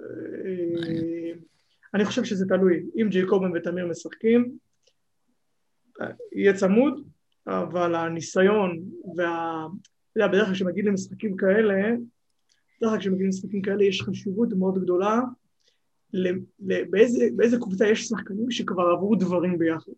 אני 1.93 2.05
חושב 2.05 2.23
שזה 2.23 2.45
תלוי. 2.47 2.83
אם 3.01 3.09
ג'ייקובן 3.09 3.51
ותמיר 3.55 3.87
משחקים, 3.87 4.57
יהיה 6.35 6.53
צמוד, 6.53 7.03
אבל 7.47 7.95
הניסיון 7.95 8.79
וה... 9.17 9.65
אתה 10.11 10.19
יודע, 10.19 10.27
בדרך 10.27 10.45
כלל 10.45 10.55
כשמגיעים 10.55 10.87
למשחקים 10.87 11.37
כאלה, 11.37 11.75
בדרך 12.77 12.91
כלל 12.91 12.99
כשמגיעים 12.99 13.25
למשחקים 13.25 13.61
כאלה 13.61 13.83
יש 13.83 14.01
חשיבות 14.01 14.49
מאוד 14.53 14.83
גדולה 14.83 15.19
באיזה, 16.89 17.25
באיזה 17.35 17.57
קבוצה 17.57 17.87
יש 17.87 18.07
שחקנים 18.07 18.51
שכבר 18.51 18.83
עברו 18.83 19.15
דברים 19.15 19.57
ביחד. 19.57 19.91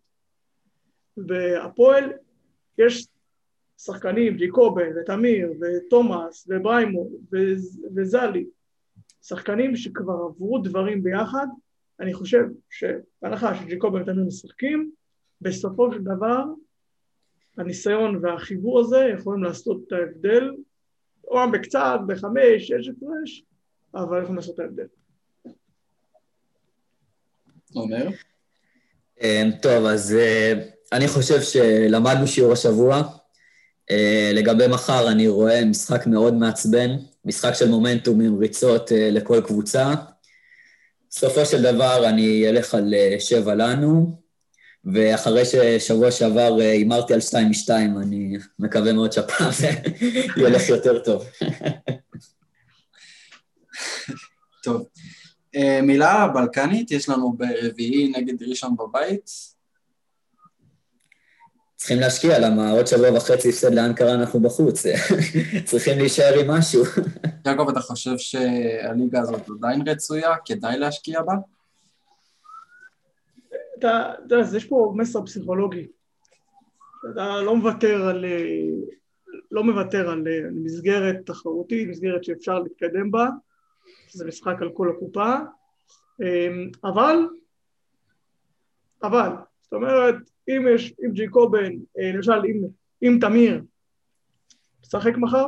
והפועל, 1.16 2.12
יש 2.78 3.06
שחקנים, 3.78 4.36
ג'יקובן, 4.36 4.90
ותמיר, 4.96 5.52
ותומאס, 5.60 6.46
ובריימו, 6.48 7.08
וזלי, 7.94 8.46
שחקנים 9.22 9.76
שכבר 9.76 10.12
עברו 10.12 10.58
דברים 10.58 11.02
ביחד, 11.02 11.46
אני 12.00 12.14
חושב 12.14 12.44
שבהנחה 12.70 13.54
שג'יקובן 13.54 14.02
ותמיר 14.02 14.24
משחקים, 14.24 14.90
בסופו 15.40 15.92
של 15.92 16.02
דבר 16.02 16.44
הניסיון 17.58 18.24
והחיבור 18.24 18.80
הזה 18.80 19.10
יכולים 19.14 19.42
לעשות 19.42 19.82
את 19.86 19.92
ההבדל, 19.92 20.50
או 21.24 21.38
בקצת, 21.52 21.98
בחמש, 22.06 22.68
שש 22.68 22.88
הפרש, 22.88 23.44
אבל 23.94 24.18
יכולים 24.18 24.36
לעשות 24.36 24.54
את 24.54 24.60
ההבדל. 24.60 24.86
אומר? 27.76 28.08
אמ, 29.22 29.50
טוב, 29.62 29.84
אז 29.86 30.14
אה, 30.14 30.52
אני 30.92 31.08
חושב 31.08 31.42
שלמדנו 31.42 32.26
שיעור 32.26 32.52
השבוע. 32.52 33.02
אה, 33.90 34.30
לגבי 34.34 34.66
מחר, 34.66 35.08
אני 35.08 35.28
רואה 35.28 35.64
משחק 35.64 36.06
מאוד 36.06 36.34
מעצבן, 36.34 36.90
משחק 37.24 37.52
של 37.54 37.68
מומנטום 37.68 38.20
עם 38.20 38.38
ריצות 38.38 38.92
אה, 38.92 39.10
לכל 39.10 39.40
קבוצה. 39.46 39.94
בסופו 41.10 41.46
של 41.46 41.62
דבר 41.62 42.08
אני 42.08 42.48
אלך 42.48 42.74
על 42.74 42.94
שבע 43.18 43.54
לנו, 43.54 44.24
ואחרי 44.84 45.42
ששבוע 45.44 46.10
שעבר 46.10 46.56
הימרתי 46.60 47.14
על 47.14 47.20
שתיים 47.20 47.50
משתיים, 47.50 47.98
אני 47.98 48.36
מקווה 48.58 48.92
מאוד 48.92 49.12
שהפעם 49.12 49.52
זה 49.60 49.70
ילך 50.36 50.68
יותר 50.68 50.98
טוב. 50.98 51.24
טוב. 54.62 54.86
אה, 55.56 55.82
מילה 55.82 56.28
בלקנית, 56.34 56.90
יש 56.90 57.08
לנו 57.08 57.32
ברביעי 57.32 58.12
נגד 58.16 58.42
ראשון 58.42 58.76
בבית. 58.76 59.30
צריכים 61.76 62.00
להשקיע, 62.00 62.38
למה 62.38 62.70
עוד 62.70 62.86
שבוע 62.86 63.16
וחצי 63.16 63.48
הפסד 63.48 63.74
לאנקרה 63.74 64.14
אנחנו 64.14 64.40
בחוץ. 64.40 64.86
צריכים 65.68 65.98
להישאר 65.98 66.40
עם 66.40 66.50
משהו. 66.50 66.84
יעקב, 67.46 67.68
אתה 67.68 67.80
חושב 67.80 68.18
שהליגה 68.18 69.20
הזאת 69.20 69.48
עדיין 69.48 69.88
רצויה? 69.88 70.34
כדאי 70.44 70.78
להשקיע 70.78 71.22
בה? 71.22 71.34
אתה 73.78 74.12
יודע, 74.22 74.56
יש 74.56 74.64
פה 74.64 74.92
מסר 74.96 75.22
פסיכולוגי. 75.22 75.86
אתה 77.12 77.40
לא 77.40 77.56
מוותר 77.56 78.08
על... 78.08 78.24
לא 79.50 79.64
מוותר 79.64 80.10
על 80.10 80.24
מסגרת 80.52 81.16
תחרותית, 81.26 81.88
מסגרת 81.88 82.24
שאפשר 82.24 82.58
להתקדם 82.58 83.10
בה, 83.10 83.28
שזה 84.14 84.24
משחק 84.24 84.62
על 84.62 84.70
כל 84.74 84.90
הקופה, 84.90 85.34
אמ, 86.22 86.70
אבל, 86.84 87.16
אבל, 89.02 89.28
זאת 89.62 89.72
אומרת, 89.72 90.14
אם 90.48 90.66
יש, 90.74 90.94
אם 91.04 91.12
ג'י 91.12 91.28
קובן, 91.28 91.72
אה, 91.98 92.12
למשל, 92.14 92.32
אם, 92.32 92.62
אם 93.02 93.18
תמיר 93.20 93.62
משחק 94.82 95.16
מחר, 95.16 95.46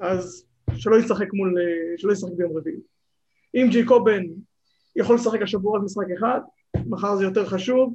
אז 0.00 0.46
שלא 0.76 0.96
ישחק 0.96 1.32
מול, 1.32 1.54
אה, 1.58 1.98
שלא 1.98 2.12
ישחק 2.12 2.32
ביום 2.36 2.56
רביעי. 2.56 2.80
אם 3.54 3.66
ג'י 3.70 3.84
קובן 3.84 4.22
יכול 4.96 5.16
לשחק 5.16 5.42
השבוע 5.42 5.78
רק 5.78 5.84
משחק 5.84 6.06
אחד, 6.18 6.40
מחר 6.86 7.16
זה 7.16 7.24
יותר 7.24 7.46
חשוב, 7.46 7.94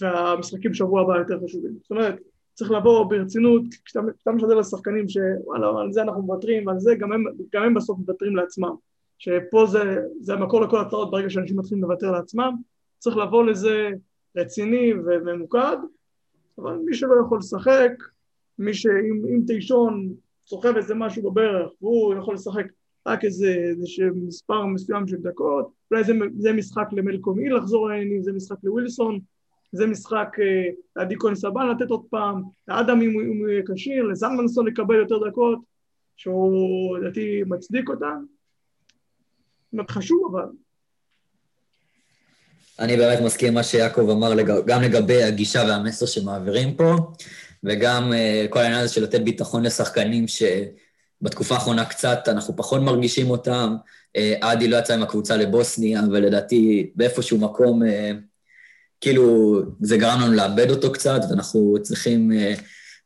והמשחקים 0.00 0.74
שבוע 0.74 1.02
הבא 1.02 1.18
יותר 1.18 1.38
חשובים. 1.44 1.78
זאת 1.82 1.90
אומרת, 1.90 2.14
צריך 2.56 2.70
לבוא 2.70 3.04
ברצינות, 3.04 3.62
כשאתה 3.84 4.32
משדר 4.32 4.54
לשחקנים 4.54 5.08
שוואלה, 5.08 5.80
על 5.80 5.92
זה 5.92 6.02
אנחנו 6.02 6.22
מוותרים, 6.22 6.66
ועל 6.66 6.78
זה 6.78 6.94
גם 6.94 7.12
הם, 7.12 7.24
גם 7.52 7.62
הם 7.62 7.74
בסוף 7.74 7.98
מוותרים 7.98 8.36
לעצמם. 8.36 8.74
שפה 9.18 9.66
זה, 9.66 10.00
זה 10.20 10.32
המקור 10.32 10.60
לכל 10.60 10.80
הצעות 10.80 11.10
ברגע 11.10 11.30
שאנשים 11.30 11.58
מתחילים 11.58 11.84
לוותר 11.84 12.10
לעצמם, 12.10 12.54
צריך 12.98 13.16
לבוא 13.16 13.44
לזה 13.44 13.90
רציני 14.36 14.92
וממוקד, 14.94 15.76
אבל 16.58 16.76
מי 16.84 16.94
שלא 16.94 17.14
יכול 17.26 17.38
לשחק, 17.38 17.92
מי 18.58 18.74
שאם 18.74 19.40
תישון 19.46 20.14
סוחב 20.46 20.76
איזה 20.76 20.94
משהו 20.94 21.30
בברך 21.30 21.70
והוא 21.82 22.14
יכול 22.14 22.34
לשחק 22.34 22.66
רק 23.06 23.24
איזה, 23.24 23.48
איזה 23.48 23.86
מספר 24.14 24.66
מסוים 24.66 25.08
של 25.08 25.16
דקות, 25.16 25.72
אולי 25.90 26.04
זה, 26.04 26.12
זה 26.38 26.52
משחק 26.52 26.88
למלקומי 26.92 27.48
לחזור 27.48 27.88
לעניינים, 27.88 28.22
זה 28.22 28.32
משחק 28.32 28.56
לווילסון, 28.62 29.20
זה 29.76 29.86
משחק 29.86 30.36
לעדי 30.96 31.14
כהן 31.18 31.34
סבן 31.34 31.68
לתת 31.68 31.90
עוד 31.90 32.02
פעם, 32.10 32.42
לאדם 32.68 33.00
אם 33.00 33.12
הוא 33.40 33.48
יהיה 33.48 33.62
כשיר, 33.74 34.04
לזלמנסון 34.04 34.66
לקבל 34.66 34.94
יותר 34.94 35.28
דקות, 35.28 35.58
שהוא 36.16 36.98
לדעתי 36.98 37.42
מצדיק 37.46 37.88
אומרת, 39.72 39.90
חשוב 39.90 40.34
אבל. 40.34 40.48
אני 42.78 42.96
באמת 42.96 43.18
מסכים 43.20 43.54
מה 43.54 43.62
שיעקב 43.62 44.10
אמר, 44.10 44.42
גם 44.66 44.82
לגבי 44.82 45.22
הגישה 45.22 45.62
והמסר 45.68 46.06
שמעבירים 46.06 46.74
פה, 46.74 46.94
וגם 47.64 48.12
uh, 48.12 48.48
כל 48.48 48.58
העניין 48.58 48.80
הזה 48.80 48.94
של 48.94 49.02
לתת 49.02 49.20
ביטחון 49.20 49.62
לשחקנים 49.62 50.24
שבתקופה 50.28 51.54
האחרונה 51.54 51.84
קצת 51.84 52.18
אנחנו 52.28 52.56
פחות 52.56 52.80
מרגישים 52.80 53.30
אותם. 53.30 53.76
עדי 54.40 54.68
לא 54.68 54.76
יצא 54.76 54.94
עם 54.94 55.02
הקבוצה 55.02 55.36
לבוסניה, 55.36 56.00
ולדעתי 56.12 56.90
באיפשהו 56.94 57.38
מקום 57.38 57.82
כאילו 59.00 59.58
זה 59.80 59.96
גרם 59.96 60.20
לנו 60.20 60.32
לאבד 60.32 60.70
אותו 60.70 60.92
קצת, 60.92 61.20
ואנחנו 61.30 61.76
צריכים 61.82 62.32
uh, 62.32 62.60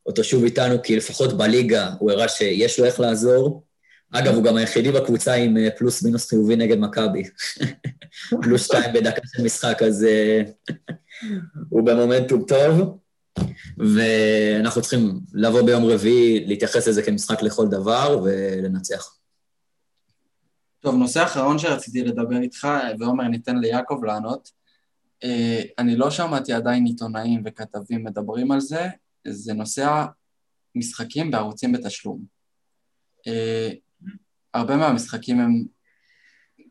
אותו 0.06 0.24
שוב 0.24 0.44
איתנו, 0.44 0.82
כי 0.82 0.96
לפחות 0.96 1.36
בליגה 1.36 1.90
הוא 1.98 2.10
הראה 2.10 2.28
שיש 2.28 2.78
לו 2.78 2.84
איך 2.84 3.00
לעזור. 3.00 3.64
אגב, 4.12 4.34
הוא 4.34 4.44
גם 4.44 4.56
היחידי 4.56 4.92
בקבוצה 4.92 5.34
עם 5.34 5.56
uh, 5.56 5.78
פלוס 5.78 6.02
מינוס 6.02 6.28
חיובי 6.28 6.56
נגד 6.56 6.78
מכבי. 6.78 7.22
פלוס 8.42 8.64
שתיים 8.64 8.92
בדקה 8.92 9.20
של 9.26 9.42
משחק, 9.42 9.82
אז 9.82 10.06
uh, 10.06 10.70
הוא 11.70 11.86
במומנטום 11.86 12.44
טוב. 12.48 12.98
ואנחנו 13.78 14.80
צריכים 14.80 15.20
לבוא 15.34 15.62
ביום 15.62 15.84
רביעי, 15.84 16.44
להתייחס 16.46 16.88
לזה 16.88 17.02
כמשחק 17.02 17.42
לכל 17.42 17.68
דבר 17.68 18.20
ולנצח. 18.24 19.16
טוב, 20.80 20.94
נושא 20.94 21.24
אחרון 21.24 21.58
שרציתי 21.58 22.04
לדבר 22.04 22.36
איתך, 22.36 22.68
ועומר, 22.98 23.24
ניתן 23.24 23.56
ליעקב 23.58 24.00
לענות. 24.04 24.59
אה, 25.24 25.62
אני 25.78 25.96
לא 25.96 26.10
שמעתי 26.10 26.52
עדיין 26.52 26.84
עיתונאים 26.84 27.42
וכתבים 27.44 28.04
מדברים 28.04 28.50
על 28.52 28.60
זה, 28.60 28.88
זה 29.28 29.54
נושא 29.54 30.04
המשחקים 30.74 31.30
בערוצים 31.30 31.72
בתשלום. 31.72 32.24
אה, 33.26 33.70
הרבה 34.54 34.76
מהמשחקים 34.76 35.40
הם, 35.40 35.64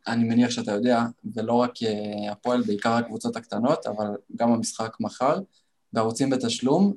אני 0.07 0.23
מניח 0.23 0.49
שאתה 0.49 0.71
יודע, 0.71 1.03
ולא 1.35 1.53
רק 1.53 1.71
אה, 1.83 2.31
הפועל, 2.31 2.61
בעיקר 2.61 2.91
הקבוצות 2.91 3.35
הקטנות, 3.35 3.85
אבל 3.85 4.07
גם 4.35 4.51
המשחק 4.51 4.95
מחר, 4.99 5.39
בערוצים 5.93 6.29
בתשלום, 6.29 6.93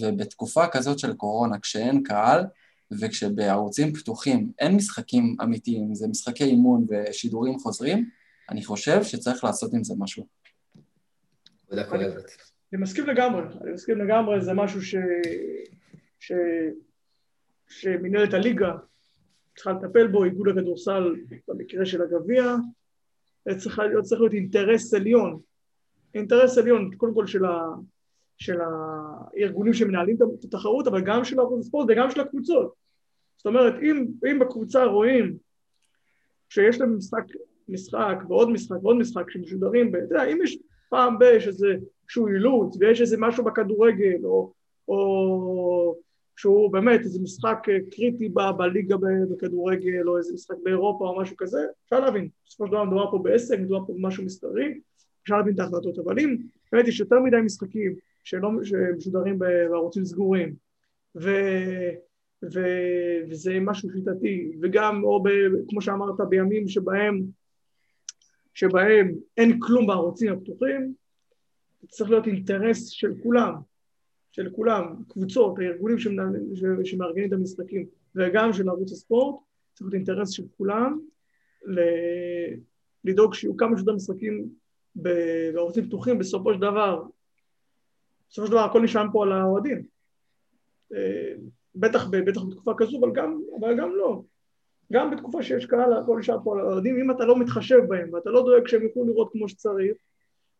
ובתקופה 0.00 0.66
כזאת 0.66 0.98
של 0.98 1.14
קורונה, 1.14 1.58
כשאין 1.58 2.02
קהל, 2.02 2.44
וכשבערוצים 2.90 3.92
פתוחים 3.92 4.52
אין 4.58 4.76
משחקים 4.76 5.36
אמיתיים, 5.42 5.94
זה 5.94 6.08
משחקי 6.08 6.44
אימון 6.44 6.86
ושידורים 6.88 7.58
חוזרים, 7.58 8.10
אני 8.50 8.64
חושב 8.64 9.04
שצריך 9.04 9.44
לעשות 9.44 9.74
עם 9.74 9.84
זה 9.84 9.94
משהו. 9.98 10.26
עבודה 11.66 11.84
כואבת. 11.84 12.36
אני 12.72 12.82
מסכים 12.82 13.06
לגמרי, 13.06 13.42
אני 13.62 13.72
מסכים 13.72 13.98
לגמרי, 13.98 14.40
זה 14.40 14.52
משהו 14.52 14.82
ש... 14.82 14.94
ש... 16.20 16.32
שמנהלת 17.68 18.34
הליגה 18.34 18.72
צריכה 19.54 19.72
לטפל 19.72 20.06
בו, 20.06 20.24
איגוד 20.24 20.48
הכדורסל 20.48 21.14
במקרה 21.48 21.86
של 21.86 22.02
הגביע, 22.02 22.54
צריך 23.56 23.78
להיות, 23.78 24.04
צריך 24.04 24.20
להיות 24.20 24.32
אינטרס 24.32 24.94
עליון, 24.94 25.40
אינטרס 26.14 26.58
עליון 26.58 26.90
קודם 26.96 27.14
כל 27.14 27.26
של, 27.26 27.44
ה, 27.44 27.60
של 28.38 28.58
הארגונים 28.60 29.74
שמנהלים 29.74 30.16
את 30.16 30.44
התחרות, 30.44 30.86
אבל 30.86 31.00
גם 31.00 31.24
של 31.24 31.40
ערוץ 31.40 31.60
הספורט 31.60 31.86
וגם 31.90 32.10
של 32.10 32.20
הקבוצות. 32.20 32.74
זאת 33.36 33.46
אומרת, 33.46 33.74
אם, 33.82 34.06
אם 34.30 34.38
בקבוצה 34.38 34.84
רואים 34.84 35.36
שיש 36.48 36.80
להם 36.80 36.96
משחק, 36.96 37.24
משחק 37.68 38.16
ועוד 38.28 38.50
משחק 38.50 38.76
ועוד 38.82 38.96
משחק 38.96 39.30
שמשודרים, 39.30 39.88
אתה 39.88 39.98
יודע, 39.98 40.24
אם 40.24 40.38
יש 40.44 40.58
פעם 40.94 41.18
ב- 41.18 41.22
יש 41.22 41.48
שהוא 42.08 42.28
אילוץ 42.28 42.76
ויש 42.80 43.00
איזה 43.00 43.16
משהו 43.18 43.44
בכדורגל 43.44 44.24
או, 44.24 44.52
או 44.88 45.96
שהוא 46.36 46.72
באמת 46.72 47.00
איזה 47.00 47.22
משחק 47.22 47.58
קריטי 47.90 48.28
ב- 48.28 48.56
בליגה 48.56 48.96
בכדורגל 49.30 50.08
או 50.08 50.18
איזה 50.18 50.34
משחק 50.34 50.56
באירופה 50.62 51.08
או 51.08 51.20
משהו 51.20 51.36
כזה, 51.36 51.58
אפשר 51.84 52.00
להבין, 52.00 52.28
בסופו 52.46 52.66
של 52.66 52.72
דבר 52.72 52.84
מדובר 52.84 53.10
פה 53.10 53.18
בעסק, 53.22 53.58
מדובר 53.58 53.86
פה 53.86 53.92
במשהו 53.98 54.24
מסתרי, 54.24 54.80
אפשר 55.22 55.36
להבין 55.36 55.54
את 55.54 55.60
ההחלטות, 55.60 55.98
אבל 55.98 56.18
אם 56.18 56.36
באמת 56.72 56.88
יש 56.88 57.00
יותר 57.00 57.20
מדי 57.20 57.36
משחקים 57.44 57.94
שלא, 58.24 58.50
שמשודרים 58.62 59.38
בערוצים 59.38 60.04
סגורים 60.04 60.54
ו, 61.16 61.30
ו, 62.52 62.60
וזה 63.30 63.58
משהו 63.60 63.90
שיטתי 63.90 64.52
וגם 64.62 65.04
או 65.04 65.22
ב, 65.22 65.28
כמו 65.68 65.80
שאמרת 65.80 66.20
בימים 66.28 66.68
שבהם 66.68 67.22
שבהם 68.54 69.14
אין 69.36 69.60
כלום 69.60 69.86
בערוצים 69.86 70.32
הפתוחים, 70.32 70.94
צריך 71.88 72.10
להיות 72.10 72.26
אינטרס 72.26 72.88
של 72.88 73.12
כולם, 73.22 73.54
של 74.32 74.50
כולם, 74.50 74.94
קבוצות, 75.08 75.58
הארגונים 75.58 75.98
שמארגנים 76.84 77.28
את 77.28 77.32
המשחקים 77.32 77.86
וגם 78.14 78.52
של 78.52 78.68
ערוץ 78.68 78.92
הספורט, 78.92 79.42
צריך 79.74 79.82
להיות 79.82 79.94
אינטרס 79.94 80.30
של 80.30 80.42
כולם 80.56 81.00
לדאוג 83.04 83.34
שיהיו 83.34 83.56
כמה 83.56 83.76
שיותר 83.76 83.92
משחקים 83.92 84.48
בערוצים 84.94 85.86
פתוחים, 85.86 86.18
בסופו 86.18 86.54
של 86.54 86.60
דבר, 86.60 87.02
בסופו 88.30 88.46
של 88.46 88.52
דבר 88.52 88.64
הכל 88.64 88.82
נשען 88.82 89.06
פה 89.12 89.22
על 89.22 89.32
האוהדים. 89.32 89.86
אה, 90.94 91.34
בטח, 91.74 92.06
בטח 92.10 92.42
בתקופה 92.48 92.72
כזו, 92.76 92.98
אבל 93.00 93.12
גם, 93.14 93.40
אבל 93.60 93.76
גם 93.78 93.94
לא. 93.94 94.22
גם 94.92 95.10
בתקופה 95.10 95.42
שיש 95.42 95.66
קהל, 95.66 95.92
הכל 95.92 96.18
נשאר 96.18 96.38
פה 96.44 96.54
על 96.54 96.60
האוהדים, 96.60 96.98
אם 96.98 97.10
אתה 97.10 97.24
לא 97.24 97.38
מתחשב 97.38 97.80
בהם 97.88 98.12
ואתה 98.12 98.30
לא 98.30 98.42
דואג 98.42 98.66
שהם 98.66 98.82
יוכלו 98.82 99.04
לראות 99.04 99.32
כמו 99.32 99.48
שצריך, 99.48 99.96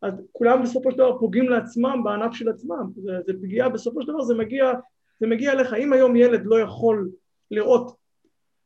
אז 0.02 0.14
כולם 0.32 0.62
בסופו 0.62 0.90
של 0.90 0.96
דבר 0.96 1.18
פוגעים 1.18 1.48
לעצמם 1.48 2.00
בענף 2.04 2.34
של 2.34 2.48
עצמם. 2.48 2.90
זה, 2.96 3.12
זה 3.26 3.32
פגיעה, 3.42 3.68
בסופו 3.68 4.02
של 4.02 4.08
דבר 4.08 4.22
זה 4.22 4.34
מגיע, 4.34 4.72
זה 5.20 5.26
מגיע 5.26 5.52
אליך. 5.52 5.74
אם 5.74 5.92
היום 5.92 6.16
ילד 6.16 6.42
לא 6.44 6.60
יכול 6.60 7.10
לראות, 7.50 7.96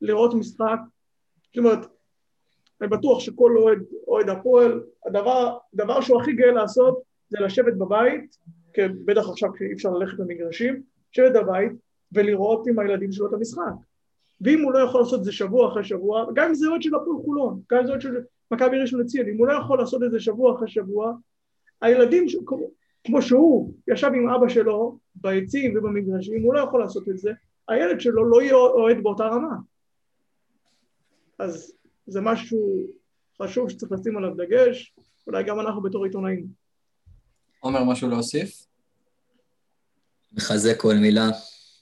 לראות 0.01 0.35
משחק, 0.35 0.79
זאת 1.47 1.59
אומרת, 1.59 1.87
אני 2.81 2.89
בטוח 2.89 3.21
שכל 3.21 3.57
אוהד, 3.57 3.79
אוהד 4.09 4.29
הפועל, 4.29 4.83
הדבר, 5.07 5.59
הדבר 5.75 6.01
שהוא 6.01 6.21
הכי 6.21 6.33
גאה 6.33 6.53
לעשות 6.53 7.03
זה 7.29 7.39
לשבת 7.41 7.75
בבית, 7.75 8.37
בטח 8.79 9.29
עכשיו 9.29 9.53
כשאי 9.53 9.73
אפשר 9.73 9.91
ללכת 9.91 10.19
למגרשים, 10.19 10.83
לשבת 11.13 11.33
בבית 11.33 11.73
ולראות 12.13 12.67
עם 12.67 12.79
הילדים 12.79 13.13
שלו 13.13 13.29
את 13.29 13.33
המשחק. 13.33 13.73
ואם 14.41 14.63
הוא 14.63 14.73
לא 14.73 14.79
יכול 14.79 15.01
לעשות 15.01 15.21
את 15.21 15.25
זה 15.25 15.33
שבוע 15.33 15.73
אחרי 15.73 15.85
שבוע, 15.85 16.27
גם 16.35 16.49
אם 16.49 16.55
זה 16.55 16.69
אוהד 16.69 16.83
של 16.83 16.95
הפועל 16.95 17.17
חולון, 17.25 17.61
גם 17.71 17.79
אם 17.79 17.85
זה 17.85 17.91
אוהד 17.91 18.01
של 18.01 18.15
מכבי 18.51 18.81
ראשון 18.81 19.01
לציון, 19.01 19.29
אם 19.29 19.37
הוא 19.39 19.47
לא 19.47 19.53
יכול 19.53 19.79
לעשות 19.79 20.03
את 20.03 20.11
זה 20.11 20.21
שבוע 20.21 20.57
אחרי 20.57 20.69
שבוע, 20.69 21.13
הילדים, 21.81 22.29
ש... 22.29 22.37
כמו 23.05 23.23
שהוא 23.23 23.75
ישב 23.89 24.11
עם 24.15 24.29
אבא 24.29 24.49
שלו 24.49 24.99
ביציעים 25.15 25.79
ובמגרשים, 25.79 26.43
הוא 26.43 26.55
לא 26.55 26.61
יכול 26.61 26.81
לעשות 26.81 27.09
את 27.09 27.19
זה, 27.19 27.31
הילד 27.69 28.01
שלו 28.01 28.25
לא 28.25 28.43
יהיה 28.43 28.55
אוהד 28.55 29.03
באותה 29.03 29.25
רמה. 29.25 29.57
אז 31.39 31.73
זה 32.07 32.21
משהו 32.21 32.87
חשוב 33.43 33.69
שצריך 33.71 33.93
לשים 33.93 34.17
עליו 34.17 34.35
דגש, 34.35 34.95
אולי 35.27 35.45
גם 35.45 35.61
אנחנו 35.61 35.83
בתור 35.83 36.05
עיתונאים. 36.05 36.47
עומר, 37.61 37.85
משהו 37.85 38.09
להוסיף? 38.09 38.67
מחזק 40.33 40.81
כל 40.81 40.95
מילה. 40.95 41.29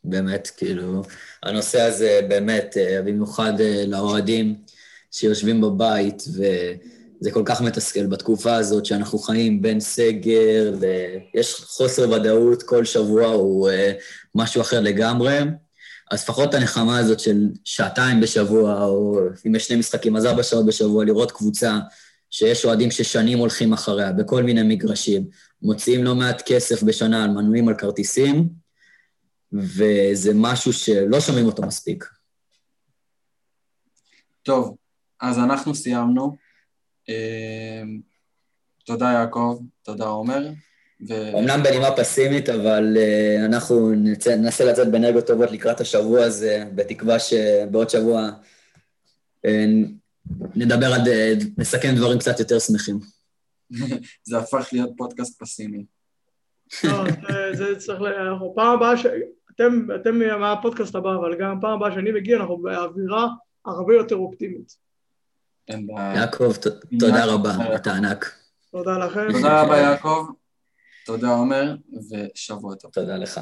באמת, 0.07 0.50
כאילו, 0.57 1.02
הנושא 1.42 1.80
הזה 1.80 2.20
באמת, 2.28 2.76
אה, 2.76 3.02
במיוחד 3.02 3.61
אה, 3.61 3.84
לאוהדים 3.86 4.54
שיושבים 5.11 5.61
בבית, 5.61 6.24
וזה 6.28 7.30
כל 7.30 7.42
כך 7.44 7.61
מתסכל 7.61 8.07
בתקופה 8.07 8.54
הזאת 8.54 8.86
שאנחנו 8.86 9.18
חיים 9.18 9.62
בין 9.62 9.80
סגר, 9.80 10.74
ויש 10.80 11.54
חוסר 11.54 12.11
ודאות, 12.11 12.62
כל 12.62 12.84
שבוע 12.84 13.26
הוא 13.26 13.70
אה, 13.70 13.92
משהו 14.34 14.61
אחר 14.61 14.80
לגמרי. 14.80 15.38
אז 16.11 16.22
לפחות 16.22 16.54
הנחמה 16.54 16.98
הזאת 16.98 17.20
של 17.20 17.48
שעתיים 17.64 18.20
בשבוע, 18.20 18.84
או 18.84 19.20
אם 19.46 19.54
יש 19.54 19.66
שני 19.66 19.76
משחקים, 19.76 20.16
אז 20.16 20.26
ארבע 20.26 20.42
שעות 20.42 20.66
בשבוע, 20.66 21.04
לראות 21.04 21.32
קבוצה 21.32 21.78
שיש 22.30 22.64
אוהדים 22.64 22.90
ששנים 22.90 23.38
הולכים 23.38 23.72
אחריה, 23.72 24.12
בכל 24.12 24.42
מיני 24.42 24.62
מגרשים, 24.62 25.24
מוציאים 25.62 26.04
לא 26.04 26.14
מעט 26.14 26.42
כסף 26.46 26.82
בשנה 26.82 27.24
על 27.24 27.30
מנויים 27.30 27.68
על 27.68 27.74
כרטיסים, 27.74 28.48
וזה 29.53 30.30
משהו 30.34 30.72
שלא 30.72 31.20
שומעים 31.20 31.47
אותו 31.47 31.62
מספיק. 31.62 32.05
טוב, 34.42 34.76
אז 35.20 35.38
אנחנו 35.38 35.74
סיימנו. 35.74 36.36
אמ, 37.09 38.01
תודה 38.84 39.07
יעקב, 39.07 39.59
תודה 39.82 40.07
עומר. 40.07 40.49
ו... 41.09 41.38
אמנם 41.38 41.62
בנימה 41.62 41.97
פסימית, 41.97 42.49
אבל 42.49 42.97
uh, 42.97 43.44
אנחנו 43.44 43.90
נצא, 43.90 44.36
ננסה 44.36 44.64
לצאת 44.64 44.90
באנרגיות 44.90 45.26
טובות 45.26 45.51
לקראת 45.51 45.80
השבוע 45.80 46.24
הזה, 46.24 46.64
בתקווה 46.74 47.18
שבעוד 47.18 47.90
שבוע 47.90 48.30
uh, 49.47 49.51
נדבר 50.57 50.86
על, 50.86 51.01
uh, 51.01 51.44
נסכם 51.59 51.94
דברים 51.97 52.18
קצת 52.18 52.40
יותר 52.40 52.59
שמחים. 52.59 53.01
זה 54.28 54.38
הפך 54.38 54.68
להיות 54.72 54.90
פודקאסט 54.97 55.42
פסימי. 55.42 55.84
לא, 56.84 57.04
זה 57.52 57.76
צריך 57.78 58.00
ל... 58.00 58.06
פעם 58.54 58.76
הבאה 58.76 58.96
ש... 58.96 59.06
אתם, 59.54 59.86
אתם 60.00 60.18
מהפודקאסט 60.40 60.94
הבא, 60.94 61.14
אבל 61.14 61.34
גם 61.40 61.60
פעם 61.60 61.72
הבאה 61.72 61.92
שאני 61.94 62.12
מגיע, 62.12 62.36
אנחנו 62.36 62.58
באווירה 62.58 63.28
הרבה 63.66 63.94
יותר 63.94 64.16
אופטימית. 64.16 64.76
יעקב, 66.14 66.52
תודה 66.98 67.24
רבה, 67.24 67.50
אתה 67.74 67.94
ענק. 67.94 68.32
תודה 68.72 68.98
לכם. 68.98 69.32
תודה 69.32 69.62
רבה, 69.62 69.76
יעקב. 69.76 70.26
תודה, 71.06 71.28
עומר, 71.28 71.74
ושבוע 72.10 72.74
טוב. 72.74 72.90
תודה 72.90 73.16
לך. 73.16 73.40